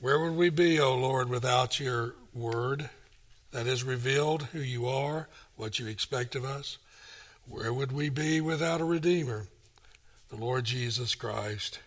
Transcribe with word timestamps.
Where 0.00 0.18
would 0.18 0.34
we 0.34 0.48
be, 0.48 0.80
O 0.80 0.94
Lord, 0.94 1.28
without 1.28 1.78
your 1.78 2.14
word 2.32 2.88
that 3.50 3.66
has 3.66 3.84
revealed 3.84 4.44
who 4.44 4.60
you 4.60 4.88
are, 4.88 5.28
what 5.56 5.78
you 5.78 5.86
expect 5.86 6.34
of 6.34 6.42
us? 6.42 6.78
Where 7.46 7.70
would 7.70 7.92
we 7.92 8.08
be 8.08 8.40
without 8.40 8.80
a 8.80 8.84
Redeemer, 8.84 9.48
the 10.30 10.36
Lord 10.36 10.64
Jesus 10.64 11.14
Christ, 11.14 11.80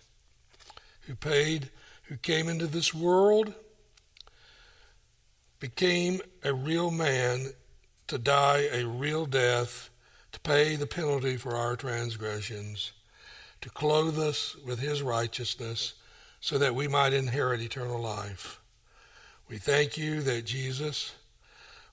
who 1.07 1.15
paid, 1.15 1.69
who 2.03 2.17
came 2.17 2.47
into 2.47 2.67
this 2.67 2.93
world, 2.93 3.55
became 5.59 6.21
a 6.43 6.53
real 6.53 6.91
man 6.91 7.47
to 8.05 8.19
die 8.19 8.67
a 8.71 8.85
real 8.85 9.25
death, 9.25 9.89
to 10.33 10.39
pay 10.41 10.75
the 10.75 10.85
penalty 10.85 11.35
for 11.35 11.55
our 11.55 11.75
transgressions, 11.75 12.91
to 13.61 13.71
clothe 13.71 14.19
us 14.19 14.55
with 14.63 14.77
his 14.77 15.01
righteousness 15.01 15.93
so 16.43 16.57
that 16.57 16.75
we 16.75 16.89
might 16.89 17.13
inherit 17.13 17.61
eternal 17.61 18.01
life. 18.01 18.59
We 19.47 19.57
thank 19.57 19.97
you 19.97 20.21
that 20.23 20.43
Jesus 20.43 21.13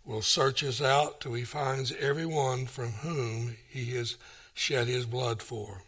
will 0.04 0.22
search 0.22 0.64
us 0.64 0.82
out 0.82 1.20
till 1.20 1.34
he 1.34 1.44
finds 1.44 1.92
everyone 1.92 2.66
from 2.66 2.88
whom 2.88 3.54
he 3.68 3.92
has 3.96 4.16
shed 4.52 4.88
his 4.88 5.06
blood 5.06 5.40
for. 5.40 5.82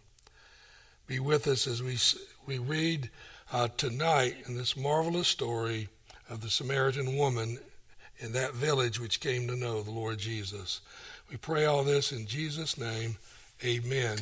Be 1.09 1.19
with 1.19 1.48
us 1.48 1.67
as 1.67 1.83
we, 1.83 1.98
we 2.47 2.65
read 2.65 3.11
uh, 3.53 3.67
tonight 3.77 4.37
in 4.47 4.56
this 4.56 4.77
marvelous 4.77 5.27
story 5.27 5.89
of 6.31 6.41
the 6.41 6.48
Samaritan 6.48 7.17
woman 7.17 7.59
in 8.19 8.31
that 8.31 8.55
village 8.55 9.01
which 9.01 9.19
came 9.19 9.48
to 9.48 9.56
know 9.56 9.83
the 9.83 9.91
Lord 9.91 10.19
Jesus. 10.19 10.83
We 11.29 11.37
pray 11.37 11.65
all 11.65 11.83
this 11.83 12.12
in 12.12 12.29
Jesus' 12.29 12.79
name. 12.79 13.17
Amen. 13.65 14.19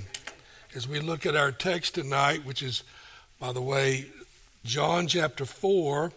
As 0.74 0.88
we 0.88 0.98
look 0.98 1.26
at 1.26 1.36
our 1.36 1.52
text 1.52 1.96
tonight, 1.96 2.46
which 2.46 2.62
is, 2.62 2.84
by 3.38 3.52
the 3.52 3.60
way, 3.60 4.06
John 4.62 5.06
chapter 5.06 5.46
4, 5.46 6.12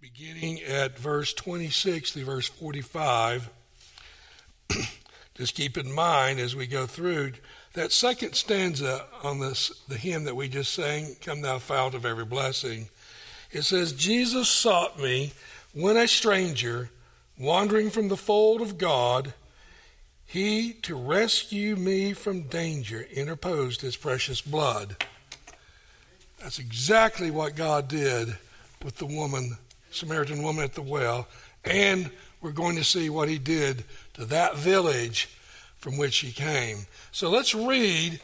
beginning 0.00 0.60
at 0.62 0.98
verse 0.98 1.32
26 1.32 2.10
through 2.10 2.24
verse 2.24 2.48
45. 2.48 3.48
just 5.36 5.54
keep 5.54 5.78
in 5.78 5.92
mind 5.92 6.40
as 6.40 6.56
we 6.56 6.66
go 6.66 6.86
through 6.86 7.34
that 7.74 7.92
second 7.92 8.34
stanza 8.34 9.06
on 9.22 9.38
this 9.38 9.68
the 9.88 9.96
hymn 9.96 10.24
that 10.24 10.34
we 10.34 10.48
just 10.48 10.74
sang, 10.74 11.14
Come 11.20 11.42
Thou 11.42 11.60
Fount 11.60 11.94
of 11.94 12.04
Every 12.04 12.24
Blessing. 12.24 12.88
It 13.52 13.62
says, 13.62 13.92
Jesus 13.92 14.48
sought 14.48 14.98
me 14.98 15.32
when 15.72 15.96
a 15.96 16.08
stranger, 16.08 16.90
wandering 17.38 17.90
from 17.90 18.08
the 18.08 18.16
fold 18.16 18.60
of 18.60 18.76
God, 18.76 19.34
he 20.26 20.72
to 20.82 20.96
rescue 20.96 21.76
me 21.76 22.12
from 22.12 22.42
danger 22.42 23.06
interposed 23.12 23.82
his 23.82 23.96
precious 23.96 24.40
blood. 24.40 24.96
That's 26.42 26.58
exactly 26.58 27.30
what 27.30 27.54
God 27.54 27.86
did 27.86 28.36
with 28.84 28.96
the 28.96 29.06
woman, 29.06 29.58
Samaritan 29.92 30.42
woman 30.42 30.64
at 30.64 30.74
the 30.74 30.82
well. 30.82 31.28
And 31.64 32.10
we're 32.40 32.50
going 32.50 32.74
to 32.74 32.84
see 32.84 33.08
what 33.08 33.28
he 33.28 33.38
did 33.38 33.84
to 34.14 34.24
that 34.24 34.56
village 34.56 35.28
from 35.76 35.96
which 35.96 36.18
he 36.18 36.32
came. 36.32 36.86
So 37.12 37.30
let's 37.30 37.54
read 37.54 38.20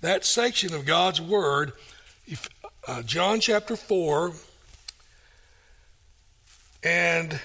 that 0.00 0.24
section 0.24 0.74
of 0.74 0.86
God's 0.86 1.20
Word, 1.20 1.72
if, 2.28 2.48
uh, 2.86 3.02
John 3.02 3.40
chapter 3.40 3.74
4. 3.74 4.32
And 6.84 7.40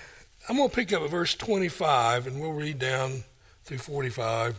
I'm 0.48 0.58
going 0.58 0.70
to 0.70 0.76
pick 0.76 0.94
up 0.94 1.02
at 1.02 1.10
verse 1.10 1.34
25 1.34 2.28
and 2.28 2.40
we'll 2.40 2.54
read 2.54 2.78
down 2.78 3.24
through 3.64 3.80
45. 3.80 4.56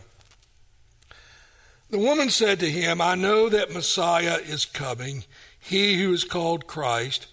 The 1.89 1.99
woman 1.99 2.29
said 2.29 2.59
to 2.59 2.69
him, 2.69 2.99
I 2.99 3.15
know 3.15 3.47
that 3.47 3.71
Messiah 3.71 4.39
is 4.43 4.65
coming 4.65 5.23
he 5.63 5.95
who 6.01 6.11
is 6.11 6.25
called 6.25 6.67
Christ. 6.67 7.27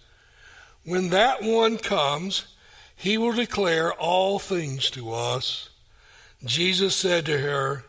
When 0.84 1.10
that 1.10 1.42
one 1.42 1.78
comes, 1.78 2.46
he 2.94 3.18
will 3.18 3.32
declare 3.32 3.92
all 3.92 4.38
things 4.38 4.88
to 4.90 5.12
us. 5.12 5.70
Jesus 6.44 6.94
said 6.94 7.26
to 7.26 7.38
her, 7.38 7.84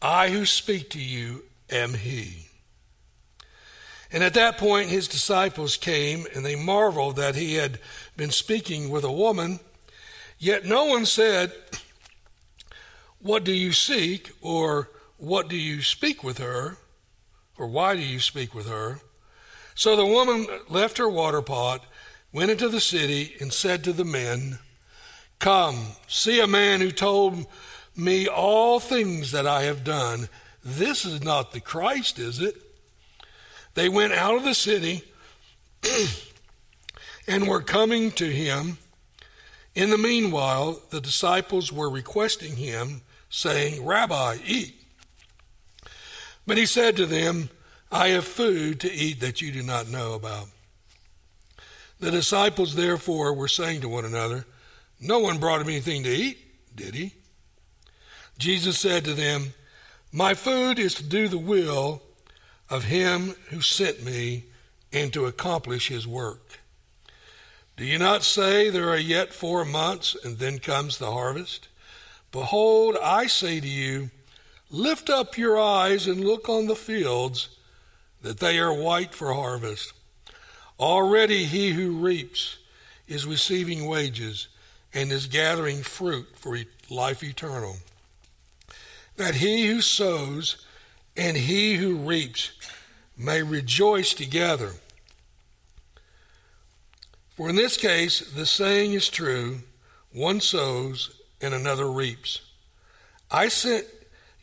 I 0.00 0.30
who 0.30 0.46
speak 0.46 0.90
to 0.90 1.00
you 1.00 1.42
am 1.70 1.94
he. 1.94 2.46
And 4.12 4.22
at 4.22 4.34
that 4.34 4.58
point, 4.58 4.88
his 4.88 5.08
disciples 5.08 5.76
came 5.76 6.26
and 6.34 6.46
they 6.46 6.56
marveled 6.56 7.16
that 7.16 7.34
he 7.34 7.54
had 7.54 7.80
been 8.16 8.30
speaking 8.30 8.90
with 8.90 9.02
a 9.02 9.12
woman. 9.12 9.58
Yet 10.38 10.64
no 10.64 10.84
one 10.84 11.04
said, 11.04 11.52
What 13.20 13.42
do 13.42 13.52
you 13.52 13.72
seek? 13.72 14.30
or 14.40 14.88
What 15.16 15.48
do 15.48 15.56
you 15.56 15.82
speak 15.82 16.22
with 16.22 16.38
her? 16.38 16.78
Or 17.58 17.66
why 17.66 17.96
do 17.96 18.02
you 18.02 18.20
speak 18.20 18.54
with 18.54 18.68
her? 18.68 19.00
So 19.74 19.96
the 19.96 20.06
woman 20.06 20.46
left 20.68 20.98
her 20.98 21.08
water 21.08 21.42
pot, 21.42 21.84
went 22.32 22.50
into 22.50 22.68
the 22.68 22.80
city, 22.80 23.34
and 23.40 23.52
said 23.52 23.84
to 23.84 23.92
the 23.92 24.04
men, 24.04 24.58
Come, 25.38 25.92
see 26.06 26.40
a 26.40 26.46
man 26.46 26.80
who 26.80 26.90
told 26.90 27.46
me 27.96 28.26
all 28.26 28.80
things 28.80 29.32
that 29.32 29.46
I 29.46 29.62
have 29.62 29.84
done. 29.84 30.28
This 30.64 31.04
is 31.04 31.22
not 31.22 31.52
the 31.52 31.60
Christ, 31.60 32.18
is 32.18 32.40
it? 32.40 32.56
They 33.74 33.88
went 33.88 34.12
out 34.12 34.34
of 34.34 34.44
the 34.44 34.54
city 34.54 35.04
and 37.28 37.46
were 37.46 37.62
coming 37.62 38.10
to 38.12 38.26
him. 38.26 38.78
In 39.74 39.90
the 39.90 39.98
meanwhile, 39.98 40.82
the 40.90 41.00
disciples 41.00 41.72
were 41.72 41.88
requesting 41.88 42.56
him, 42.56 43.02
saying, 43.30 43.84
Rabbi, 43.84 44.38
eat. 44.44 44.77
But 46.48 46.56
he 46.56 46.64
said 46.64 46.96
to 46.96 47.04
them, 47.04 47.50
I 47.92 48.08
have 48.08 48.24
food 48.24 48.80
to 48.80 48.90
eat 48.90 49.20
that 49.20 49.42
you 49.42 49.52
do 49.52 49.62
not 49.62 49.90
know 49.90 50.14
about. 50.14 50.48
The 52.00 52.10
disciples 52.10 52.74
therefore 52.74 53.34
were 53.34 53.48
saying 53.48 53.82
to 53.82 53.88
one 53.90 54.06
another, 54.06 54.46
No 54.98 55.18
one 55.18 55.36
brought 55.36 55.60
him 55.60 55.68
anything 55.68 56.04
to 56.04 56.08
eat, 56.08 56.38
did 56.74 56.94
he? 56.94 57.12
Jesus 58.38 58.78
said 58.78 59.04
to 59.04 59.12
them, 59.12 59.52
My 60.10 60.32
food 60.32 60.78
is 60.78 60.94
to 60.94 61.02
do 61.02 61.28
the 61.28 61.36
will 61.36 62.00
of 62.70 62.84
him 62.84 63.34
who 63.50 63.60
sent 63.60 64.02
me 64.02 64.44
and 64.90 65.12
to 65.12 65.26
accomplish 65.26 65.88
his 65.88 66.06
work. 66.06 66.60
Do 67.76 67.84
you 67.84 67.98
not 67.98 68.22
say 68.22 68.70
there 68.70 68.88
are 68.88 68.96
yet 68.96 69.34
four 69.34 69.66
months 69.66 70.16
and 70.24 70.38
then 70.38 70.60
comes 70.60 70.96
the 70.96 71.12
harvest? 71.12 71.68
Behold, 72.32 72.96
I 73.02 73.26
say 73.26 73.60
to 73.60 73.68
you, 73.68 74.10
Lift 74.70 75.08
up 75.08 75.38
your 75.38 75.58
eyes 75.58 76.06
and 76.06 76.24
look 76.24 76.48
on 76.48 76.66
the 76.66 76.76
fields, 76.76 77.48
that 78.22 78.40
they 78.40 78.58
are 78.58 78.72
white 78.72 79.14
for 79.14 79.32
harvest. 79.32 79.92
Already 80.78 81.44
he 81.44 81.70
who 81.70 81.92
reaps 81.92 82.58
is 83.06 83.26
receiving 83.26 83.86
wages 83.86 84.48
and 84.92 85.10
is 85.10 85.26
gathering 85.26 85.82
fruit 85.82 86.28
for 86.34 86.58
life 86.90 87.22
eternal. 87.22 87.76
That 89.16 89.36
he 89.36 89.66
who 89.66 89.80
sows 89.80 90.64
and 91.16 91.36
he 91.36 91.76
who 91.76 91.96
reaps 91.96 92.52
may 93.16 93.42
rejoice 93.42 94.14
together. 94.14 94.74
For 97.36 97.48
in 97.48 97.56
this 97.56 97.76
case, 97.76 98.20
the 98.20 98.46
saying 98.46 98.92
is 98.92 99.08
true 99.08 99.60
one 100.12 100.40
sows 100.40 101.20
and 101.40 101.54
another 101.54 101.90
reaps. 101.90 102.40
I 103.30 103.48
sent 103.48 103.86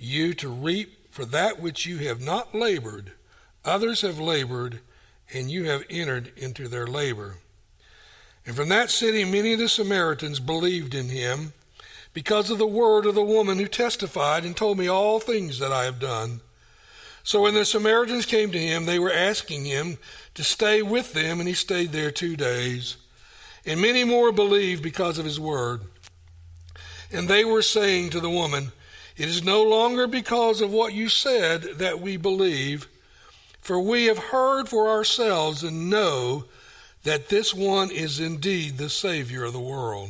you 0.05 0.33
to 0.35 0.49
reap 0.49 1.11
for 1.11 1.25
that 1.25 1.59
which 1.59 1.85
you 1.85 1.97
have 1.99 2.21
not 2.21 2.53
labored. 2.53 3.11
Others 3.63 4.01
have 4.01 4.19
labored, 4.19 4.79
and 5.33 5.49
you 5.49 5.65
have 5.65 5.83
entered 5.89 6.31
into 6.37 6.67
their 6.67 6.87
labor. 6.87 7.37
And 8.45 8.55
from 8.55 8.69
that 8.69 8.91
city, 8.91 9.25
many 9.25 9.53
of 9.53 9.59
the 9.59 9.69
Samaritans 9.69 10.39
believed 10.39 10.93
in 10.93 11.09
him 11.09 11.53
because 12.13 12.51
of 12.51 12.57
the 12.57 12.67
word 12.67 13.05
of 13.05 13.15
the 13.15 13.23
woman 13.23 13.57
who 13.57 13.67
testified 13.67 14.45
and 14.45 14.55
told 14.55 14.77
me 14.77 14.87
all 14.87 15.19
things 15.19 15.59
that 15.59 15.71
I 15.71 15.85
have 15.85 15.99
done. 15.99 16.41
So 17.23 17.41
when 17.41 17.55
the 17.55 17.65
Samaritans 17.65 18.27
came 18.27 18.51
to 18.51 18.59
him, 18.59 18.85
they 18.85 18.99
were 18.99 19.11
asking 19.11 19.65
him 19.65 19.97
to 20.35 20.43
stay 20.43 20.83
with 20.83 21.13
them, 21.13 21.39
and 21.39 21.47
he 21.47 21.55
stayed 21.55 21.91
there 21.91 22.11
two 22.11 22.35
days. 22.35 22.97
And 23.65 23.81
many 23.81 24.03
more 24.03 24.31
believed 24.31 24.83
because 24.83 25.17
of 25.17 25.25
his 25.25 25.39
word. 25.39 25.81
And 27.11 27.27
they 27.27 27.43
were 27.43 27.63
saying 27.63 28.11
to 28.11 28.19
the 28.19 28.29
woman, 28.29 28.71
it 29.17 29.29
is 29.29 29.43
no 29.43 29.63
longer 29.63 30.07
because 30.07 30.61
of 30.61 30.71
what 30.71 30.93
you 30.93 31.07
said 31.07 31.63
that 31.77 32.01
we 32.01 32.17
believe, 32.17 32.87
for 33.61 33.79
we 33.79 34.05
have 34.05 34.17
heard 34.17 34.67
for 34.67 34.89
ourselves 34.89 35.63
and 35.63 35.89
know 35.89 36.45
that 37.03 37.29
this 37.29 37.53
one 37.53 37.91
is 37.91 38.19
indeed 38.19 38.77
the 38.77 38.89
Savior 38.89 39.45
of 39.45 39.53
the 39.53 39.59
world. 39.59 40.09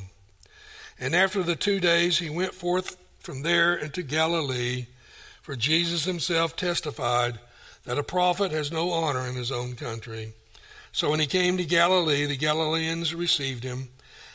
And 0.99 1.13
after 1.13 1.43
the 1.43 1.55
two 1.55 1.79
days, 1.79 2.19
he 2.19 2.29
went 2.29 2.53
forth 2.53 2.97
from 3.19 3.41
there 3.43 3.75
into 3.75 4.01
Galilee, 4.01 4.87
for 5.41 5.55
Jesus 5.55 6.05
himself 6.05 6.55
testified 6.55 7.39
that 7.83 7.99
a 7.99 8.03
prophet 8.03 8.51
has 8.51 8.71
no 8.71 8.91
honor 8.91 9.27
in 9.27 9.35
his 9.35 9.51
own 9.51 9.75
country. 9.75 10.33
So 10.91 11.11
when 11.11 11.19
he 11.19 11.27
came 11.27 11.57
to 11.57 11.65
Galilee, 11.65 12.25
the 12.25 12.37
Galileans 12.37 13.13
received 13.13 13.63
him, 13.63 13.89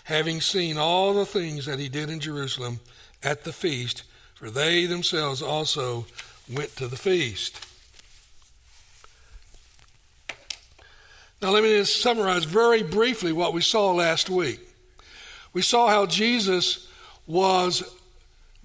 having 0.05 0.41
seen 0.41 0.77
all 0.77 1.15
the 1.15 1.27
things 1.27 1.67
that 1.67 1.79
he 1.79 1.89
did 1.89 2.11
in 2.11 2.21
Jerusalem 2.21 2.81
at 3.23 3.45
the 3.45 3.53
feast 3.53 4.05
for 4.41 4.49
they 4.49 4.87
themselves 4.87 5.43
also 5.43 6.07
went 6.51 6.75
to 6.77 6.89
the 6.89 6.97
feast. 6.97 7.63
Now, 11.43 11.51
let 11.51 11.63
me 11.63 11.77
just 11.77 12.01
summarize 12.01 12.45
very 12.45 12.83
briefly 12.83 13.33
what 13.33 13.53
we 13.53 13.61
saw 13.61 13.93
last 13.93 14.31
week. 14.31 14.61
We 15.53 15.61
saw 15.61 15.89
how 15.89 16.07
Jesus 16.07 16.89
was 17.27 17.83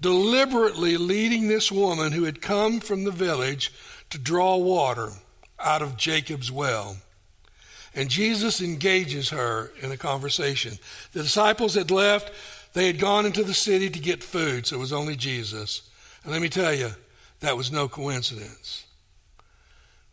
deliberately 0.00 0.96
leading 0.96 1.48
this 1.48 1.70
woman 1.70 2.12
who 2.12 2.24
had 2.24 2.40
come 2.40 2.80
from 2.80 3.04
the 3.04 3.10
village 3.10 3.70
to 4.08 4.18
draw 4.18 4.56
water 4.56 5.10
out 5.60 5.82
of 5.82 5.98
Jacob's 5.98 6.50
well. 6.50 6.96
And 7.94 8.08
Jesus 8.08 8.62
engages 8.62 9.28
her 9.28 9.72
in 9.82 9.92
a 9.92 9.98
conversation. 9.98 10.78
The 11.12 11.22
disciples 11.22 11.74
had 11.74 11.90
left, 11.90 12.32
they 12.76 12.86
had 12.88 12.98
gone 12.98 13.24
into 13.24 13.42
the 13.42 13.54
city 13.54 13.88
to 13.88 13.98
get 13.98 14.22
food, 14.22 14.66
so 14.66 14.76
it 14.76 14.78
was 14.78 14.92
only 14.92 15.16
Jesus. 15.16 15.88
And 16.22 16.30
let 16.30 16.42
me 16.42 16.50
tell 16.50 16.74
you, 16.74 16.90
that 17.40 17.56
was 17.56 17.72
no 17.72 17.88
coincidence. 17.88 18.84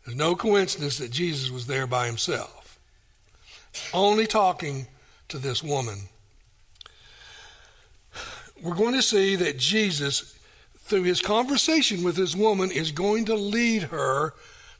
There's 0.02 0.16
no 0.16 0.34
coincidence 0.34 0.96
that 0.96 1.10
Jesus 1.10 1.50
was 1.50 1.66
there 1.66 1.86
by 1.86 2.06
himself, 2.06 2.78
only 3.92 4.26
talking 4.26 4.86
to 5.28 5.36
this 5.36 5.62
woman. 5.62 6.08
We're 8.62 8.74
going 8.74 8.94
to 8.94 9.02
see 9.02 9.36
that 9.36 9.58
Jesus, 9.58 10.34
through 10.78 11.02
his 11.02 11.20
conversation 11.20 12.02
with 12.02 12.16
this 12.16 12.34
woman, 12.34 12.70
is 12.70 12.92
going 12.92 13.26
to 13.26 13.34
lead 13.34 13.82
her 13.82 14.32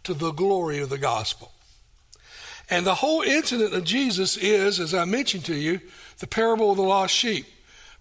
to 0.04 0.14
the 0.14 0.32
glory 0.32 0.78
of 0.78 0.88
the 0.88 0.96
gospel. 0.96 1.52
And 2.70 2.86
the 2.86 2.94
whole 2.94 3.20
incident 3.20 3.75
of 3.75 3.84
Jesus 3.84 4.38
is, 4.38 4.81
as 4.81 4.94
I 4.94 5.04
mentioned 5.04 5.44
to 5.44 5.54
you, 5.54 5.82
the 6.20 6.26
parable 6.26 6.70
of 6.70 6.78
the 6.78 6.82
lost 6.82 7.14
sheep, 7.14 7.44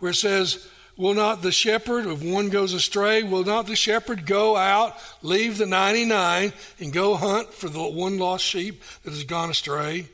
where 0.04 0.12
it 0.12 0.16
says, 0.16 0.68
Will 0.98 1.14
not 1.14 1.42
the 1.42 1.52
shepherd, 1.54 2.06
if 2.06 2.22
one 2.22 2.50
goes 2.50 2.74
astray, 2.74 3.24
will 3.24 3.46
not 3.46 3.68
the 3.68 3.76
shepherd 3.78 4.26
go 4.26 4.58
out, 4.58 4.98
leave 5.22 5.58
the 5.58 5.66
99, 5.66 6.52
and 6.82 6.92
go 6.92 7.16
hunt 7.16 7.54
for 7.54 7.70
the 7.70 7.82
one 7.82 8.20
lost 8.20 8.44
sheep 8.44 8.84
that 9.04 9.12
has 9.12 9.24
gone 9.24 9.50
astray? 9.50 10.10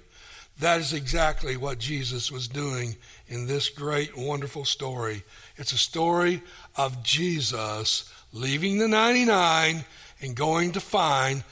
That 0.60 0.80
is 0.80 0.94
exactly 0.94 1.58
what 1.58 1.80
Jesus 1.80 2.32
was 2.32 2.48
doing 2.48 2.98
in 3.30 3.48
this 3.48 3.70
great, 3.70 4.16
wonderful 4.16 4.64
story. 4.64 5.24
It's 5.58 5.72
a 5.72 5.78
story 5.78 6.44
of 6.76 7.02
Jesus 7.02 8.14
leaving 8.32 8.78
the 8.78 8.88
99 8.88 9.84
and 10.22 10.36
going 10.36 10.74
to 10.74 10.80
find 10.80 11.44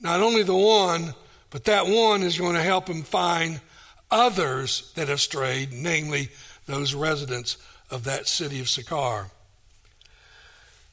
not 0.00 0.20
only 0.20 0.44
the 0.44 0.54
one, 0.54 1.14
but 1.50 1.64
that 1.64 1.88
one 1.88 2.22
is 2.22 2.38
going 2.38 2.54
to 2.54 2.62
help 2.62 2.86
him 2.86 3.02
find 3.02 3.60
others 4.08 4.92
that 4.94 5.08
have 5.08 5.20
strayed, 5.20 5.72
namely 5.72 6.28
those 6.66 6.94
residents 6.94 7.56
of 7.92 8.04
that 8.04 8.26
city 8.26 8.58
of 8.58 8.68
Sychar. 8.68 9.30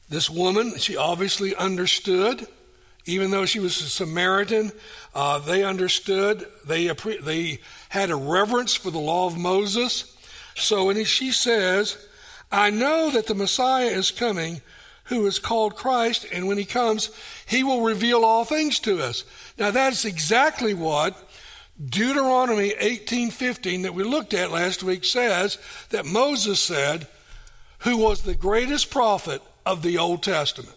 This 0.08 0.28
woman, 0.28 0.76
she 0.76 0.96
obviously 0.96 1.54
understood, 1.54 2.46
even 3.06 3.30
though 3.30 3.46
she 3.46 3.60
was 3.60 3.80
a 3.80 3.88
Samaritan, 3.88 4.72
uh, 5.14 5.38
they 5.38 5.64
understood, 5.64 6.46
they, 6.66 6.88
they 7.22 7.60
had 7.88 8.10
a 8.10 8.16
reverence 8.16 8.74
for 8.74 8.90
the 8.90 8.98
law 8.98 9.26
of 9.26 9.38
Moses. 9.38 10.16
So 10.56 10.86
when 10.86 11.02
she 11.04 11.32
says, 11.32 11.96
I 12.52 12.70
know 12.70 13.10
that 13.10 13.26
the 13.26 13.34
Messiah 13.34 13.86
is 13.86 14.10
coming, 14.10 14.60
who 15.04 15.26
is 15.26 15.38
called 15.38 15.76
Christ, 15.76 16.26
and 16.32 16.46
when 16.46 16.58
he 16.58 16.64
comes, 16.64 17.10
he 17.46 17.64
will 17.64 17.82
reveal 17.82 18.24
all 18.24 18.44
things 18.44 18.78
to 18.80 19.02
us. 19.02 19.24
Now 19.58 19.70
that's 19.70 20.04
exactly 20.04 20.74
what 20.74 21.16
Deuteronomy 21.82 22.74
18:15 22.78 23.82
that 23.82 23.94
we 23.94 24.04
looked 24.04 24.34
at 24.34 24.52
last 24.52 24.82
week 24.82 25.04
says 25.04 25.56
that 25.90 26.04
Moses 26.04 26.60
said, 26.60 27.06
who 27.80 27.96
was 27.96 28.22
the 28.22 28.34
greatest 28.34 28.90
prophet 28.90 29.42
of 29.64 29.82
the 29.82 29.96
Old 29.96 30.22
Testament, 30.22 30.76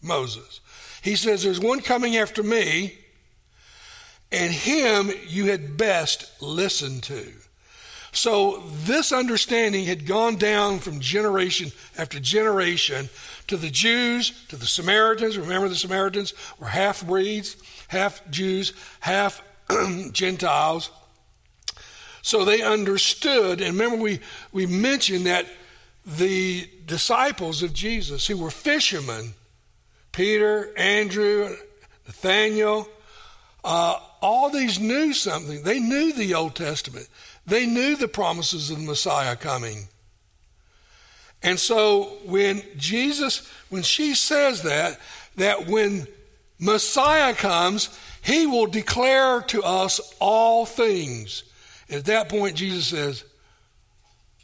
Moses. 0.00 0.60
He 1.02 1.16
says 1.16 1.42
there's 1.42 1.60
one 1.60 1.80
coming 1.80 2.16
after 2.16 2.42
me, 2.42 2.96
and 4.30 4.52
him 4.52 5.10
you 5.26 5.46
had 5.46 5.76
best 5.76 6.30
listen 6.40 7.00
to. 7.02 7.32
So 8.12 8.62
this 8.84 9.10
understanding 9.10 9.86
had 9.86 10.06
gone 10.06 10.36
down 10.36 10.78
from 10.78 11.00
generation 11.00 11.72
after 11.98 12.20
generation 12.20 13.08
to 13.48 13.56
the 13.56 13.70
Jews, 13.70 14.32
to 14.48 14.56
the 14.56 14.66
Samaritans. 14.66 15.36
Remember, 15.36 15.68
the 15.68 15.74
Samaritans 15.74 16.32
were 16.60 16.68
half 16.68 17.04
breeds, 17.04 17.56
half 17.88 18.22
Jews, 18.30 18.72
half 19.00 19.42
Gentiles. 20.12 20.90
So 22.22 22.44
they 22.44 22.62
understood, 22.62 23.60
and 23.60 23.78
remember, 23.78 24.02
we, 24.02 24.20
we 24.52 24.66
mentioned 24.66 25.26
that 25.26 25.46
the 26.06 26.68
disciples 26.86 27.62
of 27.62 27.72
Jesus, 27.72 28.26
who 28.26 28.36
were 28.36 28.50
fishermen, 28.50 29.34
Peter, 30.12 30.72
Andrew, 30.76 31.54
Nathaniel, 32.06 32.88
uh, 33.64 33.98
all 34.20 34.50
these 34.50 34.78
knew 34.78 35.12
something. 35.12 35.62
They 35.62 35.80
knew 35.80 36.12
the 36.12 36.34
Old 36.34 36.54
Testament. 36.54 37.08
They 37.46 37.66
knew 37.66 37.96
the 37.96 38.08
promises 38.08 38.70
of 38.70 38.78
the 38.78 38.84
Messiah 38.84 39.36
coming. 39.36 39.88
And 41.42 41.58
so 41.58 42.18
when 42.24 42.62
Jesus, 42.76 43.46
when 43.68 43.82
she 43.82 44.14
says 44.14 44.62
that, 44.62 44.98
that 45.36 45.66
when 45.66 46.06
Messiah 46.58 47.34
comes, 47.34 47.90
he 48.24 48.46
will 48.46 48.66
declare 48.66 49.42
to 49.42 49.62
us 49.62 50.00
all 50.18 50.64
things. 50.64 51.42
At 51.90 52.06
that 52.06 52.30
point, 52.30 52.56
Jesus 52.56 52.86
says, 52.86 53.22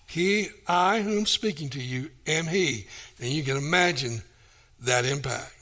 He, 0.06 0.49
I 0.69 1.00
whom 1.00 1.25
speaking 1.25 1.71
to 1.71 1.81
you, 1.81 2.11
am 2.27 2.47
He. 2.47 2.87
And 3.19 3.31
you 3.31 3.43
can 3.43 3.56
imagine 3.56 4.21
that 4.82 5.06
impact. 5.06 5.55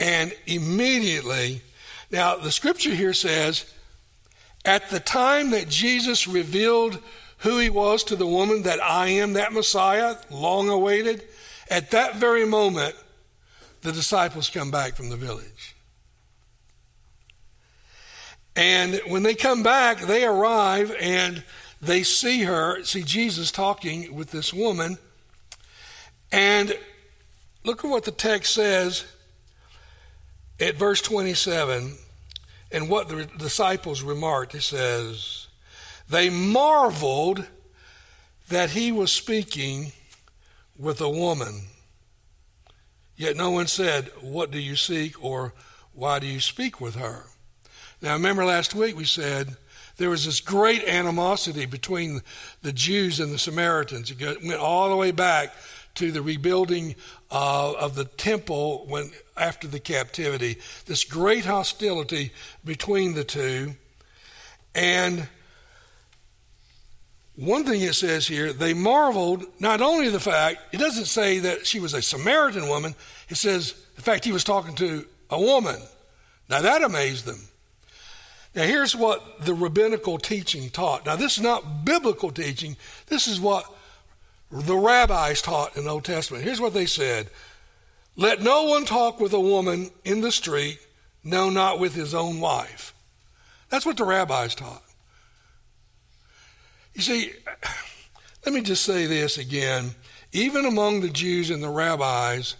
And 0.00 0.34
immediately, 0.46 1.62
now 2.10 2.36
the 2.36 2.50
scripture 2.50 2.94
here 2.94 3.14
says, 3.14 3.72
at 4.64 4.90
the 4.90 4.98
time 4.98 5.50
that 5.50 5.68
Jesus 5.68 6.26
revealed 6.26 6.98
who 7.38 7.58
he 7.58 7.70
was 7.70 8.02
to 8.04 8.16
the 8.16 8.26
woman, 8.26 8.62
that 8.62 8.82
I 8.82 9.08
am 9.10 9.34
that 9.34 9.52
Messiah, 9.52 10.16
long 10.28 10.68
awaited, 10.68 11.22
at 11.70 11.92
that 11.92 12.16
very 12.16 12.44
moment, 12.44 12.96
the 13.82 13.92
disciples 13.92 14.50
come 14.50 14.72
back 14.72 14.96
from 14.96 15.08
the 15.08 15.16
village. 15.16 15.75
And 18.56 19.02
when 19.06 19.22
they 19.22 19.34
come 19.34 19.62
back, 19.62 20.00
they 20.00 20.24
arrive 20.24 20.96
and 20.98 21.44
they 21.82 22.02
see 22.02 22.44
her, 22.44 22.82
see 22.84 23.02
Jesus 23.02 23.52
talking 23.52 24.14
with 24.14 24.30
this 24.30 24.52
woman. 24.52 24.96
And 26.32 26.76
look 27.64 27.84
at 27.84 27.90
what 27.90 28.04
the 28.04 28.10
text 28.10 28.54
says 28.54 29.04
at 30.58 30.76
verse 30.76 31.02
27 31.02 31.96
and 32.72 32.88
what 32.88 33.08
the 33.08 33.26
disciples 33.38 34.02
remarked. 34.02 34.54
It 34.54 34.62
says, 34.62 35.48
They 36.08 36.30
marveled 36.30 37.46
that 38.48 38.70
he 38.70 38.90
was 38.90 39.12
speaking 39.12 39.92
with 40.78 41.00
a 41.02 41.10
woman. 41.10 41.62
Yet 43.16 43.36
no 43.36 43.50
one 43.50 43.66
said, 43.66 44.10
What 44.22 44.50
do 44.50 44.58
you 44.58 44.76
seek? 44.76 45.22
or 45.22 45.52
Why 45.92 46.18
do 46.18 46.26
you 46.26 46.40
speak 46.40 46.80
with 46.80 46.94
her? 46.94 47.26
Now, 48.02 48.12
remember 48.12 48.44
last 48.44 48.74
week 48.74 48.96
we 48.96 49.04
said 49.04 49.56
there 49.96 50.10
was 50.10 50.26
this 50.26 50.40
great 50.40 50.84
animosity 50.84 51.66
between 51.66 52.20
the 52.62 52.72
Jews 52.72 53.18
and 53.20 53.32
the 53.32 53.38
Samaritans. 53.38 54.10
It 54.10 54.42
went 54.42 54.60
all 54.60 54.90
the 54.90 54.96
way 54.96 55.10
back 55.10 55.54
to 55.94 56.12
the 56.12 56.20
rebuilding 56.20 56.94
uh, 57.30 57.72
of 57.72 57.94
the 57.94 58.04
temple 58.04 58.84
when 58.88 59.10
after 59.36 59.66
the 59.66 59.80
captivity. 59.80 60.58
This 60.84 61.04
great 61.04 61.46
hostility 61.46 62.32
between 62.64 63.14
the 63.14 63.24
two, 63.24 63.74
and 64.74 65.28
one 67.34 67.64
thing 67.64 67.80
it 67.82 67.94
says 67.94 68.26
here, 68.26 68.52
they 68.52 68.74
marveled 68.74 69.44
not 69.58 69.80
only 69.80 70.08
the 70.08 70.20
fact, 70.20 70.74
it 70.74 70.78
doesn't 70.78 71.06
say 71.06 71.38
that 71.40 71.66
she 71.66 71.80
was 71.80 71.94
a 71.94 72.02
Samaritan 72.02 72.68
woman, 72.68 72.94
it 73.28 73.36
says, 73.36 73.74
in 73.96 74.02
fact, 74.02 74.24
he 74.24 74.32
was 74.32 74.44
talking 74.44 74.74
to 74.76 75.06
a 75.30 75.40
woman. 75.40 75.76
Now 76.48 76.60
that 76.60 76.82
amazed 76.82 77.24
them. 77.24 77.40
Now, 78.56 78.62
here's 78.62 78.96
what 78.96 79.44
the 79.44 79.52
rabbinical 79.52 80.16
teaching 80.16 80.70
taught. 80.70 81.04
Now, 81.04 81.14
this 81.14 81.36
is 81.36 81.42
not 81.42 81.84
biblical 81.84 82.30
teaching, 82.30 82.78
this 83.06 83.28
is 83.28 83.38
what 83.38 83.70
the 84.50 84.76
rabbis 84.76 85.42
taught 85.42 85.76
in 85.76 85.84
the 85.84 85.90
Old 85.90 86.04
Testament. 86.04 86.42
Here's 86.42 86.60
what 86.60 86.72
they 86.72 86.86
said 86.86 87.28
Let 88.16 88.40
no 88.40 88.64
one 88.64 88.86
talk 88.86 89.20
with 89.20 89.34
a 89.34 89.40
woman 89.40 89.90
in 90.04 90.22
the 90.22 90.32
street, 90.32 90.78
no, 91.22 91.50
not 91.50 91.78
with 91.78 91.94
his 91.94 92.14
own 92.14 92.40
wife. 92.40 92.94
That's 93.68 93.84
what 93.84 93.98
the 93.98 94.04
rabbis 94.04 94.54
taught. 94.54 94.82
You 96.94 97.02
see, 97.02 97.32
let 98.46 98.54
me 98.54 98.62
just 98.62 98.84
say 98.84 99.04
this 99.04 99.36
again. 99.36 99.90
Even 100.32 100.64
among 100.64 101.00
the 101.02 101.10
Jews 101.10 101.50
and 101.50 101.62
the 101.62 101.68
rabbis, 101.68 102.56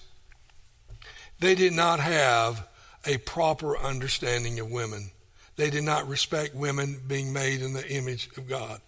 they 1.41 1.55
did 1.55 1.73
not 1.73 2.01
have 2.01 2.69
a 3.07 3.17
proper 3.19 3.79
understanding 3.79 4.61
of 4.61 4.71
women. 4.71 5.11
They 5.57 5.71
did 5.71 5.85
not 5.85 6.09
respect 6.09 6.55
women 6.55 7.01
being 7.07 7.33
made 7.33 7.63
in 7.63 7.73
the 7.73 7.89
image 7.91 8.29
of 8.37 8.49
God. 8.49 8.81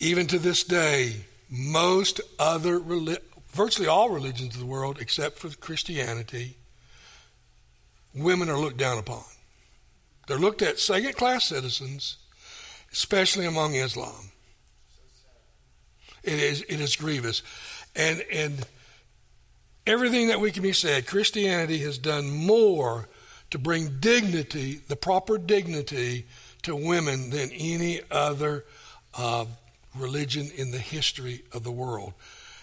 Even 0.00 0.26
to 0.26 0.38
this 0.38 0.64
day, 0.64 1.24
most 1.48 2.20
other, 2.38 2.80
virtually 3.52 3.88
all 3.88 4.10
religions 4.10 4.54
of 4.54 4.60
the 4.60 4.66
world, 4.66 4.98
except 5.00 5.38
for 5.38 5.48
Christianity, 5.56 6.56
women 8.14 8.48
are 8.48 8.58
looked 8.58 8.76
down 8.76 8.98
upon. 8.98 9.24
They're 10.26 10.38
looked 10.38 10.62
at 10.62 10.78
second 10.78 11.16
class 11.16 11.44
citizens, 11.44 12.18
especially 12.92 13.46
among 13.46 13.74
Islam. 13.74 14.30
It 16.22 16.34
is 16.34 16.62
it 16.62 16.80
is 16.80 16.94
grievous. 16.94 17.42
And 17.96 18.24
and 18.32 18.64
everything 19.86 20.28
that 20.28 20.40
we 20.40 20.52
can 20.52 20.62
be 20.62 20.72
said, 20.72 21.06
Christianity 21.06 21.78
has 21.78 21.98
done 21.98 22.30
more 22.30 23.08
to 23.52 23.58
bring 23.58 23.98
dignity, 24.00 24.80
the 24.88 24.96
proper 24.96 25.36
dignity 25.36 26.24
to 26.62 26.74
women 26.74 27.28
than 27.28 27.50
any 27.52 28.00
other 28.10 28.64
uh, 29.14 29.44
religion 29.94 30.50
in 30.56 30.70
the 30.70 30.78
history 30.78 31.44
of 31.52 31.62
the 31.62 31.70
world. 31.70 32.14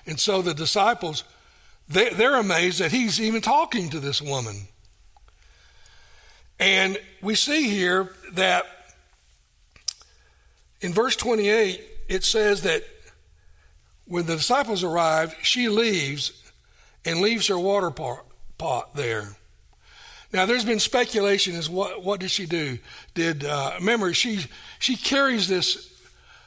And 0.07 0.19
so 0.19 0.41
the 0.41 0.55
disciples, 0.55 1.23
they, 1.87 2.09
they're 2.09 2.37
amazed 2.37 2.79
that 2.79 2.91
he's 2.91 3.21
even 3.21 3.39
talking 3.39 3.91
to 3.91 3.99
this 3.99 4.19
woman. 4.19 4.67
And 6.59 6.99
we 7.21 7.35
see 7.35 7.69
here 7.69 8.09
that 8.33 8.65
in 10.81 10.91
verse 10.91 11.15
28, 11.15 11.81
it 12.07 12.23
says 12.23 12.63
that 12.63 12.83
when 14.05 14.25
the 14.25 14.37
disciples 14.37 14.83
arrived, 14.83 15.35
she 15.43 15.69
leaves 15.69 16.51
and 17.05 17.21
leaves 17.21 17.45
her 17.47 17.59
water 17.59 17.91
pot 18.57 18.95
there. 18.95 19.35
Now, 20.31 20.45
there's 20.45 20.65
been 20.65 20.79
speculation 20.79 21.55
as 21.55 21.69
what 21.69 22.03
what 22.03 22.19
did 22.19 22.31
she 22.31 22.45
do? 22.45 22.77
Did 23.13 23.45
uh, 23.45 23.73
remember 23.79 24.13
she 24.13 24.45
she 24.77 24.95
carries 24.95 25.47
this 25.47 25.91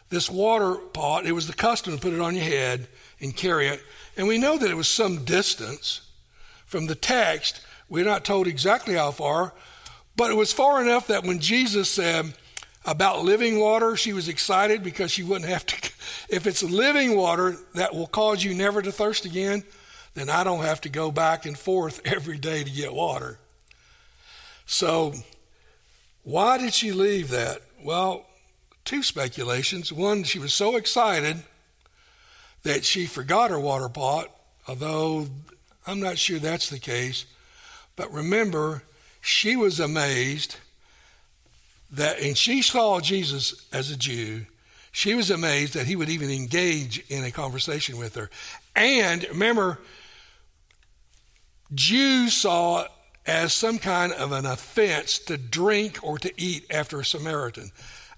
this 0.09 0.31
water 0.31 0.75
pot. 0.75 1.27
It 1.27 1.33
was 1.33 1.47
the 1.47 1.53
custom 1.53 1.95
to 1.95 2.01
put 2.01 2.12
it 2.12 2.21
on 2.21 2.37
your 2.37 2.45
head 2.45 2.87
and 3.21 3.35
carry 3.35 3.69
it, 3.69 3.83
and 4.17 4.29
we 4.29 4.39
know 4.39 4.57
that 4.57 4.71
it 4.71 4.77
was 4.77 4.89
some 4.89 5.25
distance 5.25 6.03
from 6.67 6.87
the 6.87 6.95
text. 6.95 7.61
We're 7.89 8.05
not 8.05 8.25
told 8.25 8.47
exactly 8.47 8.95
how 8.95 9.11
far, 9.11 9.53
but 10.17 10.31
it 10.31 10.35
was 10.35 10.53
far 10.53 10.81
enough 10.81 11.09
that 11.09 11.25
when 11.25 11.41
Jesus 11.41 11.91
said 11.91 12.35
about 12.85 13.25
living 13.25 13.59
water, 13.59 13.97
she 13.97 14.12
was 14.12 14.29
excited 14.29 14.83
because 14.83 15.11
she 15.11 15.23
wouldn't 15.23 15.51
have 15.51 15.67
to. 15.67 15.91
If 16.29 16.47
it's 16.47 16.62
living 16.62 17.15
water 17.15 17.57
that 17.75 17.95
will 17.95 18.07
cause 18.07 18.43
you 18.43 18.55
never 18.55 18.81
to 18.81 18.91
thirst 18.91 19.27
again, 19.27 19.65
then 20.15 20.31
I 20.31 20.45
don't 20.45 20.65
have 20.65 20.81
to 20.83 20.89
go 20.89 21.11
back 21.11 21.45
and 21.45 21.59
forth 21.59 22.01
every 22.07 22.39
day 22.39 22.65
to 22.65 22.71
get 22.71 22.95
water. 22.95 23.39
So, 24.66 25.14
why 26.23 26.59
did 26.59 26.73
she 26.75 26.92
leave 26.92 27.31
that? 27.31 27.62
Well, 27.83 28.26
two 28.85 29.02
speculations. 29.02 29.92
One, 29.92 30.25
she 30.25 30.38
was 30.38 30.54
so 30.54 30.76
excited 30.76 31.42
that 32.62 32.85
she 32.85 33.07
forgot 33.07 33.50
her 33.50 33.59
water 33.59 33.88
pot, 33.88 34.31
although 34.69 35.26
I'm 35.87 36.00
not 36.00 36.19
sure 36.19 36.38
that's 36.38 36.69
the 36.69 36.78
case. 36.78 37.25
But 37.97 38.12
remember, 38.12 38.83
she 39.21 39.57
was 39.57 39.81
amazed 39.81 40.57
that, 41.90 42.21
and 42.21 42.37
she 42.37 42.62
saw 42.62 43.00
Jesus 43.00 43.66
as 43.73 43.90
a 43.90 43.97
Jew. 43.97 44.47
She 44.92 45.14
was 45.14 45.31
amazed 45.31 45.75
that 45.75 45.87
he 45.87 45.97
would 45.97 46.09
even 46.09 46.31
engage 46.31 47.04
in 47.09 47.25
a 47.25 47.31
conversation 47.31 47.99
with 47.99 48.14
her. 48.14 48.31
And 48.76 49.25
remember, 49.28 49.78
Jews 51.75 52.35
saw 52.35 52.87
as 53.26 53.52
some 53.52 53.79
kind 53.79 54.12
of 54.12 54.33
an 54.33 54.47
offense 54.47 55.19
to 55.19 55.37
drink 55.37 55.99
or 56.02 56.19
to 56.19 56.33
eat 56.37 56.67
after 56.71 57.00
a 57.00 57.05
Samaritan. 57.05 57.71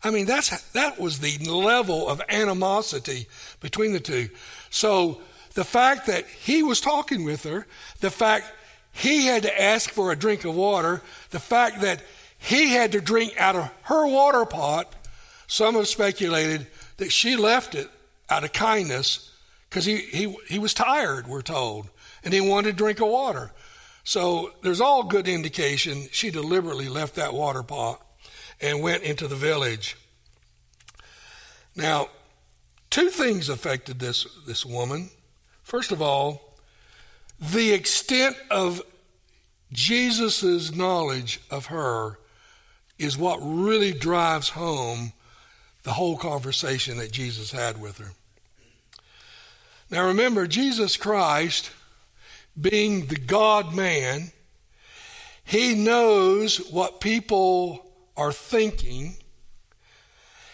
I 0.02 0.10
mean, 0.10 0.26
that's, 0.26 0.62
that 0.72 0.98
was 1.00 1.18
the 1.18 1.38
level 1.50 2.08
of 2.08 2.20
animosity 2.28 3.26
between 3.60 3.92
the 3.92 4.00
two. 4.00 4.28
So 4.70 5.20
the 5.54 5.64
fact 5.64 6.06
that 6.06 6.26
he 6.26 6.62
was 6.62 6.80
talking 6.80 7.24
with 7.24 7.44
her, 7.44 7.66
the 8.00 8.10
fact 8.10 8.52
he 8.92 9.26
had 9.26 9.42
to 9.42 9.62
ask 9.62 9.90
for 9.90 10.12
a 10.12 10.16
drink 10.16 10.44
of 10.44 10.54
water, 10.54 11.02
the 11.30 11.40
fact 11.40 11.80
that 11.80 12.02
he 12.38 12.68
had 12.68 12.92
to 12.92 13.00
drink 13.00 13.34
out 13.38 13.56
of 13.56 13.70
her 13.82 14.06
water 14.06 14.44
pot, 14.44 14.94
some 15.46 15.74
have 15.74 15.88
speculated 15.88 16.66
that 16.98 17.10
she 17.10 17.36
left 17.36 17.74
it 17.74 17.88
out 18.28 18.44
of 18.44 18.52
kindness 18.52 19.32
because 19.68 19.84
he, 19.84 19.96
he, 19.96 20.36
he 20.48 20.58
was 20.58 20.74
tired, 20.74 21.26
we're 21.26 21.42
told, 21.42 21.88
and 22.22 22.32
he 22.32 22.40
wanted 22.40 22.74
a 22.74 22.76
drink 22.76 23.00
of 23.00 23.08
water. 23.08 23.52
So 24.04 24.52
there's 24.62 24.82
all 24.82 25.04
good 25.04 25.26
indication 25.26 26.08
she 26.12 26.30
deliberately 26.30 26.88
left 26.88 27.14
that 27.16 27.32
water 27.32 27.62
pot 27.62 28.00
and 28.60 28.82
went 28.82 29.02
into 29.02 29.26
the 29.26 29.34
village. 29.34 29.96
Now, 31.74 32.08
two 32.90 33.08
things 33.08 33.48
affected 33.48 33.98
this, 33.98 34.26
this 34.46 34.64
woman. 34.64 35.10
First 35.62 35.90
of 35.90 36.02
all, 36.02 36.58
the 37.40 37.72
extent 37.72 38.36
of 38.50 38.82
Jesus' 39.72 40.72
knowledge 40.74 41.40
of 41.50 41.66
her 41.66 42.18
is 42.98 43.18
what 43.18 43.38
really 43.42 43.92
drives 43.92 44.50
home 44.50 45.12
the 45.82 45.94
whole 45.94 46.16
conversation 46.16 46.98
that 46.98 47.10
Jesus 47.10 47.52
had 47.52 47.80
with 47.80 47.98
her. 47.98 48.12
Now 49.90 50.06
remember, 50.06 50.46
Jesus 50.46 50.96
Christ 50.96 51.70
being 52.60 53.06
the 53.06 53.16
God 53.16 53.74
man, 53.74 54.32
he 55.44 55.74
knows 55.74 56.58
what 56.70 57.00
people 57.00 57.90
are 58.16 58.32
thinking. 58.32 59.16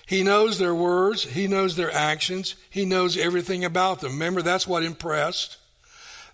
He 0.07 0.23
knows 0.25 0.59
their 0.59 0.75
words, 0.75 1.25
he 1.25 1.47
knows 1.47 1.76
their 1.76 1.92
actions, 1.92 2.57
he 2.69 2.85
knows 2.85 3.16
everything 3.16 3.64
about 3.64 4.00
them. 4.00 4.12
Remember, 4.12 4.42
that's 4.42 4.66
what 4.66 4.83
impressed. 4.83 5.57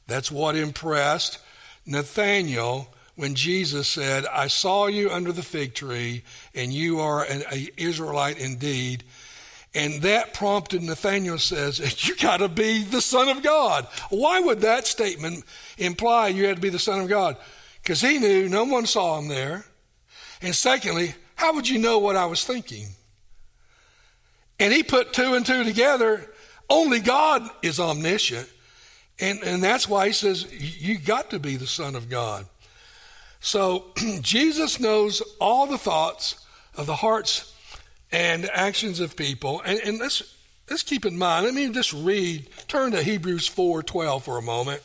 That's 0.07 0.31
what 0.31 0.57
impressed 0.57 1.41
Nathanael 1.85 2.89
when 3.17 3.35
Jesus 3.35 3.89
said, 3.89 4.27
I 4.27 4.47
saw 4.47 4.87
you 4.87 5.11
under 5.11 5.33
the 5.33 5.43
fig 5.43 5.75
tree, 5.75 6.23
and 6.55 6.73
you 6.73 7.01
are 7.01 7.25
an 7.25 7.43
Israelite 7.77 8.39
indeed. 8.39 9.05
And 9.77 10.01
that 10.03 10.33
prompted 10.33 10.83
Nathanael 10.83 11.37
says, 11.37 12.09
You 12.09 12.17
got 12.17 12.39
to 12.39 12.49
be 12.49 12.83
the 12.83 13.03
Son 13.03 13.29
of 13.29 13.43
God. 13.43 13.87
Why 14.09 14.41
would 14.41 14.63
that 14.63 14.87
statement 14.87 15.45
imply 15.77 16.29
you 16.29 16.47
had 16.47 16.57
to 16.57 16.63
be 16.63 16.71
the 16.71 16.79
Son 16.79 16.99
of 16.99 17.09
God? 17.09 17.37
Because 17.83 18.01
he 18.01 18.19
knew 18.19 18.49
no 18.49 18.65
one 18.65 18.87
saw 18.87 19.19
him 19.19 19.29
there. 19.29 19.67
And 20.41 20.55
secondly, 20.55 21.15
how 21.35 21.55
would 21.55 21.69
you 21.69 21.79
know 21.79 21.99
what 21.99 22.17
I 22.17 22.25
was 22.25 22.43
thinking? 22.43 22.87
And 24.59 24.73
he 24.73 24.83
put 24.83 25.13
two 25.13 25.35
and 25.35 25.45
two 25.45 25.63
together. 25.63 26.25
Only 26.71 26.99
God 27.01 27.47
is 27.61 27.79
omniscient. 27.79 28.49
And, 29.21 29.43
and 29.43 29.63
that's 29.63 29.87
why 29.87 30.07
he 30.07 30.13
says, 30.15 30.51
You 30.59 30.97
got 30.97 31.29
to 31.31 31.39
be 31.39 31.57
the 31.57 31.67
Son 31.67 31.95
of 31.97 32.09
God. 32.09 32.47
So 33.41 33.93
Jesus 34.23 34.81
knows 34.81 35.21
all 35.39 35.67
the 35.67 35.77
thoughts 35.77 36.47
of 36.79 36.87
the 36.87 36.97
hearts 36.97 37.53
and 38.13 38.49
actions 38.53 39.01
of 39.01 39.17
people. 39.17 39.63
And, 39.65 39.79
and 39.81 39.99
let's, 39.99 40.35
let's 40.71 40.83
keep 40.83 41.05
in 41.05 41.19
mind, 41.19 41.45
let 41.45 41.55
me 41.55 41.69
just 41.71 41.93
read, 41.93 42.49
turn 42.69 42.93
to 42.93 43.03
Hebrews 43.03 43.49
4.12 43.49 44.23
for 44.23 44.39
a 44.39 44.43
moment. 44.43 44.83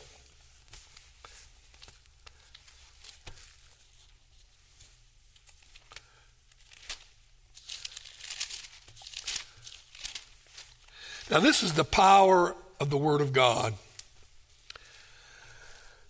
Now, 11.30 11.40
this 11.40 11.62
is 11.62 11.72
the 11.72 11.84
power 11.84 12.54
of 12.78 12.90
the 12.90 12.98
Word 12.98 13.22
of 13.22 13.32
God. 13.32 13.72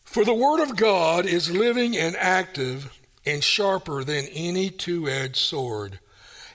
For 0.03 0.25
the 0.25 0.35
Word 0.35 0.61
of 0.61 0.77
God 0.77 1.27
is 1.27 1.49
living 1.49 1.97
and 1.97 2.17
active 2.17 2.99
and 3.25 3.45
sharper 3.45 4.03
than 4.03 4.25
any 4.33 4.69
two 4.69 5.09
edged 5.09 5.37
sword 5.37 6.01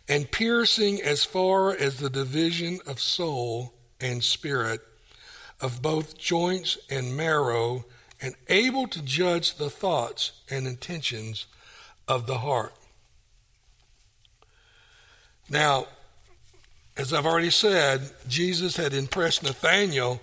and 0.08 0.32
piercing 0.32 1.02
as 1.02 1.24
far 1.24 1.76
as 1.76 1.98
the 1.98 2.10
division 2.10 2.80
of 2.88 3.00
soul 3.00 3.74
and 4.00 4.24
spirit, 4.24 4.82
of 5.60 5.82
both 5.82 6.18
joints 6.18 6.78
and 6.90 7.18
marrow, 7.18 7.86
and 8.22 8.36
able 8.48 8.88
to 8.88 9.02
judge 9.02 9.56
the 9.56 9.70
thoughts 9.70 10.32
and 10.50 10.66
intentions 10.66 11.46
of 12.08 12.26
the 12.26 12.40
heart. 12.40 12.74
Now, 15.50 15.88
as 16.96 17.14
I've 17.14 17.26
already 17.26 17.52
said, 17.52 18.12
Jesus 18.28 18.78
had 18.78 18.94
impressed 18.94 19.44
Nathanael 19.44 20.20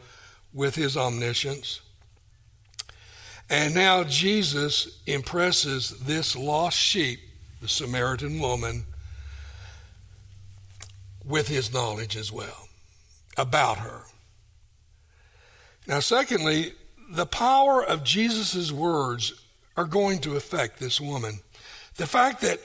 with 0.52 0.74
his 0.74 0.96
omniscience. 0.96 1.80
And 3.48 3.74
now 3.74 4.04
Jesus 4.04 5.00
impresses 5.06 5.90
this 6.00 6.34
lost 6.34 6.78
sheep, 6.78 7.20
the 7.60 7.68
Samaritan 7.68 8.38
woman, 8.40 8.86
with 11.26 11.48
his 11.48 11.72
knowledge 11.72 12.16
as 12.16 12.30
well 12.30 12.68
about 13.36 13.78
her. 13.78 14.02
Now, 15.86 16.00
secondly, 16.00 16.72
the 17.10 17.26
power 17.26 17.84
of 17.84 18.04
Jesus' 18.04 18.72
words 18.72 19.34
are 19.76 19.84
going 19.84 20.20
to 20.20 20.36
affect 20.36 20.78
this 20.78 21.00
woman. 21.00 21.40
The 21.96 22.06
fact 22.06 22.40
that, 22.42 22.60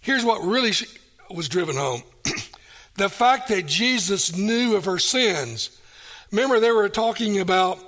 here's 0.00 0.24
what 0.24 0.42
really 0.42 0.72
was 1.30 1.48
driven 1.48 1.76
home 1.76 2.02
the 2.96 3.08
fact 3.08 3.48
that 3.48 3.66
Jesus 3.66 4.36
knew 4.36 4.76
of 4.76 4.86
her 4.86 4.98
sins. 4.98 5.78
Remember, 6.32 6.58
they 6.58 6.72
were 6.72 6.88
talking 6.88 7.38
about 7.38 7.78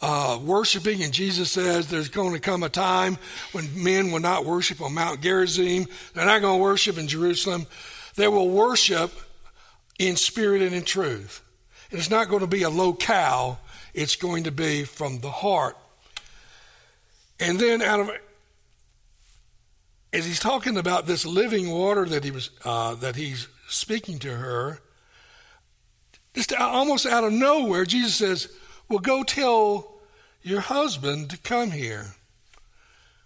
uh, 0.00 0.38
worshiping, 0.42 1.02
and 1.02 1.12
Jesus 1.12 1.50
says 1.50 1.88
there's 1.88 2.08
going 2.08 2.32
to 2.32 2.40
come 2.40 2.62
a 2.62 2.68
time 2.68 3.18
when 3.52 3.82
men 3.82 4.10
will 4.10 4.20
not 4.20 4.44
worship 4.44 4.80
on 4.80 4.94
Mount 4.94 5.20
Gerizim. 5.20 5.86
They're 6.14 6.26
not 6.26 6.40
going 6.40 6.58
to 6.58 6.62
worship 6.62 6.98
in 6.98 7.08
Jerusalem. 7.08 7.66
They 8.16 8.28
will 8.28 8.48
worship 8.48 9.12
in 9.98 10.16
spirit 10.16 10.62
and 10.62 10.74
in 10.74 10.84
truth. 10.84 11.42
And 11.90 11.98
it's 11.98 12.10
not 12.10 12.28
going 12.28 12.40
to 12.40 12.46
be 12.46 12.62
a 12.62 12.70
locale, 12.70 13.60
it's 13.92 14.16
going 14.16 14.44
to 14.44 14.50
be 14.50 14.84
from 14.84 15.20
the 15.20 15.30
heart. 15.30 15.76
And 17.40 17.58
then 17.58 17.82
out 17.82 18.00
of 18.00 18.10
as 20.12 20.24
he's 20.24 20.38
talking 20.38 20.76
about 20.76 21.06
this 21.06 21.26
living 21.26 21.70
water 21.70 22.04
that 22.04 22.22
he 22.22 22.30
was 22.30 22.50
uh, 22.64 22.94
that 22.96 23.16
he's 23.16 23.48
speaking 23.68 24.18
to 24.20 24.34
her, 24.36 24.78
just 26.34 26.54
almost 26.54 27.04
out 27.04 27.24
of 27.24 27.32
nowhere, 27.32 27.84
Jesus 27.84 28.14
says, 28.14 28.48
"Well, 28.88 29.00
go 29.00 29.24
tell 29.24 29.98
your 30.42 30.60
husband 30.60 31.30
to 31.30 31.38
come 31.38 31.72
here." 31.72 32.14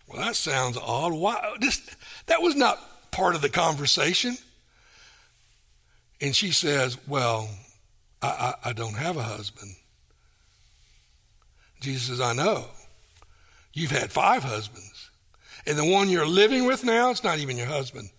Well, 0.07 0.23
that 0.23 0.37
sounds 0.37 0.79
odd. 0.79 1.13
Why? 1.13 1.57
Just 1.61 1.95
that 2.27 2.41
was 2.41 2.57
not 2.57 3.11
part 3.11 3.35
of 3.35 3.43
the 3.43 3.51
conversation. 3.51 4.39
And 6.21 6.35
she 6.35 6.53
says, 6.53 6.99
"Well, 7.07 7.49
I, 8.21 8.55
I, 8.65 8.71
I 8.71 8.73
don't 8.73 8.97
have 8.97 9.17
a 9.17 9.23
husband." 9.23 9.75
Jesus 11.81 12.09
says, 12.09 12.21
"I 12.21 12.33
know. 12.33 12.67
You've 13.73 13.91
had 13.91 14.11
five 14.11 14.43
husbands." 14.43 15.11
And 15.67 15.79
the 15.79 15.85
one 15.85 16.09
you're 16.09 16.27
living 16.27 16.65
with 16.65 16.83
now, 16.83 17.11
it's 17.11 17.23
not 17.23 17.39
even 17.39 17.59
your 17.59 17.67
husband. 17.67 18.11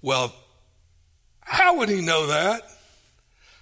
Well, 0.00 0.34
how 1.40 1.76
would 1.76 1.88
he 1.88 2.00
know 2.00 2.28
that? 2.28 2.62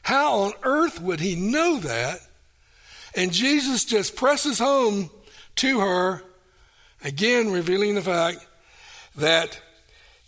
How 0.03 0.41
on 0.41 0.53
earth 0.63 1.01
would 1.01 1.21
he 1.21 1.35
know 1.35 1.79
that? 1.81 2.21
And 3.15 3.33
Jesus 3.33 3.85
just 3.85 4.15
presses 4.15 4.59
home 4.59 5.11
to 5.57 5.81
her, 5.81 6.23
again 7.03 7.51
revealing 7.51 7.97
the 7.97 8.03
fact 8.03 8.47
that 9.17 9.61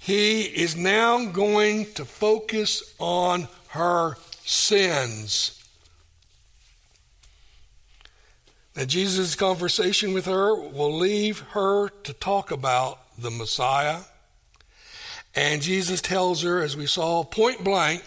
he 0.00 0.44
is 0.44 0.74
now 0.74 1.26
going 1.26 1.84
to 1.92 2.06
focus 2.06 2.94
on 2.98 3.48
her 3.68 4.16
sins. 4.44 5.62
Now, 8.74 8.86
Jesus' 8.86 9.36
conversation 9.36 10.14
with 10.14 10.24
her 10.24 10.54
will 10.54 10.96
leave 10.96 11.40
her 11.50 11.90
to 11.90 12.14
talk 12.14 12.50
about 12.50 12.98
the 13.18 13.30
Messiah. 13.30 14.00
And 15.34 15.60
Jesus 15.60 16.00
tells 16.00 16.42
her, 16.44 16.62
as 16.62 16.78
we 16.78 16.86
saw 16.86 17.22
point 17.22 17.62
blank, 17.62 18.02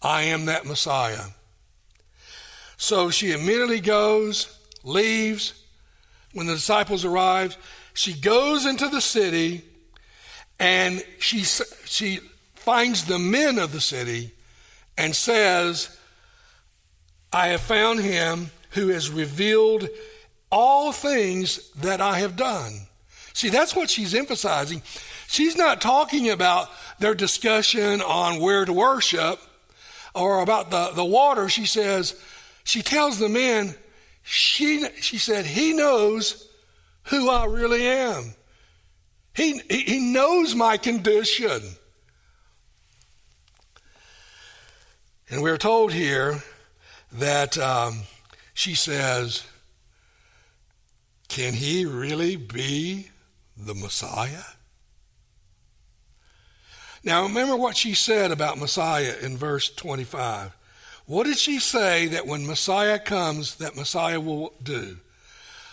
I 0.00 0.22
am 0.22 0.44
that 0.44 0.64
Messiah. 0.64 1.24
So 2.76 3.10
she 3.10 3.32
immediately 3.32 3.80
goes, 3.80 4.56
leaves. 4.84 5.54
When 6.32 6.46
the 6.46 6.54
disciples 6.54 7.04
arrive, 7.04 7.56
she 7.94 8.12
goes 8.12 8.64
into 8.64 8.88
the 8.88 9.00
city 9.00 9.64
and 10.62 11.04
she, 11.18 11.40
she 11.40 12.20
finds 12.54 13.06
the 13.06 13.18
men 13.18 13.58
of 13.58 13.72
the 13.72 13.80
city 13.80 14.30
and 14.96 15.12
says, 15.12 15.98
I 17.32 17.48
have 17.48 17.62
found 17.62 17.98
him 17.98 18.52
who 18.70 18.88
has 18.88 19.10
revealed 19.10 19.88
all 20.52 20.92
things 20.92 21.68
that 21.72 22.00
I 22.00 22.20
have 22.20 22.36
done. 22.36 22.86
See, 23.32 23.48
that's 23.48 23.74
what 23.74 23.90
she's 23.90 24.14
emphasizing. 24.14 24.82
She's 25.26 25.56
not 25.56 25.80
talking 25.80 26.30
about 26.30 26.70
their 27.00 27.14
discussion 27.14 28.00
on 28.00 28.40
where 28.40 28.64
to 28.64 28.72
worship 28.72 29.40
or 30.14 30.42
about 30.42 30.70
the, 30.70 30.92
the 30.94 31.04
water. 31.04 31.48
She 31.48 31.66
says, 31.66 32.14
she 32.62 32.82
tells 32.82 33.18
the 33.18 33.28
men, 33.28 33.74
she, 34.22 34.86
she 35.00 35.18
said, 35.18 35.44
he 35.44 35.72
knows 35.72 36.48
who 37.04 37.28
I 37.28 37.46
really 37.46 37.84
am. 37.84 38.34
He, 39.34 39.60
he 39.70 39.98
knows 39.98 40.54
my 40.54 40.76
condition. 40.76 41.62
And 45.30 45.42
we're 45.42 45.58
told 45.58 45.92
here 45.92 46.42
that 47.12 47.56
um, 47.56 48.02
she 48.52 48.74
says, 48.74 49.46
Can 51.28 51.54
he 51.54 51.86
really 51.86 52.36
be 52.36 53.08
the 53.56 53.74
Messiah? 53.74 54.42
Now, 57.04 57.24
remember 57.24 57.56
what 57.56 57.76
she 57.76 57.94
said 57.94 58.30
about 58.30 58.58
Messiah 58.58 59.14
in 59.22 59.36
verse 59.36 59.68
25. 59.70 60.56
What 61.06 61.24
did 61.24 61.38
she 61.38 61.58
say 61.58 62.06
that 62.08 62.26
when 62.26 62.46
Messiah 62.46 62.98
comes, 62.98 63.56
that 63.56 63.74
Messiah 63.74 64.20
will 64.20 64.52
do? 64.62 64.98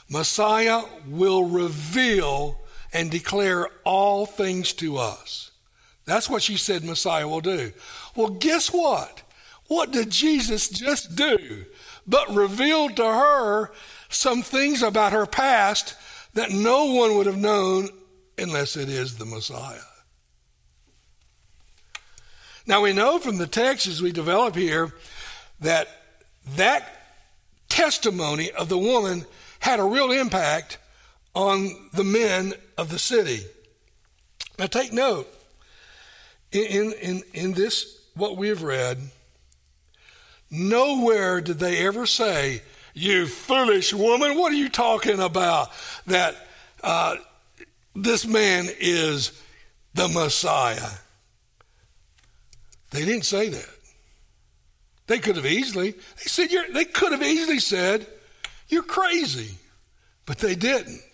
Messiah 0.09 0.81
will 1.05 1.43
reveal 1.43 2.59
and 2.91 3.11
declare 3.11 3.67
all 3.83 4.25
things 4.25 4.73
to 4.73 4.97
us. 4.97 5.51
That's 6.05 6.29
what 6.29 6.41
she 6.41 6.57
said 6.57 6.83
Messiah 6.83 7.27
will 7.27 7.41
do. 7.41 7.71
Well, 8.15 8.29
guess 8.29 8.73
what? 8.73 9.21
What 9.67 9.91
did 9.91 10.09
Jesus 10.09 10.69
just 10.69 11.15
do? 11.15 11.65
But 12.07 12.33
revealed 12.33 12.95
to 12.95 13.05
her 13.05 13.71
some 14.09 14.41
things 14.41 14.81
about 14.81 15.13
her 15.13 15.27
past 15.27 15.95
that 16.33 16.51
no 16.51 16.85
one 16.85 17.15
would 17.15 17.27
have 17.27 17.37
known 17.37 17.89
unless 18.37 18.75
it 18.75 18.89
is 18.89 19.17
the 19.17 19.25
Messiah. 19.25 19.79
Now 22.65 22.81
we 22.81 22.93
know 22.93 23.19
from 23.19 23.37
the 23.37 23.47
text 23.47 23.87
as 23.87 24.01
we 24.01 24.11
develop 24.11 24.55
here 24.55 24.93
that 25.59 25.87
that 26.55 26.99
testimony 27.67 28.51
of 28.51 28.69
the 28.69 28.77
woman 28.77 29.25
had 29.59 29.79
a 29.79 29.83
real 29.83 30.11
impact 30.11 30.77
on 31.33 31.89
the 31.93 32.03
men 32.03 32.53
of 32.77 32.89
the 32.89 32.99
city. 32.99 33.45
Now 34.57 34.67
take 34.67 34.91
note 34.91 35.27
in, 36.51 36.93
in, 36.93 37.23
in 37.33 37.53
this, 37.53 37.99
what 38.15 38.37
we 38.37 38.49
have 38.49 38.63
read, 38.63 38.97
Nowhere 40.51 41.41
did 41.41 41.59
they 41.59 41.85
ever 41.85 42.05
say, 42.05 42.61
You 42.93 43.27
foolish 43.27 43.93
woman, 43.93 44.37
what 44.37 44.51
are 44.51 44.55
you 44.55 44.69
talking 44.69 45.19
about? 45.19 45.69
That 46.07 46.35
uh, 46.83 47.17
this 47.95 48.25
man 48.25 48.67
is 48.79 49.31
the 49.93 50.07
Messiah. 50.07 50.89
They 52.91 53.05
didn't 53.05 53.25
say 53.25 53.49
that. 53.49 53.69
They 55.05 55.19
could 55.19 55.35
have 55.35 55.45
easily, 55.45 55.91
they 55.91 56.25
said, 56.25 56.49
they 56.73 56.85
could 56.85 57.11
have 57.11 57.23
easily 57.23 57.59
said, 57.59 58.07
You're 58.67 58.83
crazy. 58.83 59.55
But 60.25 60.39
they 60.39 60.53
didn't. 60.53 61.08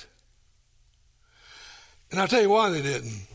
And 2.12 2.20
I'll 2.20 2.28
tell 2.28 2.41
you 2.41 2.50
why 2.50 2.70
they 2.70 2.82
didn't. 2.82 3.28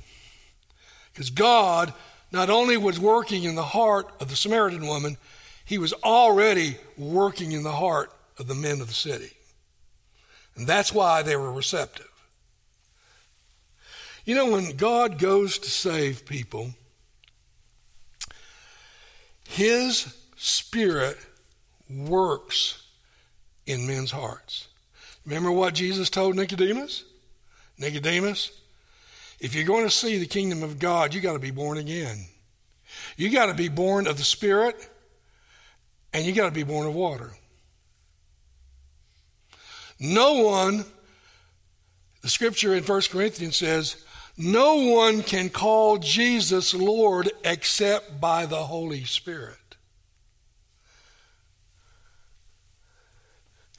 Because 1.13 1.31
God 1.31 1.93
not 2.33 2.51
only 2.51 2.77
was 2.77 2.99
working 2.99 3.45
in 3.45 3.55
the 3.55 3.63
heart 3.63 4.11
of 4.21 4.31
the 4.31 4.37
Samaritan 4.37 4.87
woman, 4.87 5.17
he 5.65 5.79
was 5.79 5.93
already 6.05 6.77
working 6.97 7.53
in 7.53 7.63
the 7.63 7.73
heart 7.73 8.13
of 8.39 8.47
the 8.47 8.55
men 8.55 8.81
of 8.81 8.89
the 8.89 8.95
city. 8.95 9.31
And 10.57 10.67
that's 10.67 10.93
why 10.93 11.23
they 11.23 11.37
were 11.37 11.53
receptive. 11.53 12.09
You 14.25 14.35
know, 14.35 14.51
when 14.51 14.77
God 14.77 15.19
goes 15.19 15.59
to 15.59 15.71
save 15.71 16.27
people, 16.27 16.73
His 19.49 20.15
Spirit 20.37 21.19
works 21.89 22.87
in 23.67 23.87
men's 23.87 24.11
hearts. 24.11 24.69
Remember 25.25 25.51
what 25.51 25.75
Jesus 25.75 26.11
told 26.11 26.37
Nicodemus? 26.37 27.05
Nicodemus, 27.79 28.51
if 29.41 29.55
you're 29.55 29.65
going 29.65 29.85
to 29.85 29.91
see 29.91 30.19
the 30.19 30.27
kingdom 30.27 30.63
of 30.63 30.79
God, 30.79 31.15
you 31.15 31.21
got 31.21 31.33
to 31.33 31.39
be 31.39 31.51
born 31.51 31.79
again. 31.79 32.27
You 33.17 33.31
got 33.31 33.47
to 33.47 33.55
be 33.55 33.69
born 33.69 34.07
of 34.07 34.17
the 34.17 34.25
Spirit 34.25 34.89
and 36.13 36.25
you 36.25 36.33
got 36.33 36.47
to 36.47 36.55
be 36.55 36.63
born 36.63 36.87
of 36.87 36.95
water. 36.95 37.31
No 39.99 40.35
one, 40.45 40.85
the 42.23 42.29
scripture 42.29 42.75
in 42.75 42.85
1 42.85 43.03
Corinthians 43.11 43.57
says, 43.57 44.03
no 44.37 44.77
one 44.77 45.23
can 45.23 45.51
call 45.51 45.99
Jesus 45.99 46.73
Lord 46.73 47.31
except 47.45 48.21
by 48.21 48.47
the 48.47 48.65
Holy 48.65 49.05
Spirit. 49.05 49.57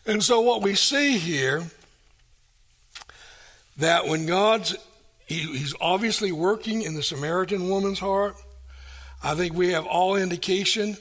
And 0.05 0.23
so, 0.23 0.41
what 0.41 0.61
we 0.61 0.75
see 0.75 1.17
here, 1.17 1.63
that 3.77 4.07
when 4.07 4.25
God's, 4.25 4.75
he, 5.31 5.57
He's 5.57 5.75
obviously 5.79 6.31
working 6.31 6.81
in 6.81 6.93
the 6.93 7.03
Samaritan 7.03 7.69
woman's 7.69 7.99
heart, 7.99 8.35
I 9.23 9.35
think 9.35 9.53
we 9.53 9.69
have 9.69 9.85
all 9.85 10.15
indication 10.15 10.97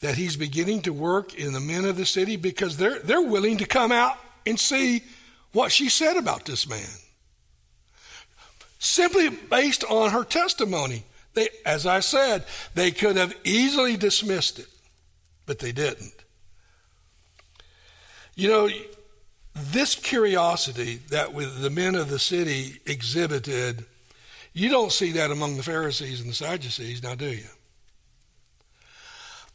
that 0.00 0.14
he's 0.14 0.36
beginning 0.36 0.82
to 0.82 0.92
work 0.92 1.34
in 1.34 1.52
the 1.52 1.60
men 1.60 1.84
of 1.84 1.96
the 1.96 2.06
city 2.06 2.36
because 2.36 2.76
they're, 2.76 3.00
they're 3.00 3.22
willing 3.22 3.58
to 3.58 3.66
come 3.66 3.90
out 3.90 4.16
and 4.46 4.60
see 4.60 5.02
what 5.52 5.72
she 5.72 5.88
said 5.88 6.16
about 6.16 6.44
this 6.44 6.68
man. 6.68 6.86
Simply 8.78 9.30
based 9.30 9.84
on 9.84 10.10
her 10.10 10.22
testimony. 10.22 11.04
They, 11.34 11.48
as 11.64 11.86
I 11.86 12.00
said, 12.00 12.44
they 12.74 12.90
could 12.90 13.16
have 13.16 13.34
easily 13.42 13.96
dismissed 13.96 14.58
it, 14.58 14.68
but 15.44 15.58
they 15.58 15.72
didn't. 15.72 16.12
You 18.34 18.48
know, 18.48 18.68
this 19.56 19.94
curiosity 19.94 21.00
that 21.08 21.32
with 21.32 21.62
the 21.62 21.70
men 21.70 21.94
of 21.94 22.10
the 22.10 22.18
city 22.18 22.80
exhibited, 22.84 23.86
you 24.52 24.68
don't 24.68 24.92
see 24.92 25.12
that 25.12 25.30
among 25.30 25.56
the 25.56 25.62
Pharisees 25.62 26.20
and 26.20 26.28
the 26.28 26.34
Sadducees, 26.34 27.02
now 27.02 27.14
do 27.14 27.30
you? 27.30 27.48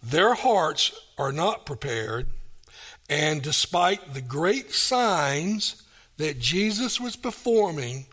Their 0.02 0.34
hearts 0.34 0.92
are 1.20 1.32
not 1.32 1.68
prepared, 1.68 2.28
and 3.10 3.44
despite 3.44 4.16
the 4.16 4.22
great 4.22 4.72
signs 4.72 5.84
that 6.18 6.40
Jesus 6.40 7.00
was 7.00 7.16
performing, 7.16 8.08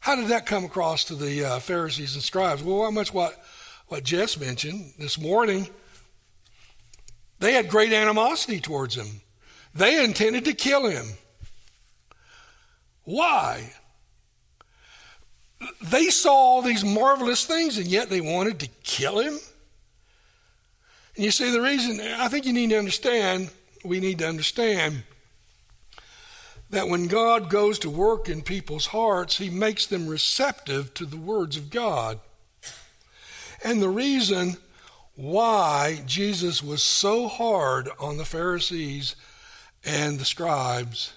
how 0.00 0.16
did 0.16 0.28
that 0.28 0.46
come 0.46 0.64
across 0.64 1.04
to 1.04 1.14
the 1.14 1.44
uh, 1.44 1.58
Pharisees 1.60 2.14
and 2.14 2.22
scribes? 2.22 2.64
Well, 2.64 2.82
how 2.82 2.90
much 2.90 3.14
what, 3.14 3.40
what 3.86 4.02
Jess 4.02 4.38
mentioned 4.38 4.94
this 4.98 5.20
morning, 5.20 5.68
they 7.38 7.52
had 7.52 7.68
great 7.68 7.92
animosity 7.92 8.60
towards 8.60 8.96
him. 8.96 9.20
They 9.76 10.02
intended 10.02 10.44
to 10.46 10.54
kill 10.54 10.88
him. 10.88 11.06
Why? 13.04 13.72
They 15.82 16.06
saw 16.06 16.32
all 16.32 16.62
these 16.62 16.84
marvelous 16.84 17.44
things 17.44 17.78
and 17.78 17.86
yet 17.86 18.08
they 18.08 18.20
wanted 18.20 18.60
to 18.60 18.68
kill 18.82 19.18
him? 19.20 19.38
And 21.14 21.24
you 21.24 21.30
see, 21.30 21.50
the 21.50 21.62
reason, 21.62 22.00
I 22.00 22.28
think 22.28 22.44
you 22.44 22.52
need 22.52 22.70
to 22.70 22.78
understand, 22.78 23.50
we 23.84 24.00
need 24.00 24.18
to 24.18 24.28
understand 24.28 25.04
that 26.70 26.88
when 26.88 27.06
God 27.06 27.48
goes 27.48 27.78
to 27.80 27.90
work 27.90 28.28
in 28.28 28.42
people's 28.42 28.86
hearts, 28.86 29.38
He 29.38 29.48
makes 29.48 29.86
them 29.86 30.08
receptive 30.08 30.92
to 30.94 31.06
the 31.06 31.16
words 31.16 31.56
of 31.56 31.70
God. 31.70 32.20
And 33.64 33.80
the 33.80 33.88
reason 33.88 34.58
why 35.14 36.02
Jesus 36.04 36.62
was 36.62 36.82
so 36.82 37.28
hard 37.28 37.88
on 37.98 38.18
the 38.18 38.24
Pharisees 38.24 39.16
and 39.86 40.18
the 40.18 40.24
scribes 40.24 41.12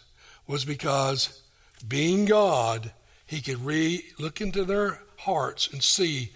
was 0.48 0.64
because 0.64 1.42
being 1.86 2.26
God, 2.26 2.92
he 3.26 3.42
could 3.42 3.66
re- 3.66 4.06
look 4.20 4.40
into 4.40 4.64
their 4.64 5.02
hearts 5.18 5.68
and 5.72 5.82
see 5.84 6.32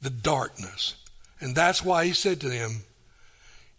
the 0.00 0.10
darkness. 0.10 0.94
And 1.40 1.54
that's 1.54 1.84
why 1.84 2.04
he 2.06 2.12
said 2.12 2.40
to 2.40 2.48
them, 2.48 2.84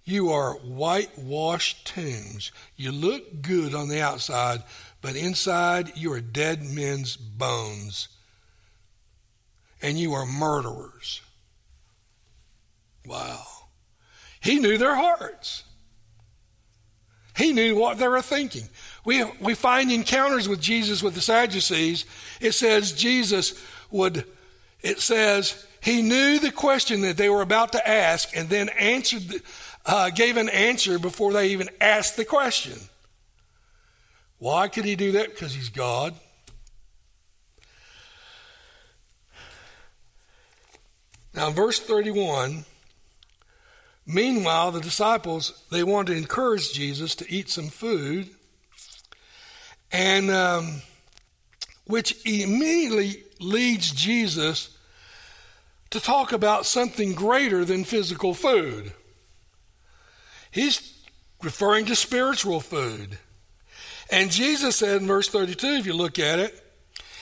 You 0.03 0.31
are 0.31 0.53
whitewashed 0.55 1.87
tombs. 1.87 2.51
You 2.75 2.91
look 2.91 3.41
good 3.41 3.73
on 3.73 3.87
the 3.87 4.01
outside, 4.01 4.63
but 5.01 5.15
inside 5.15 5.93
you 5.95 6.11
are 6.13 6.21
dead 6.21 6.61
men's 6.61 7.15
bones. 7.15 8.09
And 9.81 9.97
you 9.97 10.13
are 10.13 10.25
murderers. 10.25 11.21
Wow. 13.05 13.45
He 14.41 14.59
knew 14.59 14.77
their 14.77 14.95
hearts. 14.95 15.63
He 17.39 17.53
knew 17.53 17.73
what 17.73 17.97
they 17.97 18.07
were 18.09 18.21
thinking. 18.21 18.67
We, 19.05 19.23
we 19.39 19.53
find 19.53 19.89
encounters 19.93 20.49
with 20.49 20.59
Jesus 20.59 21.01
with 21.01 21.15
the 21.15 21.21
Sadducees. 21.21 22.03
It 22.41 22.51
says 22.51 22.91
Jesus 22.91 23.57
would, 23.89 24.25
it 24.81 24.99
says 24.99 25.65
he 25.79 26.01
knew 26.01 26.39
the 26.39 26.51
question 26.51 26.99
that 27.01 27.15
they 27.15 27.29
were 27.29 27.41
about 27.41 27.71
to 27.71 27.87
ask 27.87 28.35
and 28.35 28.49
then 28.49 28.67
answered, 28.77 29.41
uh, 29.85 30.09
gave 30.09 30.35
an 30.35 30.49
answer 30.49 30.99
before 30.99 31.31
they 31.31 31.51
even 31.51 31.69
asked 31.79 32.17
the 32.17 32.25
question. 32.25 32.77
Why 34.39 34.67
could 34.67 34.83
he 34.83 34.97
do 34.97 35.13
that? 35.13 35.29
Because 35.29 35.53
he's 35.53 35.69
God. 35.69 36.15
Now, 41.33 41.47
in 41.47 41.53
verse 41.53 41.79
31, 41.79 42.65
Meanwhile, 44.11 44.71
the 44.71 44.81
disciples, 44.81 45.63
they 45.69 45.83
wanted 45.83 46.13
to 46.13 46.17
encourage 46.17 46.73
Jesus 46.73 47.13
to 47.13 47.31
eat 47.31 47.47
some 47.47 47.67
food, 47.67 48.31
and 49.91 50.31
um, 50.31 50.81
which 51.85 52.17
immediately 52.25 53.23
leads 53.39 53.91
Jesus 53.91 54.75
to 55.91 55.99
talk 55.99 56.31
about 56.31 56.65
something 56.65 57.13
greater 57.13 57.63
than 57.63 57.83
physical 57.83 58.33
food. 58.33 58.93
He's 60.49 61.05
referring 61.43 61.85
to 61.85 61.95
spiritual 61.95 62.61
food. 62.61 63.19
And 64.09 64.31
Jesus 64.31 64.77
said 64.77 65.03
in 65.03 65.07
verse 65.07 65.29
32, 65.29 65.67
if 65.67 65.85
you 65.85 65.93
look 65.93 66.17
at 66.17 66.39
it, 66.39 66.59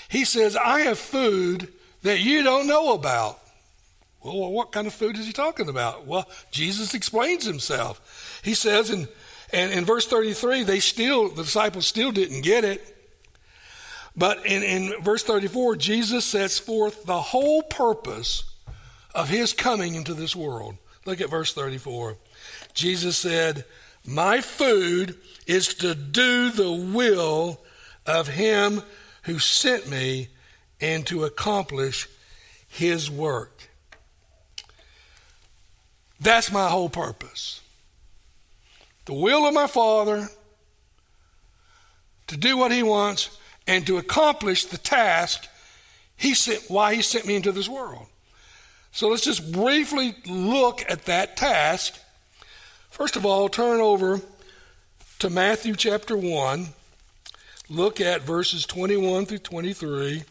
he 0.07 0.23
says, 0.23 0.55
I 0.55 0.79
have 0.81 0.97
food 0.97 1.67
that 2.03 2.21
you 2.21 2.43
don't 2.43 2.65
know 2.65 2.93
about. 2.93 3.41
Well, 4.23 4.51
what 4.51 4.71
kind 4.71 4.87
of 4.87 4.93
food 4.93 5.17
is 5.17 5.25
he 5.25 5.33
talking 5.33 5.69
about? 5.69 6.05
Well, 6.05 6.27
Jesus 6.51 6.93
explains 6.93 7.45
himself. 7.45 8.41
He 8.43 8.53
says 8.53 8.89
in, 8.89 9.07
and 9.53 9.71
in 9.71 9.85
verse 9.85 10.07
33, 10.07 10.63
they 10.63 10.79
still, 10.79 11.29
the 11.29 11.43
disciples 11.43 11.87
still 11.87 12.11
didn't 12.11 12.41
get 12.41 12.63
it. 12.63 12.95
But 14.15 14.45
in, 14.45 14.63
in 14.63 15.01
verse 15.03 15.23
34, 15.23 15.75
Jesus 15.75 16.25
sets 16.25 16.57
forth 16.57 17.05
the 17.05 17.21
whole 17.21 17.61
purpose 17.61 18.43
of 19.13 19.29
his 19.29 19.53
coming 19.53 19.95
into 19.95 20.13
this 20.13 20.35
world. 20.35 20.77
Look 21.05 21.21
at 21.21 21.29
verse 21.29 21.53
34. 21.53 22.17
Jesus 22.73 23.17
said, 23.17 23.63
My 24.05 24.41
food 24.41 25.17
is 25.45 25.75
to 25.75 25.93
do 25.95 26.49
the 26.49 26.71
will 26.71 27.61
of 28.05 28.27
him 28.27 28.81
who 29.23 29.39
sent 29.39 29.87
me 29.87 30.29
and 30.81 31.05
to 31.07 31.23
accomplish 31.23 32.09
his 32.67 33.09
work. 33.09 33.69
That's 36.19 36.51
my 36.51 36.69
whole 36.69 36.89
purpose. 36.89 37.61
The 39.05 39.13
will 39.13 39.47
of 39.47 39.53
my 39.53 39.67
Father 39.67 40.27
to 42.27 42.37
do 42.37 42.57
what 42.57 42.71
He 42.71 42.83
wants 42.83 43.37
and 43.65 43.85
to 43.87 43.97
accomplish 43.97 44.65
the 44.65 44.77
task 44.77 45.47
He 46.15 46.33
sent, 46.33 46.69
why 46.69 46.95
He 46.95 47.01
sent 47.01 47.25
me 47.25 47.35
into 47.35 47.51
this 47.51 47.69
world. 47.69 48.07
So 48.91 49.09
let's 49.09 49.23
just 49.23 49.51
briefly 49.51 50.15
look 50.25 50.83
at 50.89 51.05
that 51.05 51.37
task. 51.37 51.99
First 52.89 53.15
of 53.15 53.25
all, 53.25 53.47
turn 53.47 53.79
over 53.79 54.21
to 55.19 55.29
Matthew 55.29 55.75
chapter 55.75 56.17
1. 56.17 56.69
Look 57.69 58.01
at 58.01 58.21
verses 58.21 58.65
21 58.65 59.27
through 59.27 59.39
23. 59.39 60.23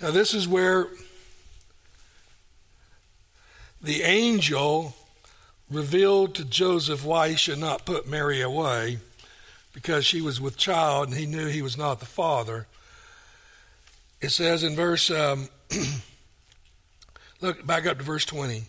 Now, 0.00 0.10
this 0.10 0.34
is 0.34 0.48
where 0.48 0.88
the 3.80 4.02
angel 4.02 4.94
revealed 5.70 6.34
to 6.34 6.44
Joseph 6.44 7.04
why 7.04 7.30
he 7.30 7.36
should 7.36 7.58
not 7.58 7.86
put 7.86 8.08
Mary 8.08 8.40
away 8.40 8.98
because 9.72 10.04
she 10.04 10.20
was 10.20 10.40
with 10.40 10.56
child 10.56 11.08
and 11.08 11.16
he 11.16 11.26
knew 11.26 11.46
he 11.46 11.62
was 11.62 11.76
not 11.76 12.00
the 12.00 12.06
father. 12.06 12.66
It 14.20 14.30
says 14.30 14.62
in 14.62 14.74
verse, 14.74 15.10
um, 15.10 15.48
look 17.40 17.66
back 17.66 17.86
up 17.86 17.98
to 17.98 18.04
verse 18.04 18.24
20. 18.24 18.64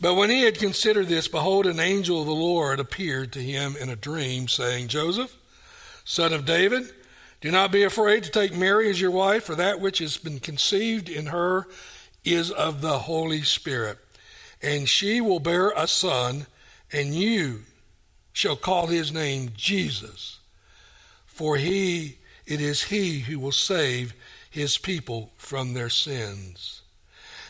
But 0.00 0.14
when 0.14 0.30
he 0.30 0.42
had 0.42 0.58
considered 0.58 1.08
this, 1.08 1.26
behold, 1.26 1.66
an 1.66 1.80
angel 1.80 2.20
of 2.20 2.26
the 2.26 2.32
Lord 2.32 2.78
appeared 2.78 3.32
to 3.32 3.42
him 3.42 3.76
in 3.80 3.88
a 3.88 3.96
dream, 3.96 4.46
saying, 4.46 4.88
Joseph, 4.88 5.34
son 6.04 6.34
of 6.34 6.44
David, 6.44 6.92
do 7.46 7.52
not 7.52 7.70
be 7.70 7.84
afraid 7.84 8.24
to 8.24 8.30
take 8.32 8.56
Mary 8.56 8.90
as 8.90 9.00
your 9.00 9.12
wife, 9.12 9.44
for 9.44 9.54
that 9.54 9.78
which 9.78 10.00
has 10.00 10.16
been 10.16 10.40
conceived 10.40 11.08
in 11.08 11.26
her 11.26 11.68
is 12.24 12.50
of 12.50 12.80
the 12.80 12.98
Holy 12.98 13.42
Spirit. 13.42 13.98
And 14.60 14.88
she 14.88 15.20
will 15.20 15.38
bear 15.38 15.70
a 15.76 15.86
son, 15.86 16.48
and 16.92 17.14
you 17.14 17.60
shall 18.32 18.56
call 18.56 18.88
his 18.88 19.12
name 19.12 19.50
Jesus, 19.56 20.40
for 21.24 21.56
he 21.56 22.18
it 22.46 22.60
is 22.60 22.82
he 22.82 23.20
who 23.20 23.38
will 23.38 23.52
save 23.52 24.12
his 24.50 24.76
people 24.76 25.30
from 25.36 25.72
their 25.72 25.88
sins. 25.88 26.82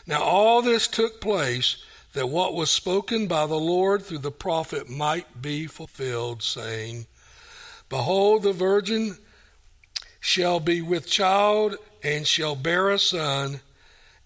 Now 0.05 0.21
all 0.21 0.61
this 0.61 0.87
took 0.87 1.19
place 1.19 1.83
that 2.13 2.29
what 2.29 2.53
was 2.53 2.69
spoken 2.69 3.25
by 3.25 3.47
the 3.47 3.55
Lord 3.55 4.03
through 4.03 4.19
the 4.19 4.29
prophet 4.29 4.91
might 4.91 5.41
be 5.41 5.65
fulfilled, 5.65 6.43
saying, 6.43 7.07
Behold, 7.89 8.43
the 8.43 8.53
virgin 8.53 9.17
shall 10.27 10.59
be 10.59 10.81
with 10.81 11.07
child 11.07 11.77
and 12.03 12.27
shall 12.27 12.53
bear 12.53 12.89
a 12.89 12.99
son, 12.99 13.61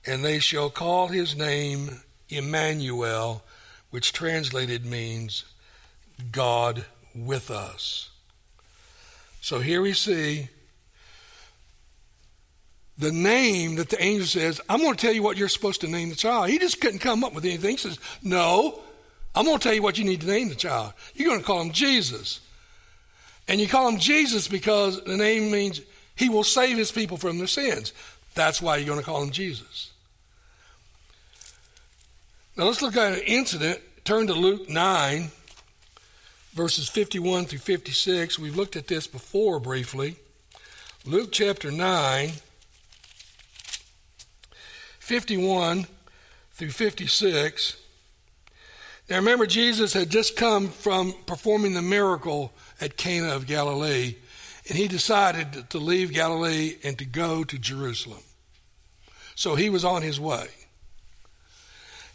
and 0.03 0.25
they 0.25 0.39
shall 0.39 0.71
call 0.71 1.09
his 1.09 1.35
name 1.35 2.01
Emmanuel, 2.27 3.43
which 3.91 4.11
translated 4.11 4.83
means 4.83 5.45
God 6.31 6.85
with 7.13 7.51
us. 7.51 8.09
So 9.41 9.59
here 9.59 9.83
we 9.83 9.93
see 9.93 10.49
the 12.97 13.11
name 13.11 13.75
that 13.75 13.89
the 13.89 14.03
angel 14.03 14.25
says, 14.25 14.59
I'm 14.67 14.79
going 14.79 14.95
to 14.95 15.05
tell 15.05 15.13
you 15.13 15.21
what 15.21 15.37
you're 15.37 15.49
supposed 15.49 15.81
to 15.81 15.87
name 15.87 16.09
the 16.09 16.15
child. 16.15 16.49
He 16.49 16.57
just 16.57 16.81
couldn't 16.81 16.99
come 16.99 17.23
up 17.23 17.35
with 17.35 17.45
anything. 17.45 17.71
He 17.71 17.77
says, 17.77 17.99
No, 18.23 18.79
I'm 19.35 19.45
going 19.45 19.59
to 19.59 19.63
tell 19.63 19.73
you 19.73 19.83
what 19.83 19.99
you 19.99 20.05
need 20.05 20.21
to 20.21 20.27
name 20.27 20.49
the 20.49 20.55
child. 20.55 20.93
You're 21.13 21.29
going 21.29 21.41
to 21.41 21.45
call 21.45 21.61
him 21.61 21.71
Jesus. 21.71 22.39
And 23.47 23.61
you 23.61 23.67
call 23.67 23.87
him 23.87 23.99
Jesus 23.99 24.47
because 24.47 25.03
the 25.03 25.17
name 25.17 25.51
means 25.51 25.81
he 26.15 26.29
will 26.29 26.43
save 26.43 26.77
his 26.77 26.91
people 26.91 27.17
from 27.17 27.37
their 27.37 27.47
sins. 27.47 27.93
That's 28.35 28.61
why 28.61 28.77
you're 28.77 28.87
going 28.87 28.99
to 28.99 29.05
call 29.05 29.23
him 29.23 29.31
Jesus. 29.31 29.91
Now 32.55 32.65
let's 32.65 32.81
look 32.81 32.97
at 32.97 33.13
an 33.13 33.23
incident 33.25 33.81
turn 34.03 34.27
to 34.27 34.33
Luke 34.33 34.69
9, 34.69 35.31
verses 36.53 36.89
51 36.89 37.45
through 37.45 37.59
56. 37.59 38.39
We've 38.39 38.55
looked 38.55 38.75
at 38.75 38.87
this 38.87 39.07
before 39.07 39.59
briefly. 39.59 40.15
Luke 41.05 41.29
chapter 41.31 41.71
9, 41.71 42.31
51 44.99 45.87
through 46.53 46.69
56. 46.69 47.77
Now 49.09 49.17
remember, 49.17 49.45
Jesus 49.45 49.93
had 49.93 50.09
just 50.09 50.35
come 50.35 50.67
from 50.69 51.13
performing 51.25 51.73
the 51.73 51.81
miracle 51.81 52.53
at 52.79 52.97
Cana 52.97 53.35
of 53.35 53.45
Galilee, 53.47 54.15
and 54.71 54.79
he 54.79 54.87
decided 54.87 55.69
to 55.69 55.77
leave 55.79 56.13
Galilee 56.13 56.77
and 56.81 56.97
to 56.97 57.03
go 57.03 57.43
to 57.43 57.59
Jerusalem. 57.59 58.23
So 59.35 59.55
he 59.55 59.69
was 59.69 59.83
on 59.83 60.01
his 60.01 60.17
way. 60.17 60.47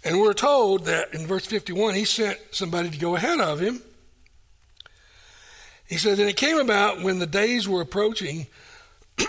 And 0.03 0.23
we're 0.23 0.33
told 0.33 0.87
that 0.87 1.13
in 1.13 1.27
verse 1.27 1.45
51, 1.45 1.97
he 1.97 2.07
sent 2.07 2.39
somebody 2.53 2.89
to 2.89 2.99
go 2.99 3.15
ahead 3.15 3.41
of 3.41 3.61
him. 3.61 3.83
He 5.87 5.99
says, 5.99 6.19
And 6.19 6.31
it 6.31 6.39
came 6.39 6.57
about 6.57 7.03
when 7.03 7.19
the 7.19 7.27
days 7.27 7.69
were 7.69 7.83
approaching 7.83 8.47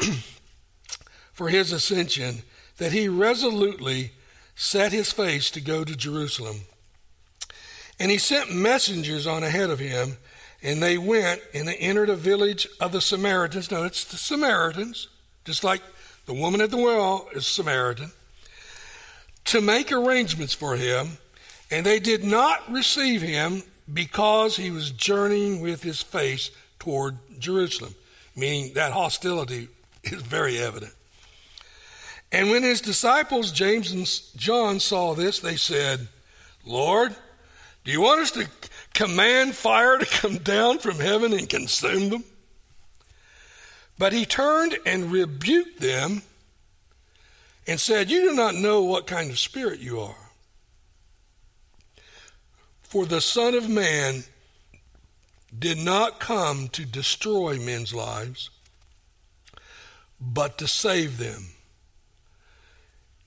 for 1.34 1.50
his 1.50 1.74
ascension 1.74 2.44
that 2.78 2.94
he 2.94 3.10
resolutely 3.10 4.13
set 4.56 4.94
his 4.94 5.12
face 5.12 5.52
to 5.52 5.60
go 5.60 5.84
to 5.84 5.98
Jerusalem. 5.98 6.62
And 8.00 8.10
he 8.10 8.20
sent 8.20 8.56
messengers 8.56 9.28
on 9.28 9.44
ahead 9.44 9.70
of 9.70 9.80
him, 9.80 10.16
and 10.63 10.82
they 10.82 10.98
went 10.98 11.41
and 11.54 11.67
they 11.67 11.76
entered 11.76 12.10
a 12.10 12.15
village 12.15 12.67
of 12.80 12.91
the 12.91 13.02
Samaritans. 13.02 13.72
No, 13.72 13.84
it's 13.84 14.06
the 14.06 14.17
Samaritans, 14.17 15.08
just 15.46 15.63
like 15.63 15.82
the 16.26 16.34
woman 16.34 16.62
at 16.62 16.72
the 16.72 16.78
well 16.78 17.28
is 17.34 17.46
Samaritan, 17.46 18.12
to 19.46 19.62
make 19.62 19.91
arrangements 19.91 20.54
for 20.54 20.76
him. 20.76 21.17
And 21.70 21.86
they 21.86 22.00
did 22.00 22.24
not 22.24 22.72
receive 22.72 23.22
him 23.22 23.63
because 23.91 24.56
he 24.56 24.72
was 24.72 24.91
journeying 24.91 25.62
with 25.62 25.84
his 25.84 26.02
face 26.02 26.52
toward 26.80 27.17
Jerusalem, 27.39 27.96
meaning 28.36 28.74
that 28.74 28.93
hostility 28.93 29.67
is 30.04 30.22
very 30.22 30.58
evident. 30.58 30.93
And 32.32 32.50
when 32.50 32.63
his 32.63 32.82
disciples, 32.82 33.52
James 33.52 33.91
and 33.91 34.06
John, 34.36 34.80
saw 34.80 35.13
this, 35.13 35.39
they 35.39 35.56
said, 35.56 36.08
Lord, 36.65 37.15
do 37.86 37.91
you 37.91 38.02
want 38.02 38.20
us 38.22 38.32
to 38.32 38.48
command 38.97 39.55
fire 39.55 39.99
to 39.99 40.05
come 40.05 40.39
down 40.39 40.79
from 40.79 40.99
heaven 40.99 41.31
and 41.31 41.47
consume 41.47 42.10
them? 42.10 42.23
But 43.99 44.12
he 44.12 44.25
turned 44.25 44.77
and 44.86 45.12
rebuked 45.12 45.79
them 45.79 46.23
and 47.67 47.79
said, 47.79 48.10
You 48.10 48.29
do 48.29 48.36
not 48.36 48.55
know 48.55 48.81
what 48.81 49.05
kind 49.05 49.29
of 49.29 49.38
spirit 49.38 49.79
you 49.79 49.99
are. 49.99 50.31
For 52.81 53.05
the 53.05 53.21
Son 53.21 53.53
of 53.53 53.69
Man 53.69 54.23
did 55.57 55.77
not 55.77 56.19
come 56.19 56.67
to 56.69 56.83
destroy 56.83 57.60
men's 57.60 57.93
lives, 57.93 58.49
but 60.19 60.57
to 60.57 60.67
save 60.67 61.17
them. 61.17 61.49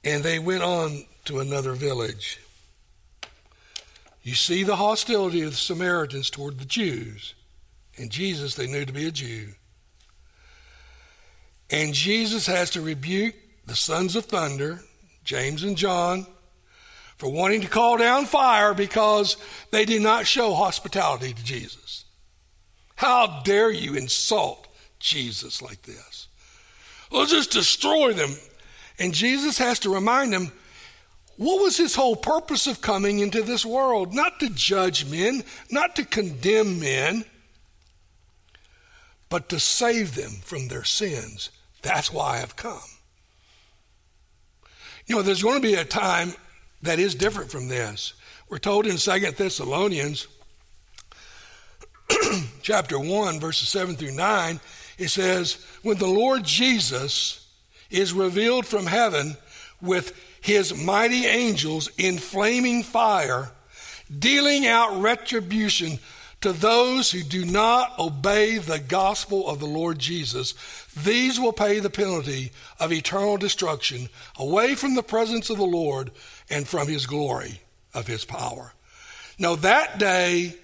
And 0.03 0.25
they 0.25 0.39
went 0.39 0.63
on 0.63 1.05
to 1.27 1.39
another 1.39 1.75
village. 1.75 2.41
You 4.23 4.35
see 4.35 4.63
the 4.63 4.77
hostility 4.77 5.43
of 5.43 5.51
the 5.51 5.57
Samaritans 5.57 6.31
toward 6.31 6.59
the 6.59 6.65
Jews. 6.65 7.35
And 7.97 8.11
Jesus, 8.11 8.55
they 8.55 8.67
knew 8.67 8.85
to 8.85 8.93
be 8.93 9.07
a 9.07 9.11
Jew. 9.11 9.49
And 11.71 11.95
Jesus 11.95 12.47
has 12.47 12.71
to 12.71 12.81
rebuke 12.81 13.35
the 13.67 13.77
sons 13.77 14.17
of 14.17 14.27
thunder, 14.27 14.81
James 15.25 15.63
and 15.63 15.77
John, 15.77 16.27
for 17.17 17.31
wanting 17.31 17.61
to 17.61 17.69
call 17.69 17.97
down 17.99 18.25
fire 18.25 18.75
because 18.75 19.37
they 19.71 19.85
did 19.85 20.03
not 20.03 20.27
show 20.27 20.55
hospitality 20.55 21.33
to 21.33 21.45
Jesus. 21.45 22.05
How 22.97 23.43
dare 23.45 23.71
you 23.71 23.95
insult 23.95 24.67
Jesus 24.99 25.63
like 25.63 25.83
this? 25.83 26.29
Let's 27.11 27.31
just 27.31 27.53
destroy 27.53 28.13
them. 28.13 28.31
And 28.99 29.15
Jesus 29.15 29.59
has 29.59 29.79
to 29.81 29.95
remind 29.95 30.33
them 30.33 30.53
what 31.41 31.63
was 31.63 31.79
his 31.79 31.95
whole 31.95 32.17
purpose 32.17 32.67
of 32.67 32.83
coming 32.83 33.21
into 33.21 33.41
this 33.41 33.65
world? 33.65 34.13
Not 34.13 34.41
to 34.41 34.51
judge 34.51 35.07
men, 35.07 35.43
not 35.71 35.97
to 35.97 36.05
condemn 36.05 36.79
men, 36.79 37.25
but 39.31 39.49
to 39.49 39.59
save 39.59 40.17
them 40.17 40.33
from 40.43 40.69
their 40.69 40.85
sins. 40.85 41.49
That's 41.81 42.13
why 42.13 42.43
I've 42.43 42.57
come. 42.57 42.83
You 45.07 45.17
know, 45.17 45.23
there's 45.23 45.43
going 45.43 45.63
to 45.63 45.67
be 45.67 45.77
a 45.77 45.85
time 45.87 46.35
that 46.83 46.99
is 46.99 47.15
different 47.15 47.51
from 47.51 47.69
this. 47.69 48.13
We're 48.51 48.59
told 48.59 48.87
in 48.87 48.99
Second 48.99 49.37
Thessalonians 49.37 50.27
chapter 52.61 52.99
1, 52.99 53.41
verses 53.41 53.71
7 53.71 53.97
through 53.97 54.13
9, 54.13 54.61
it 54.99 55.09
says, 55.09 55.65
When 55.81 55.97
the 55.97 56.07
Lord 56.07 56.45
Jesus 56.45 57.49
is 57.89 58.13
revealed 58.13 58.67
from 58.67 58.85
heaven 58.85 59.39
with 59.81 60.27
his 60.41 60.75
mighty 60.75 61.27
angels 61.27 61.91
in 61.99 62.19
flaming 62.19 62.83
fire, 62.83 63.51
dealing 64.19 64.67
out 64.67 65.01
retribution 65.01 65.99
to 66.41 66.53
those 66.53 67.11
who 67.11 67.23
do 67.23 67.45
not 67.45 67.99
obey 67.99 68.57
the 68.57 68.79
gospel 68.79 69.47
of 69.47 69.61
the 69.61 69.67
Lord 69.67 69.99
Jesus, 69.99 70.55
these 70.97 71.39
will 71.39 71.53
pay 71.53 71.81
the 71.81 71.91
penalty 71.91 72.51
of 72.79 72.93
eternal 72.93 73.37
destruction 73.37 74.09
away 74.39 74.75
from 74.75 74.95
the 74.95 75.03
presence 75.03 75.51
of 75.51 75.59
the 75.59 75.65
Lord 75.65 76.11
and 76.49 76.67
from 76.67 76.89
his 76.89 77.07
glory 77.07 77.61
of 77.93 78.07
his 78.07 78.25
power. 78.25 78.73
Now, 79.39 79.57
that 79.57 79.99
day 79.99 80.55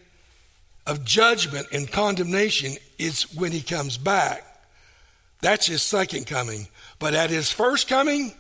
of 0.87 1.05
judgment 1.05 1.67
and 1.73 1.91
condemnation 1.91 2.73
is 2.99 3.35
when 3.35 3.53
he 3.53 3.61
comes 3.61 3.99
back. 3.99 4.45
That's 5.43 5.67
his 5.67 5.83
second 5.83 6.27
coming. 6.27 6.69
But 6.99 7.15
at 7.15 7.29
his 7.29 7.51
first 7.51 7.89
coming, 7.89 8.33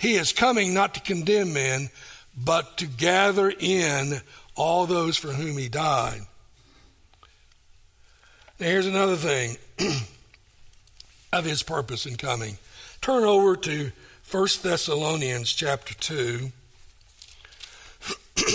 he 0.00 0.14
is 0.14 0.32
coming 0.32 0.72
not 0.72 0.94
to 0.94 1.00
condemn 1.00 1.52
men, 1.52 1.90
but 2.36 2.78
to 2.78 2.86
gather 2.86 3.50
in 3.50 4.22
all 4.56 4.86
those 4.86 5.18
for 5.18 5.28
whom 5.28 5.58
he 5.58 5.68
died. 5.68 6.22
Now, 8.58 8.66
here's 8.66 8.86
another 8.86 9.16
thing 9.16 9.58
of 11.32 11.44
his 11.44 11.62
purpose 11.62 12.06
in 12.06 12.16
coming. 12.16 12.56
Turn 13.02 13.24
over 13.24 13.56
to 13.56 13.92
1 14.30 14.48
Thessalonians 14.62 15.52
chapter 15.52 15.92
2. 15.94 16.50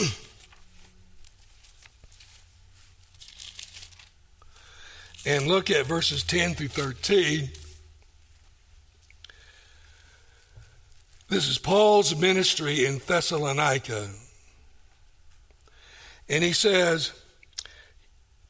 and 5.27 5.47
look 5.47 5.69
at 5.69 5.85
verses 5.85 6.23
10 6.23 6.55
through 6.55 6.69
13. 6.69 7.49
This 11.27 11.47
is 11.47 11.57
Paul's 11.57 12.15
ministry 12.15 12.85
in 12.85 12.99
Thessalonica. 12.99 14.09
And 16.29 16.43
he 16.43 16.53
says, 16.53 17.13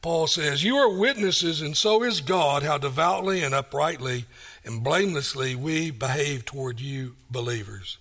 Paul 0.02 0.26
says, 0.26 0.62
You 0.62 0.76
are 0.76 0.98
witnesses, 0.98 1.62
and 1.62 1.74
so 1.74 2.02
is 2.02 2.20
God, 2.20 2.62
how 2.62 2.76
devoutly 2.76 3.42
and 3.42 3.54
uprightly 3.54 4.26
and 4.62 4.84
blamelessly 4.84 5.54
we 5.54 5.90
behave 5.90 6.44
toward 6.44 6.78
you 6.78 7.16
believers. 7.30 7.96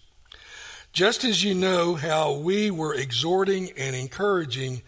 Just 0.91 1.23
as 1.23 1.41
you 1.41 1.55
know 1.55 1.95
how 1.95 2.33
we 2.33 2.69
were 2.69 2.93
exhorting 2.93 3.71
and 3.77 3.95
encouraging 3.95 4.81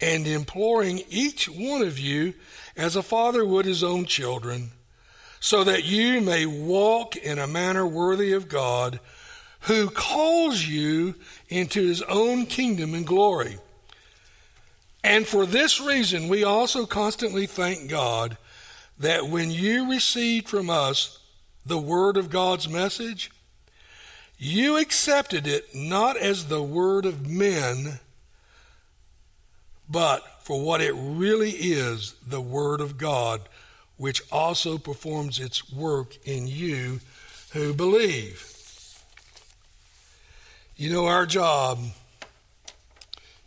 and 0.00 0.28
imploring 0.28 1.02
each 1.10 1.48
one 1.48 1.82
of 1.82 1.98
you 1.98 2.34
as 2.76 2.94
a 2.94 3.02
father 3.02 3.44
would 3.44 3.66
his 3.66 3.82
own 3.82 4.04
children, 4.04 4.70
so 5.40 5.64
that 5.64 5.84
you 5.84 6.20
may 6.20 6.46
walk 6.46 7.16
in 7.16 7.40
a 7.40 7.48
manner 7.48 7.84
worthy 7.86 8.32
of 8.32 8.48
God, 8.48 9.00
who 9.64 9.88
calls 9.88 10.66
you 10.66 11.14
into 11.48 11.86
his 11.86 12.02
own 12.02 12.46
kingdom 12.46 12.94
and 12.94 13.06
glory. 13.06 13.58
And 15.02 15.26
for 15.26 15.46
this 15.46 15.80
reason, 15.80 16.28
we 16.28 16.44
also 16.44 16.86
constantly 16.86 17.46
thank 17.46 17.88
God 17.88 18.36
that 18.98 19.28
when 19.28 19.50
you 19.50 19.90
received 19.90 20.48
from 20.48 20.68
us 20.68 21.18
the 21.64 21.78
word 21.78 22.16
of 22.16 22.30
God's 22.30 22.68
message, 22.68 23.30
you 24.38 24.76
accepted 24.76 25.46
it 25.46 25.74
not 25.74 26.16
as 26.16 26.46
the 26.46 26.62
word 26.62 27.06
of 27.06 27.26
men, 27.26 28.00
but 29.88 30.42
for 30.42 30.62
what 30.62 30.82
it 30.82 30.94
really 30.94 31.52
is 31.52 32.14
the 32.26 32.40
word 32.40 32.82
of 32.82 32.98
God, 32.98 33.40
which 33.96 34.20
also 34.30 34.76
performs 34.76 35.38
its 35.38 35.72
work 35.72 36.16
in 36.26 36.46
you 36.46 37.00
who 37.52 37.72
believe. 37.72 38.53
You 40.76 40.92
know, 40.92 41.06
our 41.06 41.24
job 41.24 41.78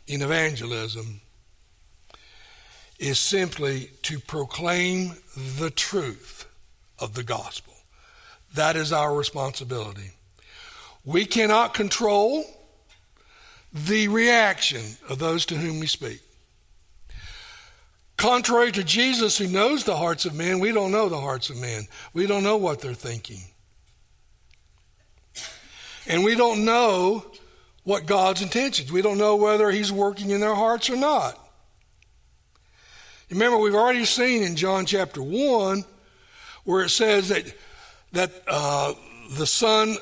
in 0.07 0.21
evangelism 0.21 1.19
is 2.99 3.19
simply 3.19 3.91
to 4.03 4.19
proclaim 4.19 5.17
the 5.35 5.69
truth 5.69 6.45
of 6.97 7.15
the 7.15 7.23
gospel. 7.23 7.73
That 8.55 8.77
is 8.77 8.93
our 8.93 9.13
responsibility. 9.13 10.11
We 11.03 11.25
cannot 11.25 11.73
control 11.73 12.45
the 13.73 14.07
reaction 14.07 14.83
of 15.09 15.19
those 15.19 15.45
to 15.47 15.55
whom 15.55 15.81
we 15.81 15.87
speak. 15.87 16.21
Contrary 18.15 18.71
to 18.71 18.85
Jesus, 18.85 19.37
who 19.37 19.47
knows 19.47 19.83
the 19.83 19.97
hearts 19.97 20.23
of 20.25 20.33
men, 20.33 20.59
we 20.59 20.71
don't 20.71 20.93
know 20.93 21.09
the 21.09 21.19
hearts 21.19 21.49
of 21.49 21.57
men. 21.57 21.87
We 22.13 22.25
don't 22.25 22.43
know 22.43 22.57
what 22.57 22.79
they're 22.79 22.93
thinking. 22.93 23.41
And 26.07 26.23
we 26.23 26.35
don't 26.35 26.65
know 26.65 27.25
what 27.83 28.05
God's 28.05 28.41
intentions. 28.41 28.91
We 28.91 29.01
don't 29.01 29.17
know 29.17 29.35
whether 29.35 29.69
He's 29.69 29.91
working 29.91 30.31
in 30.31 30.39
their 30.39 30.55
hearts 30.55 30.89
or 30.89 30.95
not. 30.95 31.37
Remember, 33.29 33.57
we've 33.57 33.75
already 33.75 34.05
seen 34.05 34.41
in 34.43 34.55
John 34.55 34.85
chapter 34.85 35.21
1 35.21 35.83
where 36.63 36.83
it 36.83 36.89
says 36.89 37.29
that, 37.29 37.53
that 38.13 38.31
uh, 38.47 38.93
the 39.31 39.45
Son 39.45 39.95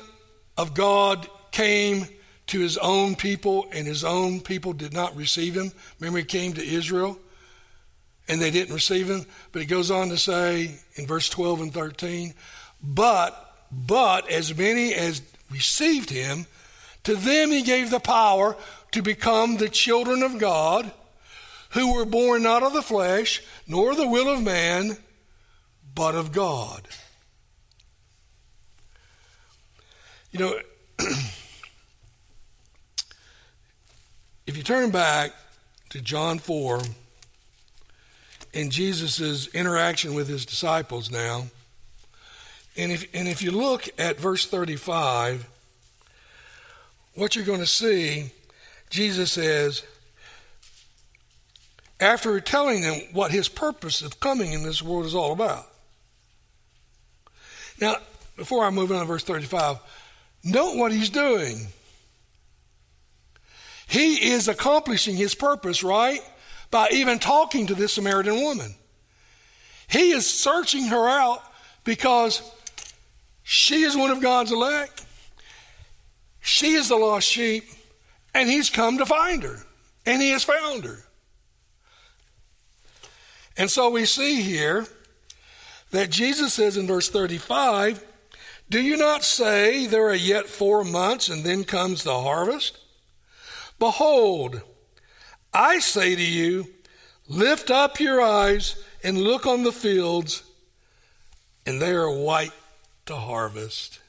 of 0.56 0.74
God 0.74 1.28
came 1.50 2.06
to 2.48 2.60
his 2.60 2.78
own 2.78 3.16
people, 3.16 3.66
and 3.72 3.86
his 3.86 4.04
own 4.04 4.40
people 4.40 4.72
did 4.72 4.92
not 4.92 5.16
receive 5.16 5.56
him. 5.56 5.72
Remember, 5.98 6.18
he 6.18 6.24
came 6.24 6.52
to 6.52 6.64
Israel, 6.64 7.18
and 8.28 8.40
they 8.40 8.50
didn't 8.50 8.74
receive 8.74 9.08
him. 9.08 9.26
But 9.50 9.62
he 9.62 9.66
goes 9.66 9.90
on 9.90 10.08
to 10.10 10.18
say 10.18 10.78
in 10.94 11.06
verse 11.06 11.28
12 11.28 11.60
and 11.62 11.74
13, 11.74 12.34
but, 12.82 13.56
but 13.72 14.30
as 14.30 14.56
many 14.56 14.94
as 14.94 15.22
received 15.50 16.10
him, 16.10 16.46
to 17.04 17.14
them 17.14 17.50
he 17.50 17.62
gave 17.62 17.90
the 17.90 18.00
power 18.00 18.56
to 18.92 19.02
become 19.02 19.56
the 19.56 19.68
children 19.68 20.22
of 20.22 20.38
God 20.38 20.90
who 21.70 21.94
were 21.94 22.04
born 22.04 22.42
not 22.42 22.62
of 22.62 22.72
the 22.72 22.82
flesh, 22.82 23.42
nor 23.66 23.94
the 23.94 24.08
will 24.08 24.28
of 24.28 24.42
man, 24.42 24.96
but 25.94 26.14
of 26.14 26.32
God. 26.32 26.88
You 30.32 30.40
know, 30.40 30.58
if 34.46 34.56
you 34.56 34.62
turn 34.62 34.90
back 34.90 35.32
to 35.90 36.00
John 36.00 36.38
4 36.38 36.80
and 38.54 38.72
Jesus' 38.72 39.48
interaction 39.48 40.14
with 40.14 40.28
his 40.28 40.46
disciples 40.46 41.10
now, 41.10 41.44
and 42.76 42.92
if, 42.92 43.06
and 43.14 43.26
if 43.28 43.42
you 43.42 43.50
look 43.50 43.88
at 43.98 44.18
verse 44.18 44.46
35, 44.46 45.46
what 47.14 47.34
you're 47.34 47.44
going 47.44 47.60
to 47.60 47.66
see, 47.66 48.30
Jesus 48.90 49.32
says, 49.32 49.82
after 51.98 52.38
telling 52.40 52.82
them 52.82 53.00
what 53.12 53.30
his 53.30 53.48
purpose 53.48 54.02
of 54.02 54.20
coming 54.20 54.52
in 54.52 54.62
this 54.62 54.82
world 54.82 55.06
is 55.06 55.14
all 55.14 55.32
about. 55.32 55.66
Now, 57.80 57.96
before 58.36 58.64
I 58.64 58.70
move 58.70 58.92
on 58.92 59.00
to 59.00 59.06
verse 59.06 59.24
35, 59.24 59.78
note 60.44 60.76
what 60.76 60.92
he's 60.92 61.10
doing. 61.10 61.68
He 63.86 64.30
is 64.30 64.48
accomplishing 64.48 65.16
his 65.16 65.34
purpose, 65.34 65.82
right? 65.82 66.20
By 66.70 66.88
even 66.92 67.18
talking 67.18 67.68
to 67.68 67.74
this 67.74 67.94
Samaritan 67.94 68.42
woman. 68.42 68.74
He 69.88 70.10
is 70.10 70.26
searching 70.26 70.86
her 70.86 71.08
out 71.08 71.42
because 71.84 72.42
she 73.48 73.82
is 73.82 73.96
one 73.96 74.10
of 74.10 74.20
God's 74.20 74.50
elect. 74.50 75.06
She 76.40 76.72
is 76.72 76.88
the 76.88 76.96
lost 76.96 77.28
sheep, 77.28 77.62
and 78.34 78.48
he's 78.48 78.70
come 78.70 78.98
to 78.98 79.06
find 79.06 79.44
her, 79.44 79.58
and 80.04 80.20
he 80.20 80.30
has 80.30 80.42
found 80.42 80.82
her. 80.82 81.04
And 83.56 83.70
so 83.70 83.88
we 83.88 84.04
see 84.04 84.42
here 84.42 84.84
that 85.92 86.10
Jesus 86.10 86.54
says 86.54 86.76
in 86.76 86.88
verse 86.88 87.08
35, 87.08 88.04
Do 88.68 88.82
you 88.82 88.96
not 88.96 89.22
say 89.22 89.86
there 89.86 90.08
are 90.08 90.14
yet 90.16 90.46
four 90.46 90.82
months 90.82 91.28
and 91.28 91.44
then 91.44 91.62
comes 91.62 92.02
the 92.02 92.20
harvest? 92.20 92.76
Behold, 93.78 94.60
I 95.54 95.78
say 95.78 96.16
to 96.16 96.20
you, 96.20 96.66
lift 97.28 97.70
up 97.70 98.00
your 98.00 98.20
eyes 98.20 98.74
and 99.04 99.22
look 99.22 99.46
on 99.46 99.62
the 99.62 99.70
fields, 99.70 100.42
and 101.64 101.80
they 101.80 101.92
are 101.92 102.10
white 102.10 102.50
to 103.06 103.16
harvest. 103.16 104.00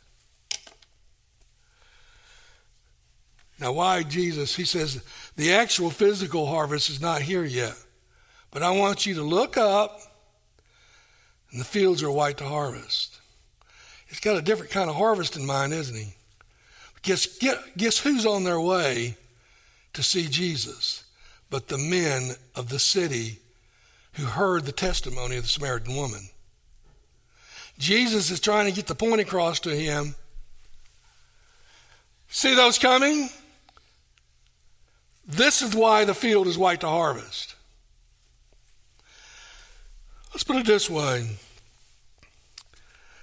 Now, 3.59 3.71
why 3.71 4.03
Jesus? 4.03 4.55
He 4.55 4.65
says 4.65 5.03
the 5.35 5.53
actual 5.53 5.89
physical 5.89 6.45
harvest 6.45 6.89
is 6.89 7.01
not 7.01 7.21
here 7.21 7.43
yet. 7.43 7.75
But 8.51 8.63
I 8.63 8.71
want 8.71 9.05
you 9.05 9.15
to 9.15 9.23
look 9.23 9.57
up, 9.57 9.99
and 11.51 11.59
the 11.59 11.65
fields 11.65 12.03
are 12.03 12.11
white 12.11 12.37
to 12.37 12.45
harvest. 12.45 13.19
He's 14.07 14.19
got 14.19 14.37
a 14.37 14.41
different 14.41 14.71
kind 14.71 14.89
of 14.89 14.95
harvest 14.95 15.35
in 15.35 15.45
mind, 15.45 15.73
isn't 15.73 15.95
he? 15.95 16.13
Guess, 17.01 17.39
guess 17.75 17.99
who's 17.99 18.25
on 18.25 18.43
their 18.43 18.59
way 18.59 19.17
to 19.93 20.03
see 20.03 20.27
Jesus? 20.27 21.03
But 21.49 21.67
the 21.67 21.77
men 21.77 22.35
of 22.55 22.69
the 22.69 22.79
city 22.79 23.39
who 24.13 24.25
heard 24.25 24.65
the 24.65 24.71
testimony 24.71 25.37
of 25.37 25.43
the 25.43 25.49
Samaritan 25.49 25.95
woman. 25.95 26.29
Jesus 27.77 28.31
is 28.31 28.39
trying 28.39 28.65
to 28.65 28.71
get 28.71 28.87
the 28.87 28.95
point 28.95 29.21
across 29.21 29.59
to 29.61 29.75
him. 29.75 30.15
See 32.29 32.55
those 32.55 32.77
coming? 32.79 33.29
This 35.27 35.61
is 35.61 35.75
why 35.75 36.05
the 36.05 36.13
field 36.13 36.47
is 36.47 36.57
white 36.57 36.81
to 36.81 36.87
harvest. 36.87 37.55
Let's 40.33 40.43
put 40.43 40.57
it 40.57 40.65
this 40.65 40.89
way 40.89 41.29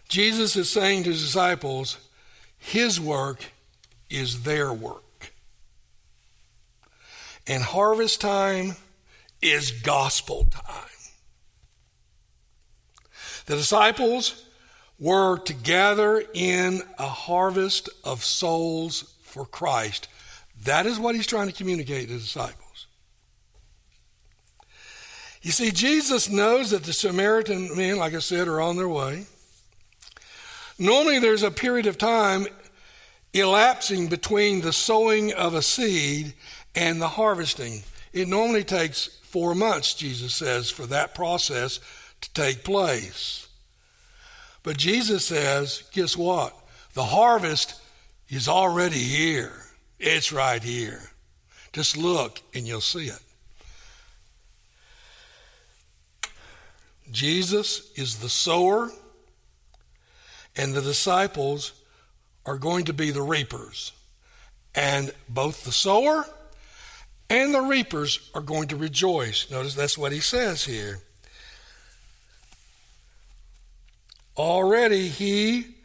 Jesus 0.08 0.56
is 0.56 0.70
saying 0.70 1.04
to 1.04 1.10
his 1.10 1.22
disciples, 1.22 1.98
his 2.58 3.00
work 3.00 3.44
is 4.10 4.42
their 4.42 4.72
work. 4.72 5.32
And 7.46 7.62
harvest 7.62 8.20
time 8.20 8.76
is 9.42 9.70
gospel 9.70 10.46
time. 10.50 10.90
The 13.46 13.56
disciples 13.56 14.43
were 14.98 15.38
to 15.38 15.52
gather 15.52 16.22
in 16.34 16.82
a 16.98 17.08
harvest 17.08 17.88
of 18.04 18.24
souls 18.24 19.14
for 19.22 19.44
Christ. 19.44 20.08
That 20.64 20.86
is 20.86 20.98
what 20.98 21.14
he's 21.14 21.26
trying 21.26 21.48
to 21.48 21.54
communicate 21.54 22.08
to 22.08 22.14
the 22.14 22.20
disciples. 22.20 22.86
You 25.42 25.50
see, 25.50 25.72
Jesus 25.72 26.30
knows 26.30 26.70
that 26.70 26.84
the 26.84 26.92
Samaritan 26.92 27.76
men, 27.76 27.98
like 27.98 28.14
I 28.14 28.20
said, 28.20 28.48
are 28.48 28.62
on 28.62 28.76
their 28.76 28.88
way. 28.88 29.26
Normally, 30.78 31.18
there's 31.18 31.42
a 31.42 31.50
period 31.50 31.86
of 31.86 31.98
time 31.98 32.46
elapsing 33.34 34.08
between 34.08 34.62
the 34.62 34.72
sowing 34.72 35.34
of 35.34 35.54
a 35.54 35.60
seed 35.60 36.32
and 36.74 37.00
the 37.00 37.08
harvesting. 37.08 37.82
It 38.12 38.28
normally 38.28 38.64
takes 38.64 39.06
four 39.22 39.54
months, 39.54 39.94
Jesus 39.94 40.34
says, 40.34 40.70
for 40.70 40.86
that 40.86 41.14
process 41.14 41.80
to 42.20 42.32
take 42.32 42.64
place. 42.64 43.48
But 44.64 44.76
Jesus 44.78 45.26
says, 45.26 45.84
guess 45.92 46.16
what? 46.16 46.58
The 46.94 47.04
harvest 47.04 47.80
is 48.28 48.48
already 48.48 48.98
here. 48.98 49.52
It's 50.00 50.32
right 50.32 50.62
here. 50.62 51.02
Just 51.72 51.96
look 51.96 52.40
and 52.54 52.66
you'll 52.66 52.80
see 52.80 53.06
it. 53.06 53.20
Jesus 57.10 57.92
is 57.94 58.16
the 58.16 58.28
sower, 58.28 58.90
and 60.56 60.74
the 60.74 60.80
disciples 60.80 61.72
are 62.46 62.58
going 62.58 62.86
to 62.86 62.92
be 62.92 63.10
the 63.10 63.22
reapers. 63.22 63.92
And 64.74 65.12
both 65.28 65.64
the 65.64 65.72
sower 65.72 66.24
and 67.28 67.54
the 67.54 67.60
reapers 67.60 68.30
are 68.34 68.40
going 68.40 68.68
to 68.68 68.76
rejoice. 68.76 69.50
Notice 69.50 69.74
that's 69.74 69.98
what 69.98 70.12
he 70.12 70.20
says 70.20 70.64
here. 70.64 71.00
Already 74.36 75.08
he 75.08 75.76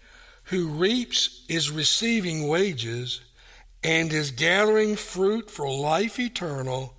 who 0.46 0.68
reaps 0.68 1.46
is 1.48 1.70
receiving 1.70 2.48
wages 2.48 3.22
and 3.84 4.12
is 4.12 4.32
gathering 4.32 4.96
fruit 4.96 5.50
for 5.50 5.70
life 5.70 6.20
eternal, 6.20 6.96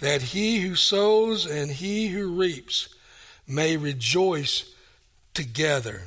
that 0.00 0.22
he 0.22 0.60
who 0.60 0.74
sows 0.74 1.46
and 1.46 1.70
he 1.70 2.08
who 2.08 2.34
reaps 2.34 2.88
may 3.46 3.76
rejoice 3.76 4.74
together. 5.34 6.02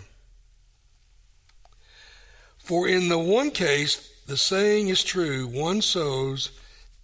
For 2.57 2.87
in 2.87 3.09
the 3.09 3.19
one 3.19 3.51
case, 3.51 4.09
the 4.25 4.37
saying 4.37 4.87
is 4.87 5.03
true 5.03 5.47
one 5.47 5.81
sows 5.81 6.51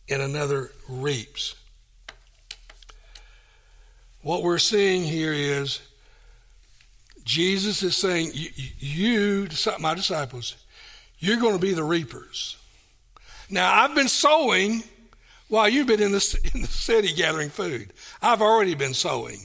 and 0.10 0.22
another 0.22 0.72
reaps. 0.88 1.56
What 4.22 4.44
we're 4.44 4.58
seeing 4.58 5.04
here 5.04 5.34
is 5.34 5.82
Jesus 7.30 7.84
is 7.84 7.96
saying, 7.96 8.32
You, 8.80 9.48
my 9.80 9.94
disciples, 9.94 10.56
you're 11.20 11.40
going 11.40 11.54
to 11.54 11.62
be 11.62 11.74
the 11.74 11.84
reapers. 11.84 12.58
Now, 13.52 13.72
I've 13.72 13.94
been 13.94 14.08
sowing 14.08 14.82
while 15.48 15.70
you've 15.70 15.86
been 15.86 16.02
in 16.02 16.12
the, 16.12 16.40
in 16.56 16.62
the 16.62 16.68
city 16.68 17.14
gathering 17.14 17.52
food. 17.52 17.94
I've 18.20 18.42
already 18.42 18.74
been 18.74 18.96
sowing 18.96 19.38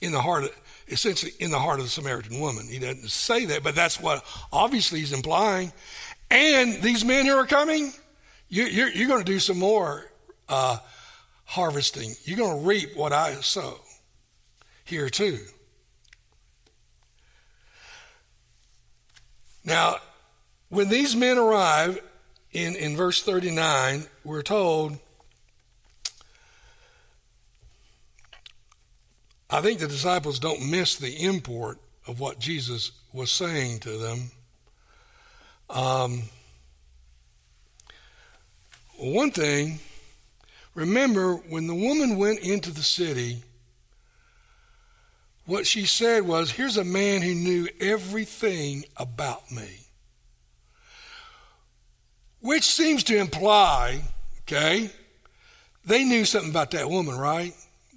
in 0.00 0.10
the 0.10 0.20
heart 0.20 0.42
of, 0.42 0.60
essentially 0.88 1.30
in 1.38 1.52
the 1.52 1.58
heart 1.60 1.78
of 1.78 1.84
the 1.84 1.90
Samaritan 1.90 2.40
woman. 2.40 2.66
He 2.66 2.80
doesn't 2.80 3.10
say 3.10 3.44
that, 3.44 3.62
but 3.62 3.76
that's 3.76 4.00
what 4.00 4.24
obviously 4.52 4.98
he's 4.98 5.12
implying. 5.12 5.72
And 6.32 6.82
these 6.82 7.04
men 7.04 7.26
who 7.26 7.36
are 7.36 7.46
coming, 7.46 7.92
You, 8.48 8.64
you're, 8.64 8.88
you're 8.88 9.08
going 9.08 9.24
to 9.24 9.32
do 9.32 9.38
some 9.38 9.60
more 9.60 10.10
uh, 10.48 10.78
harvesting. 11.44 12.12
You're 12.24 12.38
going 12.38 12.58
to 12.60 12.66
reap 12.66 12.96
what 12.96 13.12
I 13.12 13.34
sow 13.34 13.78
here 14.84 15.08
too. 15.08 15.38
Now, 19.64 19.96
when 20.68 20.88
these 20.88 21.14
men 21.14 21.38
arrive 21.38 22.00
in, 22.52 22.76
in 22.76 22.96
verse 22.96 23.22
39, 23.22 24.04
we're 24.24 24.42
told, 24.42 24.98
I 29.48 29.60
think 29.60 29.80
the 29.80 29.88
disciples 29.88 30.38
don't 30.38 30.70
miss 30.70 30.96
the 30.96 31.24
import 31.24 31.78
of 32.06 32.20
what 32.20 32.38
Jesus 32.38 32.92
was 33.12 33.30
saying 33.30 33.80
to 33.80 33.98
them. 33.98 34.30
Um, 35.68 36.22
one 38.96 39.30
thing, 39.30 39.80
remember 40.74 41.34
when 41.34 41.66
the 41.66 41.74
woman 41.74 42.16
went 42.16 42.40
into 42.40 42.70
the 42.70 42.82
city, 42.82 43.42
what 45.50 45.66
she 45.66 45.84
said 45.84 46.26
was, 46.26 46.52
Here's 46.52 46.76
a 46.76 46.84
man 46.84 47.22
who 47.22 47.34
knew 47.34 47.68
everything 47.80 48.84
about 48.96 49.50
me. 49.50 49.68
Which 52.40 52.62
seems 52.62 53.02
to 53.04 53.16
imply, 53.16 54.00
okay, 54.42 54.90
they 55.84 56.04
knew 56.04 56.24
something 56.24 56.50
about 56.50 56.70
that 56.70 56.88
woman, 56.88 57.18
right? 57.18 57.52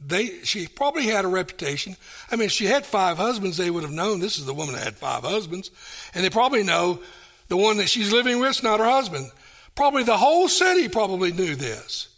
They, 0.06 0.40
she 0.44 0.68
probably 0.68 1.04
had 1.04 1.26
a 1.26 1.30
reputation. 1.30 1.96
I 2.32 2.36
mean, 2.36 2.48
if 2.48 2.52
she 2.52 2.66
had 2.66 2.86
five 2.86 3.18
husbands, 3.18 3.56
they 3.56 3.70
would 3.70 3.84
have 3.84 3.92
known 3.92 4.20
this 4.20 4.40
is 4.40 4.46
the 4.46 4.54
woman 4.54 4.74
that 4.74 4.84
had 4.84 4.98
five 4.98 5.24
husbands. 5.24 5.70
And 6.14 6.26
they 6.26 6.32
probably 6.32 6.64
know 6.64 7.00
the 7.48 7.56
one 7.56 7.78
that 7.78 7.88
she's 7.88 8.12
living 8.12 8.40
with 8.40 8.50
is 8.50 8.64
not 8.64 8.80
her 8.80 8.90
husband. 8.90 9.32
Probably 9.76 10.04
the 10.04 10.18
whole 10.18 10.50
city 10.50 10.90
probably 10.90 11.32
knew 11.32 11.56
this. 11.56 12.10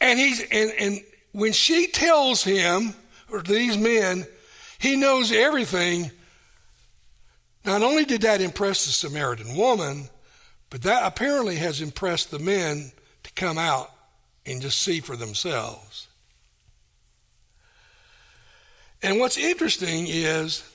And 0.00 0.18
he's 0.18 0.40
and, 0.50 0.72
and 0.78 1.00
when 1.32 1.52
she 1.52 1.86
tells 1.86 2.42
him 2.42 2.94
or 3.30 3.42
these 3.42 3.76
men, 3.76 4.26
he 4.78 4.96
knows 4.96 5.32
everything. 5.32 6.10
Not 7.64 7.82
only 7.82 8.04
did 8.04 8.22
that 8.22 8.40
impress 8.40 8.84
the 8.84 8.92
Samaritan 8.92 9.56
woman, 9.56 10.08
but 10.70 10.82
that 10.82 11.06
apparently 11.06 11.56
has 11.56 11.80
impressed 11.80 12.30
the 12.30 12.38
men 12.38 12.92
to 13.22 13.32
come 13.32 13.58
out 13.58 13.90
and 14.44 14.62
just 14.62 14.78
see 14.78 15.00
for 15.00 15.16
themselves. 15.16 16.08
And 19.02 19.18
what's 19.18 19.36
interesting 19.36 20.06
is, 20.08 20.68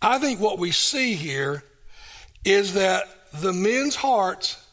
I 0.00 0.18
think 0.18 0.40
what 0.40 0.58
we 0.58 0.72
see 0.72 1.14
here 1.14 1.62
is 2.44 2.74
that 2.74 3.04
the 3.32 3.52
men's 3.52 3.96
hearts 3.96 4.64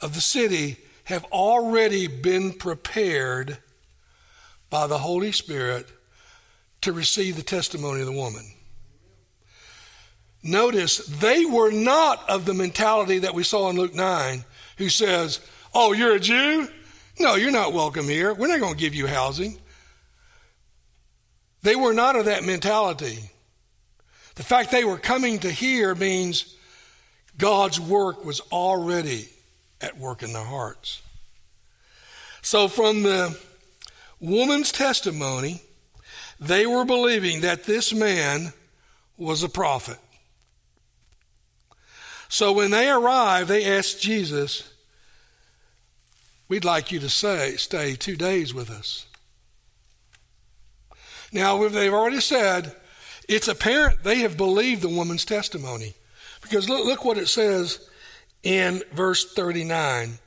of 0.00 0.14
the 0.14 0.20
city 0.20 0.78
have 1.04 1.24
already 1.26 2.06
been 2.06 2.52
prepared 2.52 3.58
by 4.70 4.86
the 4.86 4.98
Holy 4.98 5.32
Spirit 5.32 5.86
to 6.82 6.92
receive 6.92 7.36
the 7.36 7.42
testimony 7.42 8.00
of 8.00 8.06
the 8.06 8.12
woman. 8.12 8.44
Notice 10.42 10.98
they 10.98 11.44
were 11.44 11.70
not 11.70 12.28
of 12.28 12.44
the 12.44 12.54
mentality 12.54 13.18
that 13.20 13.34
we 13.34 13.42
saw 13.42 13.70
in 13.70 13.76
Luke 13.76 13.94
9, 13.94 14.44
who 14.76 14.88
says, 14.88 15.40
Oh, 15.74 15.92
you're 15.92 16.14
a 16.14 16.20
Jew? 16.20 16.68
No, 17.18 17.34
you're 17.34 17.50
not 17.50 17.72
welcome 17.72 18.06
here. 18.06 18.32
We're 18.32 18.48
not 18.48 18.60
going 18.60 18.74
to 18.74 18.80
give 18.80 18.94
you 18.94 19.06
housing. 19.06 19.58
They 21.62 21.74
were 21.74 21.92
not 21.92 22.16
of 22.16 22.26
that 22.26 22.44
mentality. 22.44 23.18
The 24.36 24.44
fact 24.44 24.70
they 24.70 24.84
were 24.84 24.98
coming 24.98 25.40
to 25.40 25.50
hear 25.50 25.94
means 25.94 26.54
God's 27.36 27.80
work 27.80 28.24
was 28.24 28.40
already 28.52 29.28
at 29.80 29.98
work 29.98 30.22
in 30.22 30.32
their 30.32 30.44
hearts. 30.44 31.02
So, 32.42 32.68
from 32.68 33.02
the 33.02 33.38
woman's 34.20 34.72
testimony, 34.72 35.62
they 36.40 36.66
were 36.66 36.84
believing 36.84 37.40
that 37.42 37.64
this 37.64 37.92
man 37.92 38.52
was 39.16 39.42
a 39.42 39.48
prophet. 39.48 39.98
So 42.28 42.52
when 42.52 42.70
they 42.70 42.90
arrived, 42.90 43.48
they 43.48 43.64
asked 43.64 44.00
Jesus, 44.00 44.70
We'd 46.48 46.64
like 46.64 46.90
you 46.90 46.98
to 47.00 47.10
say, 47.10 47.56
stay 47.56 47.94
two 47.94 48.16
days 48.16 48.54
with 48.54 48.70
us. 48.70 49.04
Now, 51.30 51.68
they've 51.68 51.92
already 51.92 52.20
said, 52.20 52.74
it's 53.28 53.48
apparent 53.48 54.02
they 54.02 54.20
have 54.20 54.38
believed 54.38 54.80
the 54.80 54.88
woman's 54.88 55.26
testimony. 55.26 55.94
Because 56.40 56.68
look, 56.68 56.86
look 56.86 57.04
what 57.04 57.18
it 57.18 57.28
says 57.28 57.86
in 58.42 58.82
verse 58.92 59.30
39. 59.34 60.18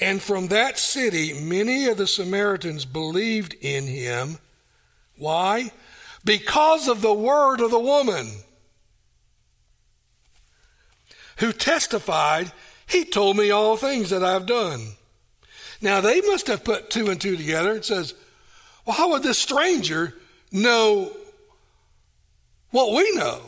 And 0.00 0.22
from 0.22 0.48
that 0.48 0.78
city, 0.78 1.34
many 1.34 1.86
of 1.86 1.98
the 1.98 2.06
Samaritans 2.06 2.86
believed 2.86 3.54
in 3.60 3.86
him. 3.86 4.38
Why? 5.18 5.72
Because 6.24 6.88
of 6.88 7.02
the 7.02 7.12
word 7.12 7.60
of 7.60 7.70
the 7.70 7.78
woman 7.78 8.30
who 11.36 11.52
testified, 11.52 12.52
He 12.86 13.04
told 13.04 13.36
me 13.36 13.50
all 13.50 13.76
things 13.76 14.10
that 14.10 14.24
I've 14.24 14.46
done. 14.46 14.92
Now, 15.82 16.00
they 16.00 16.20
must 16.20 16.46
have 16.48 16.64
put 16.64 16.90
two 16.90 17.08
and 17.08 17.20
two 17.20 17.36
together. 17.36 17.72
It 17.72 17.84
says, 17.84 18.14
Well, 18.84 18.96
how 18.96 19.10
would 19.12 19.22
this 19.22 19.38
stranger 19.38 20.14
know 20.52 21.12
what 22.70 22.94
we 22.94 23.12
know? 23.12 23.40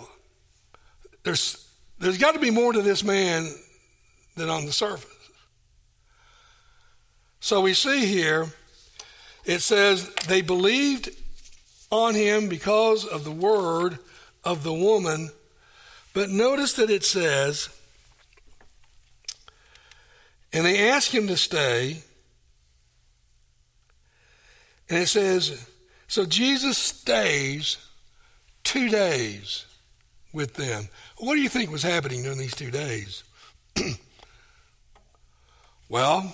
There's, 1.22 1.66
there's 1.98 2.18
got 2.18 2.32
to 2.32 2.40
be 2.40 2.50
more 2.50 2.72
to 2.72 2.82
this 2.82 3.04
man 3.04 3.46
than 4.36 4.48
on 4.48 4.64
the 4.64 4.72
surface. 4.72 5.11
So 7.42 7.60
we 7.60 7.74
see 7.74 8.06
here, 8.06 8.46
it 9.44 9.62
says 9.62 10.08
they 10.28 10.42
believed 10.42 11.10
on 11.90 12.14
him 12.14 12.48
because 12.48 13.04
of 13.04 13.24
the 13.24 13.32
word 13.32 13.98
of 14.44 14.62
the 14.62 14.72
woman. 14.72 15.28
But 16.14 16.30
notice 16.30 16.74
that 16.74 16.88
it 16.88 17.02
says, 17.02 17.68
and 20.52 20.64
they 20.64 20.88
ask 20.88 21.12
him 21.12 21.26
to 21.26 21.36
stay. 21.36 22.04
And 24.88 25.00
it 25.00 25.08
says, 25.08 25.68
so 26.06 26.24
Jesus 26.24 26.78
stays 26.78 27.76
two 28.62 28.88
days 28.88 29.66
with 30.32 30.54
them. 30.54 30.88
What 31.18 31.34
do 31.34 31.40
you 31.40 31.48
think 31.48 31.72
was 31.72 31.82
happening 31.82 32.22
during 32.22 32.38
these 32.38 32.54
two 32.54 32.70
days? 32.70 33.24
well, 35.88 36.32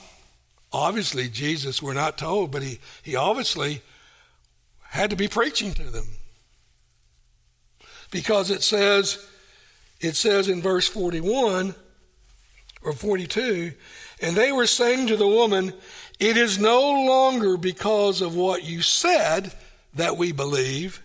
obviously, 0.73 1.29
Jesus, 1.29 1.83
we're 1.83 1.95
not 1.95 2.19
told, 2.19 2.51
but 2.51 2.63
he, 2.63 2.79
he 3.03 3.17
obviously 3.17 3.83
had 4.91 5.11
to 5.11 5.17
be 5.17 5.29
preaching 5.29 5.73
to 5.75 5.85
them. 5.85 6.07
Because 8.11 8.51
it 8.51 8.63
says, 8.63 9.27
it 10.01 10.17
says 10.17 10.49
in 10.49 10.63
verse 10.63 10.89
41 10.89 11.75
or 12.83 12.93
42, 12.93 13.73
and 14.23 14.37
they 14.37 14.53
were 14.53 14.67
saying 14.67 15.09
to 15.09 15.17
the 15.17 15.29
woman, 15.29 15.73
It 16.19 16.37
is 16.37 16.59
no 16.59 16.81
longer 16.81 17.57
because 17.57 18.21
of 18.21 18.35
what 18.35 18.65
you 18.65 18.83
said 18.83 19.53
that 19.95 20.17
we 20.17 20.33
believe, 20.33 21.03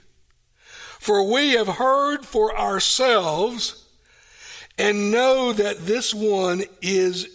for 0.99 1.29
we 1.29 1.51
have 1.51 1.67
heard 1.67 2.25
for 2.25 2.57
ourselves 2.57 3.85
and 4.77 5.11
know 5.11 5.53
that 5.53 5.85
this 5.85 6.13
one 6.13 6.63
is 6.81 7.27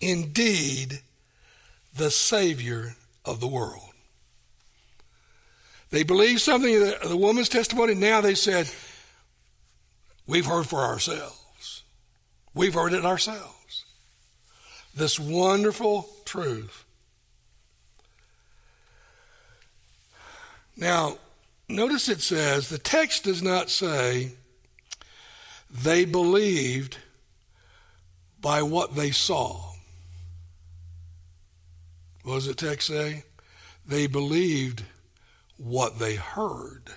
indeed 0.00 1.00
the 1.96 2.10
Savior 2.10 2.96
of 3.24 3.40
the 3.40 3.46
world. 3.46 3.90
They 5.90 6.02
believed 6.02 6.40
something 6.40 6.74
of 6.74 6.80
the, 7.02 7.08
the 7.08 7.16
woman's 7.16 7.48
testimony. 7.48 7.94
Now 7.94 8.20
they 8.20 8.34
said, 8.34 8.68
We've 10.26 10.46
heard 10.46 10.66
for 10.66 10.80
ourselves. 10.80 11.82
We've 12.54 12.74
heard 12.74 12.94
it 12.94 13.04
ourselves 13.04 13.54
this 14.96 15.18
wonderful 15.18 16.08
truth. 16.24 16.84
Now, 20.76 21.18
notice 21.68 22.08
it 22.08 22.20
says, 22.20 22.68
the 22.68 22.78
text 22.78 23.24
does 23.24 23.42
not 23.42 23.70
say 23.70 24.32
they 25.70 26.04
believed 26.04 26.98
by 28.40 28.62
what 28.62 28.94
they 28.94 29.10
saw. 29.10 29.73
What 32.24 32.36
does 32.36 32.46
the 32.46 32.54
text 32.54 32.88
say? 32.88 33.24
They 33.86 34.06
believed 34.06 34.82
what 35.58 35.98
they 35.98 36.14
heard. 36.16 36.90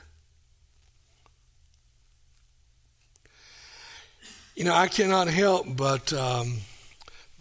You 4.55 4.63
know, 4.63 4.73
I 4.73 4.87
cannot 4.87 5.27
help 5.27 5.67
but 5.75 6.11
um, 6.13 6.59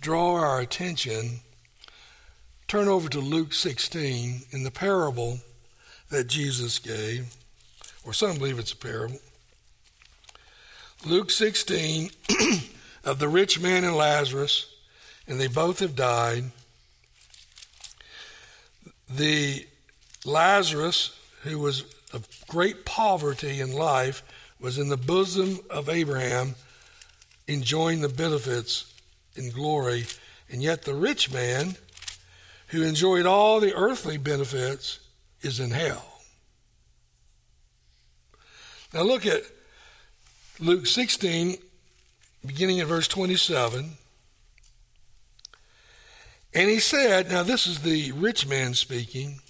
draw 0.01 0.35
our 0.35 0.61
attention, 0.61 1.41
turn 2.69 2.89
over 2.89 3.09
to 3.09 3.21
Luke 3.21 3.55
16 3.55 4.43
in 4.51 4.65
the 4.65 4.71
parable 4.73 5.39
that 6.11 6.27
Jesus 6.27 6.81
gave, 6.81 7.35
or 8.05 8.13
some 8.13 8.37
believe 8.37 8.59
it's 8.59 8.73
a 8.73 8.77
parable. 8.77 9.21
Luke 11.07 11.31
16, 11.31 12.11
of 13.05 13.21
the 13.21 13.29
rich 13.29 13.61
man 13.61 13.85
and 13.85 13.95
Lazarus, 13.95 14.75
and 15.29 15.41
they 15.41 15.47
both 15.47 15.79
have 15.79 15.95
died. 15.95 16.51
The 19.09 19.67
Lazarus, 20.25 21.17
who 21.43 21.59
was 21.59 21.85
of 22.13 22.29
great 22.49 22.85
poverty 22.85 23.61
in 23.61 23.73
life, 23.73 24.23
was 24.61 24.79
in 24.79 24.89
the 24.89 24.97
bosom 24.97 25.61
of 25.71 25.89
Abraham, 25.89 26.55
enjoying 27.47 28.01
the 28.01 28.09
benefits 28.09 28.93
in 29.35 29.51
glory. 29.51 30.07
And 30.51 30.63
yet 30.63 30.83
the 30.83 30.95
rich 30.95 31.33
man, 31.33 31.77
who 32.69 32.83
enjoyed 32.83 33.27
all 33.27 33.61
the 33.61 33.75
earthly 33.75 34.17
benefits, 34.17 34.99
is 35.43 35.61
in 35.61 35.71
hell. 35.71 36.05
Now 38.93 39.03
look 39.03 39.27
at 39.27 39.43
Luke 40.59 40.87
16, 40.87 41.59
beginning 42.45 42.81
at 42.81 42.87
verse 42.87 43.09
27. 43.09 43.99
And 46.57 46.71
he 46.71 46.79
said, 46.81 47.31
Now 47.31 47.43
this 47.43 47.67
is 47.67 47.81
the 47.81 48.13
rich 48.13 48.47
man 48.47 48.73
speaking. 48.73 49.41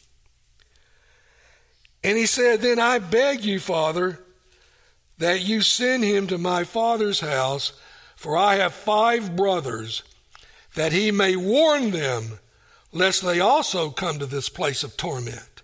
And 2.03 2.19
he 2.19 2.27
said, 2.27 2.61
Then 2.61 2.81
I 2.81 2.99
beg 2.99 3.45
you, 3.45 3.61
Father, 3.61 4.19
that 5.17 5.41
you 5.41 5.61
send 5.61 6.03
him 6.03 6.27
to 6.27 6.37
my 6.37 6.65
father's 6.65 7.21
house, 7.21 7.75
for 8.17 8.37
I 8.37 8.57
have 8.57 8.75
five 8.75 9.37
brothers, 9.37 10.03
that 10.75 10.91
he 10.91 11.13
may 11.13 11.37
warn 11.37 11.93
them, 11.93 12.41
lest 12.93 13.23
they 13.25 13.39
also 13.39 13.91
come 13.91 14.19
to 14.19 14.27
this 14.27 14.49
place 14.49 14.83
of 14.83 14.97
torment. 14.97 15.63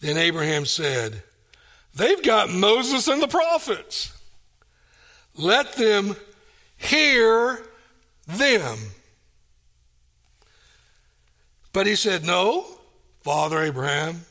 Then 0.00 0.16
Abraham 0.16 0.66
said, 0.66 1.22
They've 1.94 2.24
got 2.24 2.50
Moses 2.50 3.06
and 3.06 3.22
the 3.22 3.28
prophets. 3.28 4.12
Let 5.36 5.74
them 5.74 6.16
hear 6.76 7.60
them. 8.26 8.78
But 11.72 11.86
he 11.86 11.96
said, 11.96 12.24
No, 12.24 12.64
Father 13.22 13.62
Abraham. 13.62 14.22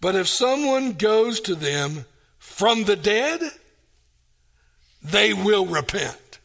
But 0.00 0.14
if 0.14 0.28
someone 0.28 0.92
goes 0.92 1.40
to 1.40 1.54
them 1.54 2.06
from 2.38 2.84
the 2.84 2.96
dead, 2.96 3.40
they 5.02 5.32
will 5.32 5.66
repent. 5.66 6.38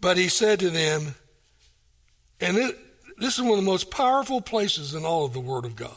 But 0.00 0.16
he 0.16 0.28
said 0.28 0.60
to 0.60 0.70
them, 0.70 1.14
and 2.40 2.56
it, 2.56 2.78
this 3.18 3.36
is 3.36 3.42
one 3.42 3.58
of 3.58 3.64
the 3.64 3.70
most 3.70 3.90
powerful 3.90 4.40
places 4.40 4.94
in 4.94 5.04
all 5.04 5.24
of 5.24 5.32
the 5.32 5.40
Word 5.40 5.64
of 5.64 5.74
God. 5.74 5.90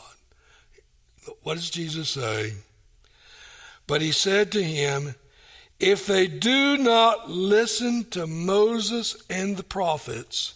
What 1.44 1.56
does 1.56 1.70
Jesus 1.70 2.10
say? 2.10 2.54
But 3.86 4.02
he 4.02 4.12
said 4.12 4.52
to 4.54 4.64
him, 4.64 5.16
If 5.82 6.06
they 6.06 6.28
do 6.28 6.78
not 6.78 7.32
listen 7.32 8.04
to 8.12 8.28
Moses 8.28 9.18
and 9.32 9.58
the 9.58 9.64
prophets, 9.64 10.54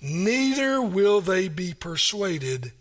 neither 0.00 0.82
will 0.82 1.20
they 1.20 1.46
be 1.46 1.72
persuaded 1.72 2.72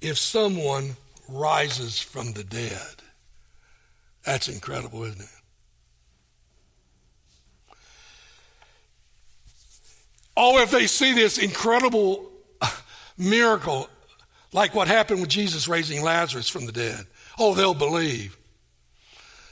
if 0.00 0.16
someone 0.16 0.96
rises 1.28 1.98
from 1.98 2.34
the 2.34 2.44
dead. 2.44 3.02
That's 4.24 4.46
incredible, 4.46 5.02
isn't 5.02 5.22
it? 5.22 5.28
Oh, 10.36 10.62
if 10.62 10.70
they 10.70 10.86
see 10.86 11.14
this 11.14 11.36
incredible 11.36 12.30
miracle, 13.18 13.88
like 14.52 14.72
what 14.72 14.86
happened 14.86 15.20
with 15.20 15.30
Jesus 15.30 15.66
raising 15.66 16.00
Lazarus 16.00 16.48
from 16.48 16.66
the 16.66 16.72
dead, 16.72 17.06
oh, 17.40 17.56
they'll 17.56 17.74
believe. 17.74 18.36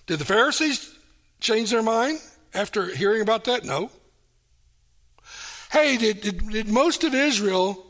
Did 0.06 0.18
the 0.18 0.24
Pharisees 0.24 0.91
change 1.42 1.70
their 1.70 1.82
mind 1.82 2.20
after 2.54 2.86
hearing 2.86 3.20
about 3.20 3.44
that? 3.44 3.64
No. 3.64 3.90
Hey, 5.70 5.96
did, 5.96 6.20
did, 6.20 6.48
did 6.50 6.68
most 6.68 7.04
of 7.04 7.14
Israel 7.14 7.84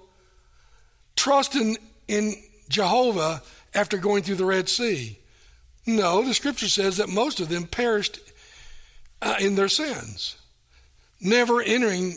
trust 1.16 1.54
in, 1.56 1.76
in 2.08 2.34
Jehovah 2.68 3.42
after 3.74 3.98
going 3.98 4.22
through 4.22 4.36
the 4.36 4.44
Red 4.44 4.68
Sea? 4.68 5.18
No, 5.84 6.22
the 6.22 6.34
scripture 6.34 6.68
says 6.68 6.98
that 6.98 7.08
most 7.08 7.40
of 7.40 7.48
them 7.48 7.66
perished 7.66 8.20
uh, 9.20 9.34
in 9.40 9.56
their 9.56 9.68
sins, 9.68 10.36
never 11.20 11.60
entering 11.60 12.16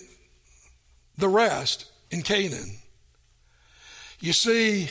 the 1.18 1.30
rest 1.30 1.86
in 2.12 2.22
Canaan. 2.22 2.78
You 4.20 4.34
see, 4.34 4.90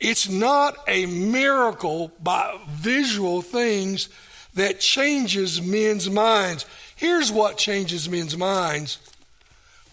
it's 0.00 0.28
not 0.28 0.76
a 0.88 1.06
miracle 1.06 2.12
by 2.20 2.58
visual 2.68 3.42
things 3.42 4.08
that 4.54 4.80
changes 4.80 5.60
men's 5.60 6.10
minds. 6.10 6.66
Here's 6.96 7.32
what 7.32 7.56
changes 7.56 8.08
men's 8.08 8.36
minds 8.36 8.98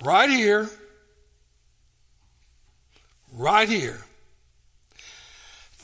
right 0.03 0.30
here, 0.30 0.70
right 3.34 3.68
here. 3.68 3.99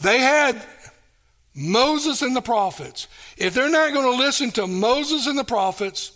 They 0.02 0.20
had 0.20 0.62
Moses 1.56 2.22
and 2.22 2.36
the 2.36 2.42
prophets. 2.42 3.08
If 3.38 3.54
they're 3.54 3.70
not 3.70 3.94
going 3.94 4.12
to 4.12 4.24
listen 4.24 4.52
to 4.52 4.68
Moses 4.68 5.26
and 5.26 5.40
the 5.40 5.46
prophets, 5.46 6.12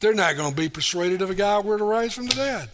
they're 0.00 0.14
not 0.14 0.36
going 0.36 0.50
to 0.50 0.56
be 0.56 0.68
persuaded 0.68 1.22
of 1.22 1.30
a 1.30 1.34
guy 1.34 1.58
were 1.58 1.78
to 1.78 1.84
rise 1.84 2.14
from 2.14 2.26
the 2.26 2.34
dead. 2.34 2.68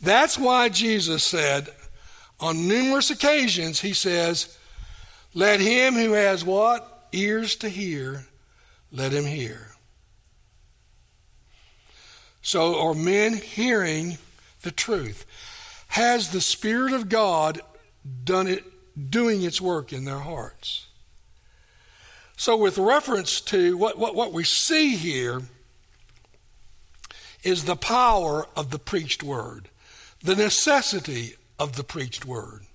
That's 0.00 0.38
why 0.38 0.68
Jesus 0.68 1.22
said 1.22 1.68
on 2.40 2.66
numerous 2.66 3.10
occasions, 3.10 3.80
He 3.80 3.92
says, 3.92 4.56
Let 5.34 5.60
him 5.60 5.94
who 5.94 6.12
has 6.12 6.44
what? 6.44 7.08
Ears 7.12 7.56
to 7.56 7.68
hear, 7.68 8.26
let 8.90 9.12
him 9.12 9.24
hear. 9.24 9.68
So, 12.42 12.80
are 12.80 12.94
men 12.94 13.34
hearing 13.34 14.18
the 14.62 14.70
truth? 14.70 15.24
Has 15.88 16.30
the 16.30 16.40
Spirit 16.40 16.92
of 16.92 17.08
God 17.08 17.60
done 18.24 18.48
it, 18.48 18.64
doing 19.10 19.42
its 19.42 19.60
work 19.60 19.92
in 19.92 20.04
their 20.04 20.18
hearts? 20.18 20.86
So, 22.36 22.56
with 22.56 22.78
reference 22.78 23.40
to 23.42 23.76
what, 23.76 23.98
what, 23.98 24.14
what 24.14 24.32
we 24.32 24.44
see 24.44 24.96
here, 24.96 25.42
is 27.42 27.64
the 27.64 27.76
power 27.76 28.46
of 28.56 28.70
the 28.70 28.78
preached 28.78 29.22
word, 29.22 29.68
the 30.22 30.36
necessity 30.36 31.36
of 31.58 31.76
the 31.76 31.84
preached 31.84 32.24
word. 32.24 32.66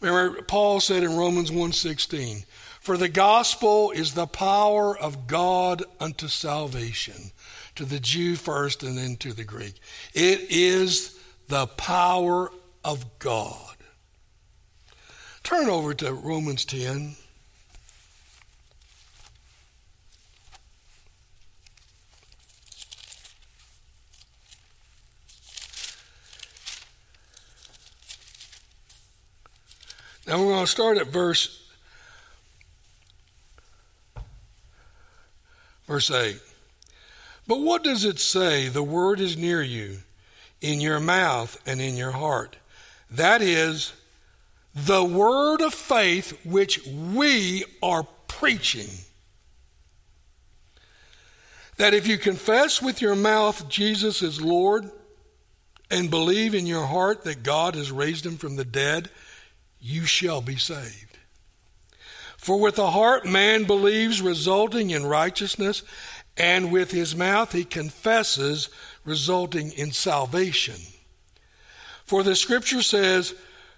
Remember, 0.00 0.42
Paul 0.42 0.80
said 0.80 1.02
in 1.02 1.16
Romans 1.16 1.50
1:16, 1.50 2.44
"For 2.80 2.96
the 2.96 3.08
gospel 3.08 3.90
is 3.90 4.14
the 4.14 4.26
power 4.26 4.96
of 4.96 5.26
God 5.26 5.84
unto 5.98 6.28
salvation, 6.28 7.32
to 7.74 7.84
the 7.84 8.00
Jew 8.00 8.36
first 8.36 8.82
and 8.82 8.96
then 8.96 9.16
to 9.16 9.32
the 9.32 9.44
Greek. 9.44 9.74
It 10.14 10.46
is 10.50 11.12
the 11.48 11.66
power 11.66 12.52
of 12.84 13.18
God." 13.18 13.76
Turn 15.42 15.68
over 15.68 15.94
to 15.94 16.12
Romans 16.12 16.64
10. 16.64 17.16
Now 30.28 30.38
we're 30.40 30.52
going 30.52 30.66
to 30.66 30.70
start 30.70 30.98
at 30.98 31.06
verse 31.06 31.58
verse 35.86 36.10
8. 36.10 36.38
But 37.46 37.60
what 37.60 37.82
does 37.82 38.04
it 38.04 38.18
say? 38.18 38.68
The 38.68 38.82
word 38.82 39.20
is 39.20 39.38
near 39.38 39.62
you, 39.62 40.00
in 40.60 40.82
your 40.82 41.00
mouth 41.00 41.58
and 41.64 41.80
in 41.80 41.96
your 41.96 42.10
heart. 42.10 42.56
That 43.10 43.40
is 43.40 43.94
the 44.74 45.02
word 45.02 45.62
of 45.62 45.72
faith 45.72 46.38
which 46.44 46.86
we 46.86 47.64
are 47.82 48.06
preaching. 48.26 48.90
That 51.78 51.94
if 51.94 52.06
you 52.06 52.18
confess 52.18 52.82
with 52.82 53.00
your 53.00 53.16
mouth 53.16 53.66
Jesus 53.70 54.20
is 54.20 54.42
Lord 54.42 54.90
and 55.90 56.10
believe 56.10 56.54
in 56.54 56.66
your 56.66 56.84
heart 56.84 57.24
that 57.24 57.42
God 57.42 57.74
has 57.76 57.90
raised 57.90 58.26
him 58.26 58.36
from 58.36 58.56
the 58.56 58.64
dead, 58.66 59.08
you 59.80 60.04
shall 60.04 60.40
be 60.40 60.56
saved. 60.56 61.18
For 62.36 62.58
with 62.58 62.76
the 62.76 62.92
heart 62.92 63.26
man 63.26 63.64
believes, 63.64 64.22
resulting 64.22 64.90
in 64.90 65.04
righteousness, 65.04 65.82
and 66.36 66.72
with 66.72 66.92
his 66.92 67.16
mouth 67.16 67.52
he 67.52 67.64
confesses, 67.64 68.68
resulting 69.04 69.72
in 69.72 69.92
salvation. 69.92 70.76
For 72.04 72.22
the 72.22 72.36
scripture 72.36 72.82
says, 72.82 73.34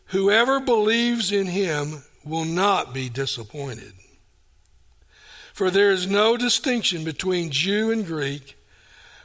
Whoever 0.07 0.61
believes 0.61 1.33
in 1.33 1.47
him 1.47 2.03
will 2.25 2.45
not 2.45 2.93
be 2.93 3.09
disappointed. 3.09 3.93
For 5.53 5.71
there 5.71 5.91
is 5.91 6.07
no 6.07 6.37
distinction 6.37 7.03
between 7.05 7.51
Jew 7.51 7.91
and 7.91 8.07
Greek, 8.07 8.57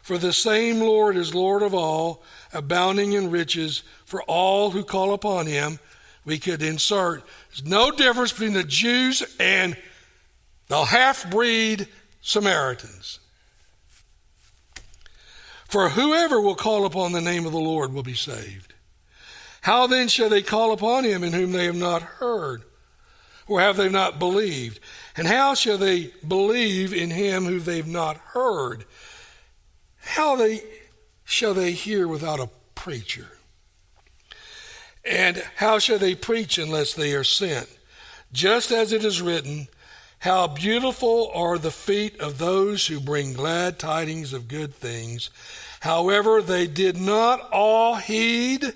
for 0.01 0.17
the 0.17 0.33
same 0.33 0.79
Lord 0.79 1.17
is 1.17 1.35
Lord 1.35 1.61
of 1.61 1.73
all, 1.73 2.23
abounding 2.53 3.13
in 3.13 3.31
riches 3.31 3.83
for 4.05 4.21
all 4.23 4.71
who 4.71 4.83
call 4.83 5.13
upon 5.13 5.47
him 5.47 5.79
we 6.25 6.39
could 6.39 6.61
insert 6.61 7.23
there's 7.49 7.65
no 7.65 7.91
difference 7.91 8.31
between 8.31 8.53
the 8.53 8.63
Jews 8.63 9.23
and 9.39 9.77
the 10.67 10.83
half 10.83 11.29
breed 11.29 11.87
Samaritans. 12.21 13.19
For 15.67 15.89
whoever 15.89 16.41
will 16.41 16.55
call 16.55 16.85
upon 16.85 17.11
the 17.11 17.21
name 17.21 17.45
of 17.45 17.51
the 17.51 17.57
Lord 17.59 17.93
will 17.93 18.03
be 18.03 18.15
saved. 18.15 18.73
How 19.61 19.87
then 19.87 20.07
shall 20.07 20.29
they 20.29 20.41
call 20.41 20.71
upon 20.71 21.03
him 21.03 21.23
in 21.23 21.33
whom 21.33 21.51
they 21.51 21.65
have 21.65 21.75
not 21.75 22.01
heard? 22.01 22.63
Or 23.47 23.59
have 23.59 23.77
they 23.77 23.89
not 23.89 24.19
believed? 24.19 24.79
And 25.17 25.27
how 25.27 25.53
shall 25.53 25.77
they 25.77 26.11
believe 26.27 26.93
in 26.93 27.11
him 27.11 27.45
who 27.45 27.59
they've 27.59 27.87
not 27.87 28.17
heard? 28.17 28.85
How 29.97 30.35
they 30.35 30.63
shall 31.23 31.53
they 31.53 31.71
hear 31.71 32.07
without 32.07 32.39
a 32.39 32.49
preacher? 32.75 33.34
And 35.05 35.43
how 35.57 35.79
shall 35.79 35.99
they 35.99 36.15
preach 36.15 36.57
unless 36.57 36.93
they 36.93 37.13
are 37.13 37.23
sent? 37.23 37.69
Just 38.31 38.71
as 38.71 38.91
it 38.91 39.05
is 39.05 39.21
written, 39.21 39.67
How 40.19 40.47
beautiful 40.47 41.31
are 41.33 41.57
the 41.57 41.71
feet 41.71 42.19
of 42.19 42.37
those 42.37 42.87
who 42.87 42.99
bring 42.99 43.33
glad 43.33 43.77
tidings 43.77 44.33
of 44.33 44.47
good 44.47 44.73
things. 44.73 45.29
However, 45.81 46.41
they 46.41 46.65
did 46.65 46.97
not 46.97 47.47
all 47.51 47.95
heed 47.95 48.73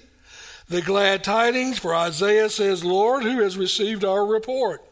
the 0.67 0.81
glad 0.83 1.23
tidings, 1.23 1.79
for 1.79 1.95
Isaiah 1.95 2.49
says, 2.49 2.85
Lord, 2.85 3.23
who 3.23 3.41
has 3.41 3.57
received 3.57 4.05
our 4.05 4.23
report? 4.23 4.83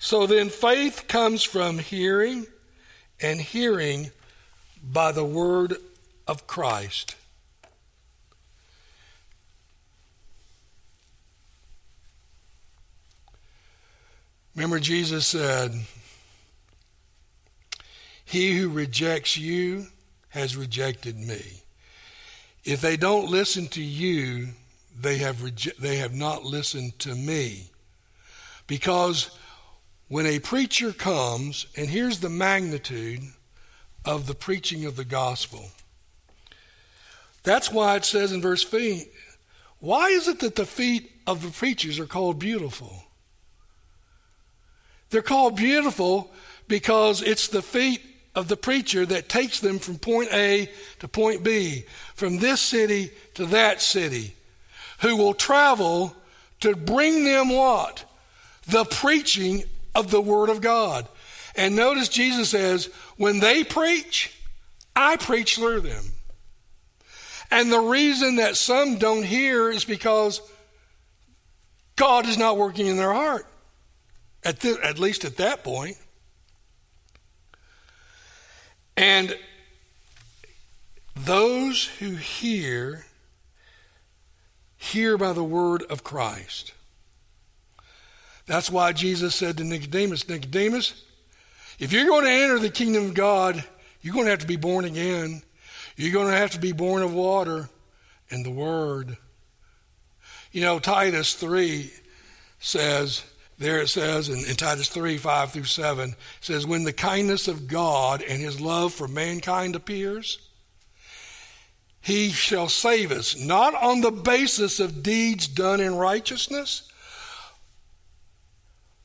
So 0.00 0.26
then 0.26 0.48
faith 0.48 1.04
comes 1.06 1.44
from 1.44 1.78
hearing, 1.78 2.46
and 3.20 3.40
hearing 3.40 4.10
by 4.82 5.12
the 5.12 5.24
word 5.24 5.76
of 6.26 6.48
Christ. 6.48 7.14
Remember, 14.54 14.78
Jesus 14.78 15.26
said, 15.26 15.72
He 18.24 18.56
who 18.56 18.68
rejects 18.68 19.36
you 19.36 19.86
has 20.30 20.56
rejected 20.56 21.18
me. 21.18 21.62
If 22.64 22.80
they 22.80 22.96
don't 22.96 23.30
listen 23.30 23.66
to 23.68 23.82
you, 23.82 24.48
they 24.98 25.18
have, 25.18 25.42
they 25.80 25.96
have 25.96 26.14
not 26.14 26.44
listened 26.44 26.98
to 27.00 27.14
me. 27.14 27.70
Because 28.66 29.30
when 30.08 30.26
a 30.26 30.38
preacher 30.38 30.92
comes, 30.92 31.66
and 31.76 31.88
here's 31.88 32.20
the 32.20 32.28
magnitude 32.28 33.22
of 34.04 34.26
the 34.26 34.34
preaching 34.34 34.84
of 34.84 34.96
the 34.96 35.04
gospel. 35.04 35.70
That's 37.42 37.70
why 37.70 37.96
it 37.96 38.04
says 38.04 38.32
in 38.32 38.40
verse 38.40 38.64
3 38.64 39.08
why 39.78 40.08
is 40.08 40.28
it 40.28 40.38
that 40.40 40.54
the 40.54 40.64
feet 40.64 41.10
of 41.26 41.42
the 41.42 41.50
preachers 41.50 41.98
are 41.98 42.06
called 42.06 42.38
beautiful? 42.38 43.04
They're 45.12 45.22
called 45.22 45.56
beautiful 45.56 46.32
because 46.68 47.22
it's 47.22 47.48
the 47.48 47.62
feet 47.62 48.02
of 48.34 48.48
the 48.48 48.56
preacher 48.56 49.04
that 49.04 49.28
takes 49.28 49.60
them 49.60 49.78
from 49.78 49.98
point 49.98 50.32
A 50.32 50.70
to 51.00 51.06
point 51.06 51.44
B, 51.44 51.84
from 52.14 52.38
this 52.38 52.62
city 52.62 53.10
to 53.34 53.44
that 53.46 53.82
city, 53.82 54.34
who 55.02 55.16
will 55.16 55.34
travel 55.34 56.16
to 56.60 56.74
bring 56.74 57.24
them 57.24 57.50
what? 57.50 58.06
The 58.68 58.86
preaching 58.86 59.64
of 59.94 60.10
the 60.10 60.20
Word 60.20 60.48
of 60.48 60.62
God. 60.62 61.06
And 61.56 61.76
notice 61.76 62.08
Jesus 62.08 62.48
says, 62.48 62.86
when 63.18 63.40
they 63.40 63.64
preach, 63.64 64.34
I 64.96 65.16
preach 65.16 65.56
through 65.56 65.80
them. 65.80 66.04
And 67.50 67.70
the 67.70 67.80
reason 67.80 68.36
that 68.36 68.56
some 68.56 68.96
don't 68.96 69.24
hear 69.24 69.70
is 69.70 69.84
because 69.84 70.40
God 71.96 72.26
is 72.26 72.38
not 72.38 72.56
working 72.56 72.86
in 72.86 72.96
their 72.96 73.12
heart, 73.12 73.46
at, 74.44 74.60
the, 74.60 74.78
at 74.82 74.98
least 74.98 75.24
at 75.24 75.36
that 75.36 75.64
point. 75.64 75.96
And 78.96 79.36
those 81.14 81.84
who 81.98 82.10
hear, 82.10 83.06
hear 84.76 85.16
by 85.16 85.32
the 85.32 85.44
word 85.44 85.82
of 85.84 86.04
Christ. 86.04 86.72
That's 88.46 88.70
why 88.70 88.92
Jesus 88.92 89.34
said 89.34 89.56
to 89.58 89.64
Nicodemus, 89.64 90.28
Nicodemus, 90.28 91.04
if 91.78 91.92
you're 91.92 92.06
going 92.06 92.24
to 92.24 92.30
enter 92.30 92.58
the 92.58 92.70
kingdom 92.70 93.06
of 93.06 93.14
God, 93.14 93.64
you're 94.00 94.14
going 94.14 94.26
to 94.26 94.30
have 94.30 94.40
to 94.40 94.46
be 94.46 94.56
born 94.56 94.84
again. 94.84 95.42
You're 95.96 96.12
going 96.12 96.30
to 96.30 96.36
have 96.36 96.50
to 96.52 96.60
be 96.60 96.72
born 96.72 97.02
of 97.02 97.14
water 97.14 97.68
and 98.30 98.44
the 98.44 98.50
Word. 98.50 99.16
You 100.50 100.62
know, 100.62 100.78
Titus 100.78 101.34
3 101.34 101.92
says, 102.58 103.24
there 103.62 103.80
it 103.80 103.88
says 103.88 104.28
in, 104.28 104.44
in, 104.44 104.56
Titus 104.56 104.88
3 104.88 105.16
5 105.18 105.52
through 105.52 105.64
7, 105.64 106.16
says, 106.40 106.66
When 106.66 106.84
the 106.84 106.92
kindness 106.92 107.48
of 107.48 107.68
God 107.68 108.22
and 108.22 108.40
his 108.40 108.60
love 108.60 108.92
for 108.92 109.08
mankind 109.08 109.76
appears, 109.76 110.38
he 112.00 112.30
shall 112.30 112.68
save 112.68 113.12
us, 113.12 113.38
not 113.38 113.74
on 113.74 114.00
the 114.00 114.10
basis 114.10 114.80
of 114.80 115.02
deeds 115.02 115.46
done 115.46 115.80
in 115.80 115.94
righteousness, 115.94 116.90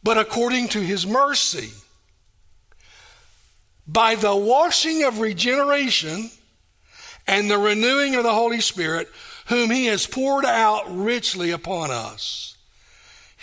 but 0.02 0.18
according 0.18 0.68
to 0.70 0.80
his 0.80 1.06
mercy, 1.06 1.72
by 3.88 4.16
the 4.16 4.36
washing 4.36 5.04
of 5.04 5.20
regeneration 5.20 6.30
and 7.28 7.50
the 7.50 7.58
renewing 7.58 8.16
of 8.16 8.24
the 8.24 8.34
Holy 8.34 8.62
Spirit, 8.62 9.10
whom 9.48 9.70
he 9.70 9.86
has 9.86 10.08
poured 10.08 10.46
out 10.46 10.84
richly 10.88 11.52
upon 11.52 11.92
us. 11.92 12.57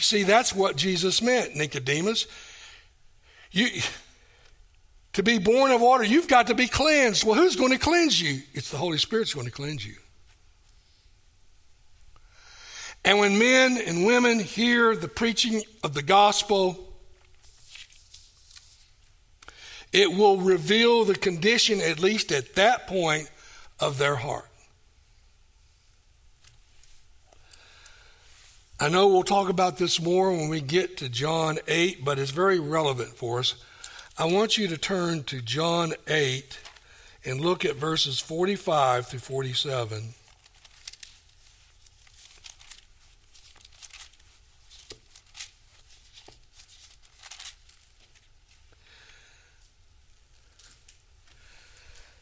See, 0.05 0.23
that's 0.23 0.55
what 0.55 0.77
Jesus 0.77 1.23
meant, 1.23 1.57
Nicodemus. 1.57 2.27
You, 3.51 3.69
to 5.15 5.23
be 5.23 5.39
born 5.39 5.71
of 5.71 5.81
water, 5.81 6.05
you've 6.05 6.29
got 6.29 6.49
to 6.49 6.55
be 6.55 6.67
cleansed. 6.67 7.25
Well, 7.25 7.37
who's 7.37 7.57
going 7.57 7.73
to 7.73 7.79
cleanse 7.79 8.21
you? 8.21 8.43
It's 8.53 8.71
the 8.71 8.77
Holy 8.77 8.99
Spirit's 8.99 9.33
going 9.33 9.47
to 9.47 9.53
cleanse 9.53 9.87
you. 9.87 9.95
And 13.03 13.19
when 13.19 13.39
men 13.39 13.79
and 13.79 14.05
women 14.05 14.41
hear 14.41 14.95
the 14.95 15.09
preaching 15.09 15.63
of 15.83 15.95
the 15.95 16.03
gospel, 16.03 16.93
it 19.91 20.13
will 20.13 20.37
reveal 20.37 21.05
the 21.05 21.15
condition, 21.15 21.81
at 21.81 21.99
least 21.99 22.31
at 22.31 22.57
that 22.57 22.87
point, 22.87 23.31
of 23.81 23.97
their 23.97 24.17
heart. 24.17 24.51
I 28.85 28.91
know 28.91 29.09
we'll 29.09 29.23
talk 29.23 29.49
about 29.49 29.79
this 29.79 29.99
more 29.99 30.31
when 30.31 30.51
we 30.51 30.61
get 30.61 30.99
to 30.99 31.09
John 31.09 31.59
8, 31.67 32.05
but 32.05 32.19
it's 32.19 32.33
very 32.33 32.61
relevant 32.61 33.17
for 33.17 33.39
us. 33.39 33.55
I 34.19 34.27
want 34.27 34.59
you 34.59 34.69
to 34.69 34.77
turn 34.77 35.25
to 35.25 35.41
John 35.41 35.95
8 36.07 36.59
and 37.25 37.41
look 37.41 37.65
at 37.65 37.77
verses 37.77 38.21
45 38.21 39.07
through 39.07 39.21
47. 39.21 40.13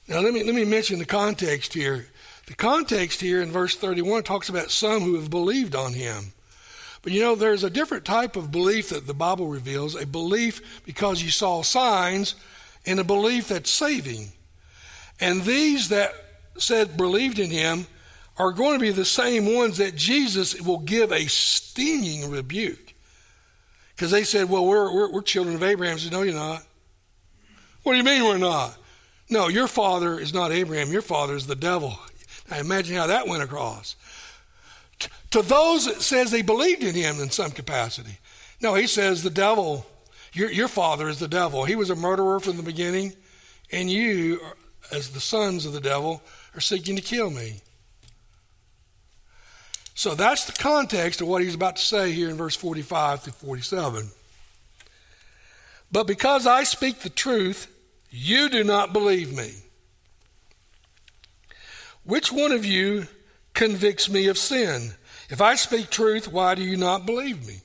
Now, 0.06 0.20
let 0.20 0.32
me, 0.32 0.44
let 0.44 0.54
me 0.54 0.64
mention 0.64 1.00
the 1.00 1.06
context 1.06 1.74
here. 1.74 2.06
The 2.46 2.54
context 2.54 3.20
here 3.20 3.42
in 3.42 3.50
verse 3.50 3.74
31 3.74 4.22
talks 4.22 4.48
about 4.48 4.70
some 4.70 5.00
who 5.00 5.16
have 5.16 5.28
believed 5.28 5.74
on 5.74 5.94
him. 5.94 6.34
But 7.02 7.12
you 7.12 7.20
know, 7.20 7.34
there's 7.34 7.64
a 7.64 7.70
different 7.70 8.04
type 8.04 8.36
of 8.36 8.52
belief 8.52 8.90
that 8.90 9.06
the 9.06 9.14
Bible 9.14 9.48
reveals 9.48 9.94
a 9.94 10.06
belief 10.06 10.82
because 10.84 11.22
you 11.22 11.30
saw 11.30 11.62
signs, 11.62 12.36
and 12.86 12.98
a 12.98 13.04
belief 13.04 13.48
that's 13.48 13.70
saving. 13.70 14.32
And 15.20 15.42
these 15.42 15.88
that 15.90 16.12
said 16.58 16.96
believed 16.96 17.38
in 17.38 17.50
him 17.50 17.86
are 18.38 18.52
going 18.52 18.74
to 18.74 18.84
be 18.84 18.90
the 18.90 19.04
same 19.04 19.54
ones 19.54 19.78
that 19.78 19.94
Jesus 19.94 20.60
will 20.60 20.78
give 20.78 21.12
a 21.12 21.26
stinging 21.26 22.30
rebuke. 22.30 22.94
Because 23.94 24.10
they 24.10 24.24
said, 24.24 24.48
well, 24.48 24.66
we're, 24.66 24.92
we're, 24.92 25.12
we're 25.12 25.22
children 25.22 25.54
of 25.54 25.62
Abraham. 25.62 25.96
He 25.96 26.04
said, 26.04 26.12
no, 26.12 26.22
you're 26.22 26.34
not. 26.34 26.62
What 27.82 27.92
do 27.92 27.98
you 27.98 28.04
mean 28.04 28.24
we're 28.24 28.38
not? 28.38 28.76
No, 29.28 29.48
your 29.48 29.68
father 29.68 30.18
is 30.18 30.34
not 30.34 30.50
Abraham. 30.50 30.90
Your 30.90 31.02
father 31.02 31.34
is 31.34 31.46
the 31.46 31.54
devil. 31.54 31.98
Now 32.50 32.58
imagine 32.58 32.96
how 32.96 33.06
that 33.06 33.28
went 33.28 33.42
across. 33.42 33.96
To 35.32 35.42
those, 35.42 35.86
it 35.86 36.02
says 36.02 36.30
they 36.30 36.42
believed 36.42 36.82
in 36.82 36.94
him 36.94 37.18
in 37.20 37.30
some 37.30 37.50
capacity. 37.50 38.18
No, 38.60 38.74
he 38.74 38.86
says 38.86 39.22
the 39.22 39.30
devil, 39.30 39.86
your, 40.34 40.50
your 40.50 40.68
father 40.68 41.08
is 41.08 41.18
the 41.18 41.28
devil. 41.28 41.64
He 41.64 41.74
was 41.74 41.90
a 41.90 41.96
murderer 41.96 42.38
from 42.38 42.58
the 42.58 42.62
beginning, 42.62 43.14
and 43.70 43.90
you, 43.90 44.40
as 44.92 45.10
the 45.10 45.20
sons 45.20 45.64
of 45.64 45.72
the 45.72 45.80
devil, 45.80 46.22
are 46.54 46.60
seeking 46.60 46.96
to 46.96 47.02
kill 47.02 47.30
me. 47.30 47.60
So 49.94 50.14
that's 50.14 50.44
the 50.44 50.52
context 50.52 51.22
of 51.22 51.28
what 51.28 51.42
he's 51.42 51.54
about 51.54 51.76
to 51.76 51.82
say 51.82 52.12
here 52.12 52.28
in 52.28 52.36
verse 52.36 52.56
45 52.56 53.22
through 53.22 53.32
47. 53.32 54.10
But 55.90 56.06
because 56.06 56.46
I 56.46 56.64
speak 56.64 57.00
the 57.00 57.10
truth, 57.10 57.68
you 58.10 58.50
do 58.50 58.64
not 58.64 58.92
believe 58.92 59.34
me. 59.34 59.52
Which 62.04 62.30
one 62.30 62.52
of 62.52 62.66
you 62.66 63.06
convicts 63.54 64.10
me 64.10 64.26
of 64.26 64.36
sin? 64.36 64.94
If 65.32 65.40
I 65.40 65.54
speak 65.54 65.88
truth, 65.88 66.30
why 66.30 66.54
do 66.54 66.62
you 66.62 66.76
not 66.76 67.06
believe 67.06 67.46
me? 67.46 67.60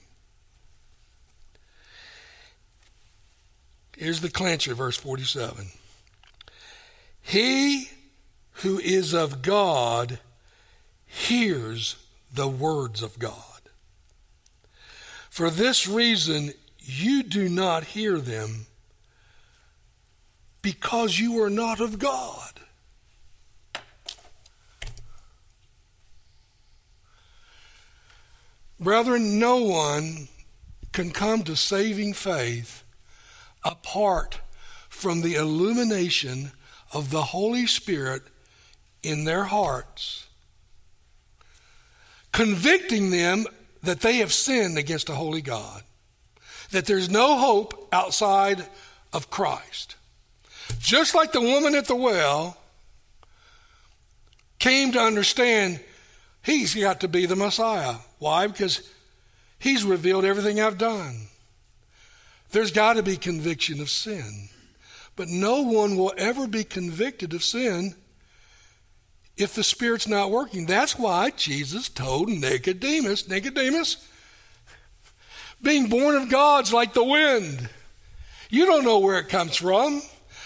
Here's 3.97 4.21
the 4.21 4.29
clincher, 4.29 4.73
verse 4.73 4.95
47. 4.95 5.67
He 7.21 7.89
who 8.63 8.79
is 8.79 9.13
of 9.13 9.41
God 9.41 10.19
hears 11.05 11.97
the 12.33 12.47
words 12.47 13.01
of 13.03 13.19
God. 13.19 13.33
For 15.29 15.49
this 15.49 15.89
reason, 15.89 16.53
you 16.79 17.21
do 17.21 17.49
not 17.49 17.83
hear 17.83 18.17
them 18.17 18.67
because 20.61 21.19
you 21.19 21.43
are 21.43 21.49
not 21.49 21.81
of 21.81 21.99
God. 21.99 22.56
Brethren, 28.79 29.39
no 29.39 29.57
one 29.57 30.27
can 30.91 31.11
come 31.11 31.43
to 31.43 31.55
saving 31.55 32.13
faith 32.13 32.83
apart 33.63 34.39
from 34.89 35.21
the 35.21 35.35
illumination 35.35 36.51
of 36.93 37.11
the 37.11 37.23
Holy 37.23 37.65
Spirit 37.65 38.21
in 39.03 39.25
their 39.25 39.45
hearts, 39.45 40.27
convicting 42.31 43.09
them 43.09 43.45
that 43.83 44.01
they 44.01 44.17
have 44.17 44.33
sinned 44.33 44.77
against 44.77 45.09
a 45.09 45.15
holy 45.15 45.41
God, 45.41 45.83
that 46.71 46.85
there's 46.85 47.09
no 47.09 47.37
hope 47.37 47.87
outside 47.91 48.65
of 49.13 49.29
Christ. 49.29 49.95
Just 50.79 51.15
like 51.15 51.31
the 51.31 51.41
woman 51.41 51.75
at 51.75 51.85
the 51.85 51.95
well 51.95 52.57
came 54.59 54.91
to 54.91 54.99
understand 54.99 55.79
he's 56.43 56.75
got 56.75 57.01
to 57.01 57.07
be 57.07 57.25
the 57.25 57.35
Messiah. 57.35 57.95
Why? 58.19 58.47
Because 58.47 58.81
he's 59.59 59.83
revealed 59.83 60.25
everything 60.25 60.59
I've 60.59 60.77
done. 60.77 61.27
There's 62.51 62.71
got 62.71 62.93
to 62.93 63.03
be 63.03 63.17
conviction 63.17 63.81
of 63.81 63.89
sin. 63.89 64.49
But 65.15 65.27
no 65.27 65.63
one 65.63 65.97
will 65.97 66.13
ever 66.17 66.47
be 66.47 66.63
convicted 66.63 67.33
of 67.33 67.43
sin 67.43 67.95
if 69.35 69.53
the 69.53 69.63
Spirit's 69.63 70.07
not 70.07 70.31
working. 70.31 70.65
That's 70.65 70.97
why 70.97 71.31
Jesus 71.31 71.89
told 71.89 72.29
Nicodemus, 72.29 73.27
Nicodemus, 73.27 74.07
being 75.61 75.87
born 75.87 76.15
of 76.15 76.29
God's 76.29 76.71
like 76.71 76.93
the 76.93 77.03
wind. 77.03 77.69
You 78.49 78.65
don't 78.65 78.85
know 78.85 78.99
where 78.99 79.19
it 79.19 79.29
comes 79.29 79.55
from. 79.55 80.01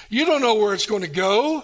You 0.09 0.25
don't 0.25 0.41
know 0.41 0.55
where 0.55 0.73
it's 0.73 0.85
going 0.85 1.03
to 1.03 1.07
go, 1.07 1.63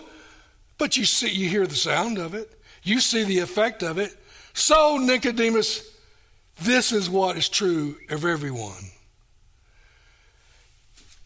but 0.78 0.98
you 0.98 1.06
see 1.06 1.30
you 1.30 1.50
hear 1.50 1.66
the 1.66 1.76
sound 1.76 2.18
of 2.18 2.34
it. 2.34 2.52
You 2.84 3.00
see 3.00 3.24
the 3.24 3.40
effect 3.40 3.84
of 3.84 3.98
it. 3.98 4.16
So 4.54 4.98
Nicodemus, 4.98 5.90
this 6.60 6.92
is 6.92 7.10
what 7.10 7.38
is 7.38 7.50
true 7.50 7.98
of 8.10 8.26
everyone. 8.26 8.92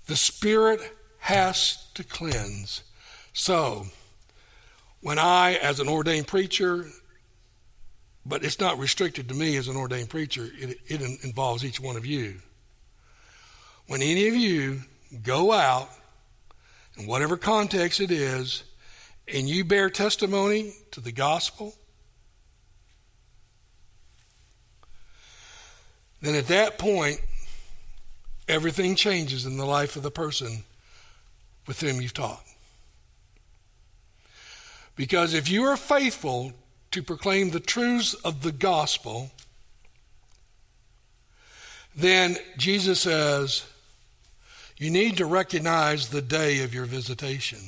The 0.07 0.15
Spirit 0.15 0.81
has 1.19 1.87
to 1.93 2.03
cleanse. 2.03 2.83
So, 3.33 3.85
when 5.01 5.17
I, 5.17 5.53
as 5.55 5.79
an 5.79 5.87
ordained 5.87 6.27
preacher, 6.27 6.85
but 8.25 8.43
it's 8.43 8.59
not 8.59 8.77
restricted 8.77 9.29
to 9.29 9.35
me 9.35 9.57
as 9.57 9.67
an 9.67 9.75
ordained 9.75 10.09
preacher, 10.09 10.49
it, 10.59 10.77
it 10.87 11.23
involves 11.23 11.65
each 11.65 11.79
one 11.79 11.95
of 11.95 12.05
you. 12.05 12.35
When 13.87 14.01
any 14.01 14.27
of 14.27 14.35
you 14.35 14.81
go 15.23 15.51
out, 15.51 15.89
in 16.97 17.07
whatever 17.07 17.37
context 17.37 17.99
it 17.99 18.11
is, 18.11 18.63
and 19.27 19.47
you 19.47 19.63
bear 19.63 19.89
testimony 19.89 20.73
to 20.91 20.99
the 20.99 21.11
gospel, 21.11 21.73
then 26.21 26.35
at 26.35 26.47
that 26.47 26.77
point, 26.77 27.19
everything 28.47 28.95
changes 28.95 29.45
in 29.45 29.57
the 29.57 29.65
life 29.65 29.95
of 29.95 30.03
the 30.03 30.11
person 30.11 30.63
with 31.67 31.81
whom 31.81 32.01
you've 32.01 32.13
taught. 32.13 32.43
Because 34.95 35.33
if 35.33 35.49
you 35.49 35.63
are 35.63 35.77
faithful 35.77 36.53
to 36.91 37.01
proclaim 37.01 37.49
the 37.49 37.59
truths 37.59 38.13
of 38.13 38.43
the 38.43 38.51
gospel, 38.51 39.31
then 41.95 42.37
Jesus 42.57 43.01
says, 43.01 43.65
you 44.77 44.89
need 44.89 45.17
to 45.17 45.25
recognize 45.25 46.09
the 46.09 46.21
day 46.21 46.63
of 46.63 46.73
your 46.73 46.85
visitation. 46.85 47.59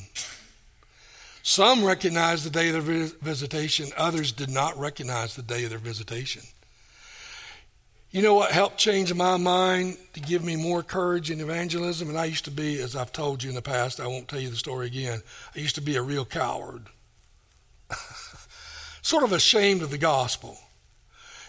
Some 1.43 1.84
recognize 1.84 2.43
the 2.43 2.49
day 2.49 2.70
of 2.70 2.86
their 2.86 3.06
visitation, 3.22 3.91
others 3.97 4.32
did 4.32 4.49
not 4.49 4.78
recognize 4.80 5.36
the 5.36 5.41
day 5.41 5.64
of 5.64 5.70
their 5.70 5.80
visitation. 5.80 6.41
You 8.14 8.22
know 8.22 8.36
what 8.36 8.51
helped 8.51 8.78
change 8.78 9.11
my 9.11 9.38
mind 9.38 9.97
to 10.14 10.20
give 10.20 10.43
me 10.43 10.55
more 10.55 10.84
courage 10.84 11.32
in 11.32 11.41
evangelism? 11.41 12.09
And 12.09 12.18
I 12.18 12.26
used 12.26 12.45
to 12.45 12.51
be, 12.51 12.80
as 12.80 12.95
I've 12.95 13.11
told 13.11 13.41
you 13.41 13.49
in 13.49 13.55
the 13.55 13.61
past, 13.64 13.99
I 13.99 14.05
won't 14.05 14.28
tell 14.28 14.39
you 14.39 14.51
the 14.51 14.55
story 14.55 14.86
again, 14.86 15.24
I 15.55 15.59
used 15.59 15.74
to 15.76 15.82
be 15.82 15.95
a 15.95 16.01
real 16.03 16.24
coward. 16.24 16.84
sort 19.01 19.24
of 19.24 19.32
ashamed 19.32 19.82
of 19.82 19.89
the 19.89 19.97
gospel. 19.97 20.59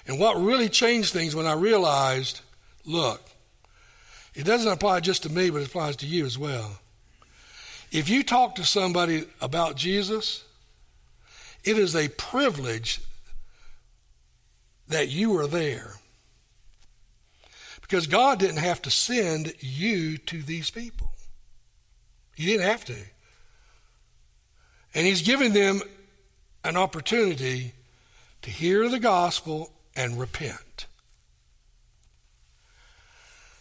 And 0.06 0.18
what 0.18 0.40
really 0.40 0.70
changed 0.70 1.12
things 1.12 1.36
when 1.36 1.46
I 1.46 1.52
realized 1.52 2.40
look, 2.86 3.20
it 4.34 4.44
doesn't 4.44 4.72
apply 4.72 5.00
just 5.00 5.24
to 5.24 5.28
me, 5.28 5.50
but 5.50 5.60
it 5.60 5.68
applies 5.68 5.96
to 5.96 6.06
you 6.06 6.24
as 6.24 6.38
well. 6.38 6.78
If 7.92 8.08
you 8.08 8.22
talk 8.22 8.54
to 8.54 8.64
somebody 8.64 9.26
about 9.42 9.76
Jesus, 9.76 10.44
it 11.62 11.76
is 11.76 11.94
a 11.94 12.08
privilege 12.08 13.02
that 14.88 15.08
you 15.08 15.36
are 15.36 15.46
there. 15.46 15.96
Because 17.84 18.06
God 18.06 18.38
didn't 18.38 18.56
have 18.56 18.80
to 18.82 18.90
send 18.90 19.52
you 19.60 20.16
to 20.16 20.40
these 20.40 20.70
people. 20.70 21.10
He 22.34 22.46
didn't 22.46 22.66
have 22.66 22.84
to. 22.86 22.96
And 24.94 25.06
He's 25.06 25.20
giving 25.20 25.52
them 25.52 25.82
an 26.64 26.78
opportunity 26.78 27.74
to 28.40 28.50
hear 28.50 28.88
the 28.88 28.98
gospel 28.98 29.70
and 29.94 30.18
repent. 30.18 30.86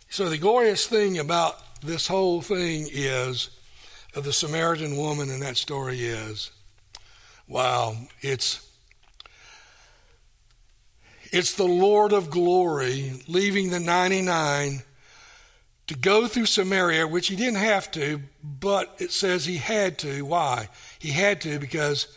So, 0.10 0.30
the 0.30 0.38
glorious 0.38 0.88
thing 0.88 1.20
about 1.20 1.82
this 1.82 2.08
whole 2.08 2.42
thing 2.42 2.88
is, 2.90 3.50
of 4.16 4.24
the 4.24 4.32
Samaritan 4.32 4.96
woman 4.96 5.30
in 5.30 5.42
that 5.42 5.58
story 5.58 6.00
is, 6.00 6.52
wow, 7.48 7.98
it's 8.22 8.70
it's 11.34 11.56
the 11.56 11.64
Lord 11.64 12.14
of 12.14 12.30
glory 12.30 13.12
leaving 13.28 13.72
the 13.72 13.80
99 13.80 14.84
to 15.88 15.96
go 15.96 16.28
through 16.28 16.46
Samaria, 16.46 17.08
which 17.08 17.28
he 17.28 17.36
didn't 17.36 17.56
have 17.58 17.90
to, 17.92 18.22
but 18.44 18.96
it 19.00 19.12
says 19.12 19.44
he 19.44 19.58
had 19.58 19.98
to. 20.00 20.24
Why? 20.24 20.70
He 21.00 21.10
had 21.10 21.42
to 21.42 21.58
because 21.58 22.08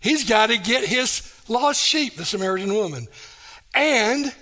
he's 0.00 0.28
got 0.28 0.48
to 0.48 0.58
get 0.58 0.84
his 0.84 1.34
lost 1.48 1.82
sheep, 1.82 2.16
the 2.16 2.26
Samaritan 2.26 2.74
woman. 2.74 3.08
And 3.74 4.34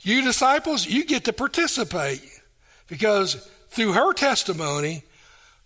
you 0.00 0.22
disciples, 0.22 0.84
you 0.84 1.04
get 1.04 1.24
to 1.26 1.32
participate 1.32 2.20
because 2.88 3.48
through 3.68 3.92
her 3.92 4.12
testimony, 4.12 5.04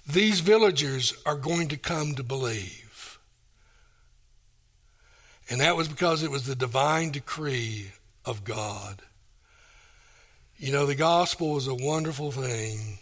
these 0.07 0.41
villagers 0.41 1.15
are 1.25 1.35
going 1.35 1.69
to 1.69 1.79
come 1.79 2.15
to 2.17 2.23
believe. 2.23 2.86
And 5.49 5.61
that 5.61 5.77
was 5.77 5.89
because 5.89 6.23
it 6.23 6.31
was 6.31 6.47
the 6.47 6.57
divine 6.57 7.13
decree 7.13 7.93
of 8.25 8.45
God. 8.45 9.01
You 10.59 10.73
know, 10.73 10.87
the 10.87 10.95
gospel 10.95 11.57
is 11.57 11.69
a 11.69 11.75
wonderful 11.75 12.33
thing. 12.33 12.99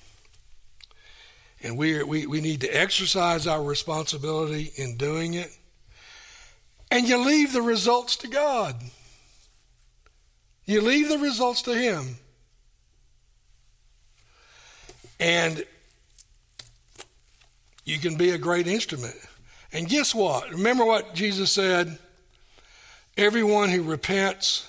And 1.62 1.78
we, 1.78 2.03
we, 2.03 2.26
we 2.26 2.40
need 2.40 2.61
to 2.61 2.68
exercise 2.68 3.47
our 3.47 3.62
responsibility 3.62 4.72
in 4.76 4.97
doing 4.97 5.34
it. 5.34 5.51
And 6.90 7.09
you 7.09 7.16
leave 7.16 7.53
the 7.53 7.62
results 7.62 8.16
to 8.16 8.28
God. 8.28 8.76
You 10.66 10.82
leave 10.82 11.09
the 11.09 11.18
results 11.18 11.62
to 11.62 11.74
Him. 11.74 12.16
And 15.18 15.64
you 17.84 17.99
can 17.99 18.16
be 18.16 18.30
a 18.30 18.38
great 18.38 18.66
instrument. 18.66 19.16
And 19.72 19.88
guess 19.88 20.14
what? 20.14 20.51
Remember 20.51 20.84
what 20.84 21.14
Jesus 21.14 21.51
said? 21.51 21.99
Everyone 23.16 23.70
who 23.70 23.82
repents, 23.82 24.68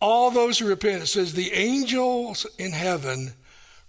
all 0.00 0.30
those 0.30 0.58
who 0.58 0.66
repent, 0.66 1.02
it 1.02 1.06
says 1.06 1.34
the 1.34 1.52
angels 1.52 2.46
in 2.58 2.72
heaven 2.72 3.34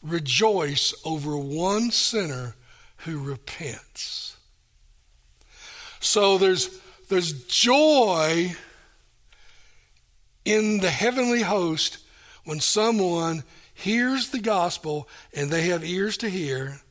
rejoice 0.02 0.94
over 1.06 1.38
one 1.38 1.92
sinner 1.92 2.56
who 2.98 3.20
repents. 3.20 4.36
So 6.00 6.38
there's, 6.38 6.78
there's 7.10 7.46
joy 7.48 8.54
in 10.44 10.80
the 10.80 10.90
heavenly 10.90 11.42
host 11.42 12.00
when 12.44 12.60
someone 12.60 13.44
hears 13.74 14.30
the 14.30 14.40
gospel 14.40 15.08
and 15.34 15.50
they 15.50 15.64
have 15.68 15.84
ears 15.86 16.18
to 16.18 16.30
hear 16.30 16.82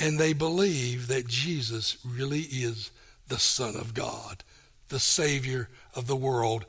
and 0.00 0.18
they 0.18 0.32
believe 0.32 1.08
that 1.08 1.26
Jesus 1.26 1.98
really 2.04 2.40
is 2.40 2.90
the 3.28 3.38
Son 3.38 3.76
of 3.76 3.94
God 3.94 4.42
the 4.88 5.00
Savior 5.00 5.68
of 5.94 6.06
the 6.06 6.16
world, 6.16 6.66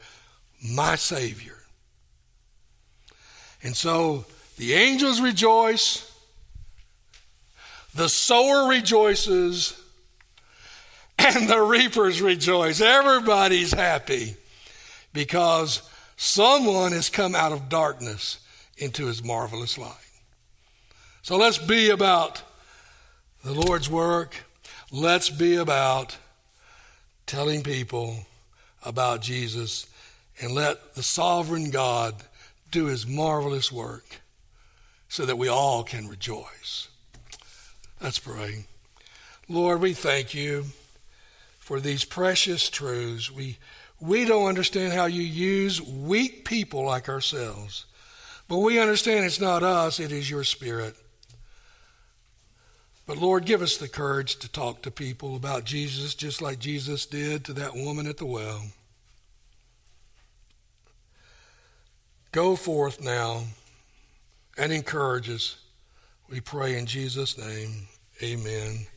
my 0.63 0.95
Savior. 0.95 1.57
And 3.61 3.76
so 3.76 4.26
the 4.57 4.74
angels 4.74 5.20
rejoice, 5.20 6.11
the 7.93 8.09
sower 8.09 8.70
rejoices, 8.70 9.82
and 11.18 11.49
the 11.49 11.61
reapers 11.61 12.22
rejoice. 12.22 12.82
Everybody's 12.82 13.74
happy 13.74 14.36
because 15.13 15.82
someone 16.16 16.91
has 16.91 17.09
come 17.09 17.36
out 17.36 17.51
of 17.51 17.70
darkness 17.70 18.39
into 18.78 19.05
his 19.05 19.24
marvelous 19.24 19.78
light. 19.78 19.93
So 21.22 21.38
let's 21.38 21.57
be 21.57 21.89
about 21.89 22.43
the 23.43 23.53
Lord's 23.53 23.89
work. 23.89 24.36
Let's 24.91 25.30
be 25.30 25.55
about 25.55 26.18
telling 27.26 27.64
people 27.64 28.26
about 28.84 29.22
Jesus 29.22 29.88
and 30.40 30.54
let 30.54 30.96
the 30.96 31.04
sovereign 31.04 31.72
God 31.72 32.16
do 32.72 32.86
his 32.86 33.08
marvelous 33.08 33.72
work 33.72 34.22
so 35.08 35.26
that 35.26 35.38
we 35.38 35.48
all 35.48 35.84
can 35.84 36.08
rejoice. 36.08 36.88
Let's 38.02 38.20
pray. 38.20 38.66
Lord, 39.48 39.82
we 39.82 39.94
thank 39.94 40.34
you 40.34 40.66
for 41.60 41.80
these 41.80 42.04
precious 42.04 42.70
truths. 42.70 43.32
We, 43.32 43.58
we 44.00 44.26
don't 44.26 44.48
understand 44.48 44.94
how 44.94 45.06
you 45.06 45.22
use 45.22 45.82
weak 45.82 46.46
people 46.46 46.84
like 46.84 47.08
ourselves, 47.08 47.86
but 48.48 48.60
we 48.60 48.80
understand 48.80 49.26
it's 49.26 49.40
not 49.40 49.64
us, 49.64 50.00
it 50.00 50.12
is 50.12 50.30
your 50.30 50.44
Spirit. 50.44 50.96
But 53.08 53.18
Lord, 53.18 53.45
give 53.45 53.62
us 53.62 53.78
the 53.78 53.88
courage 53.88 54.38
to 54.38 54.51
talk 54.51 54.82
to 54.82 54.91
people 54.91 55.36
about 55.36 55.64
Jesus 55.64 56.16
just 56.16 56.41
like 56.41 56.58
Jesus 56.60 57.06
did 57.06 57.45
to 57.45 57.53
that 57.53 57.76
woman 57.76 58.08
at 58.08 58.18
the 58.18 58.26
well. 58.26 58.64
Go 62.32 62.56
forth 62.56 63.01
now 63.01 63.43
and 64.58 64.74
encourage 64.74 65.30
us. 65.30 65.58
We 66.30 66.41
pray 66.41 66.78
in 66.78 66.86
Jesus' 66.86 67.38
name. 67.38 67.88
Amen. 68.24 68.88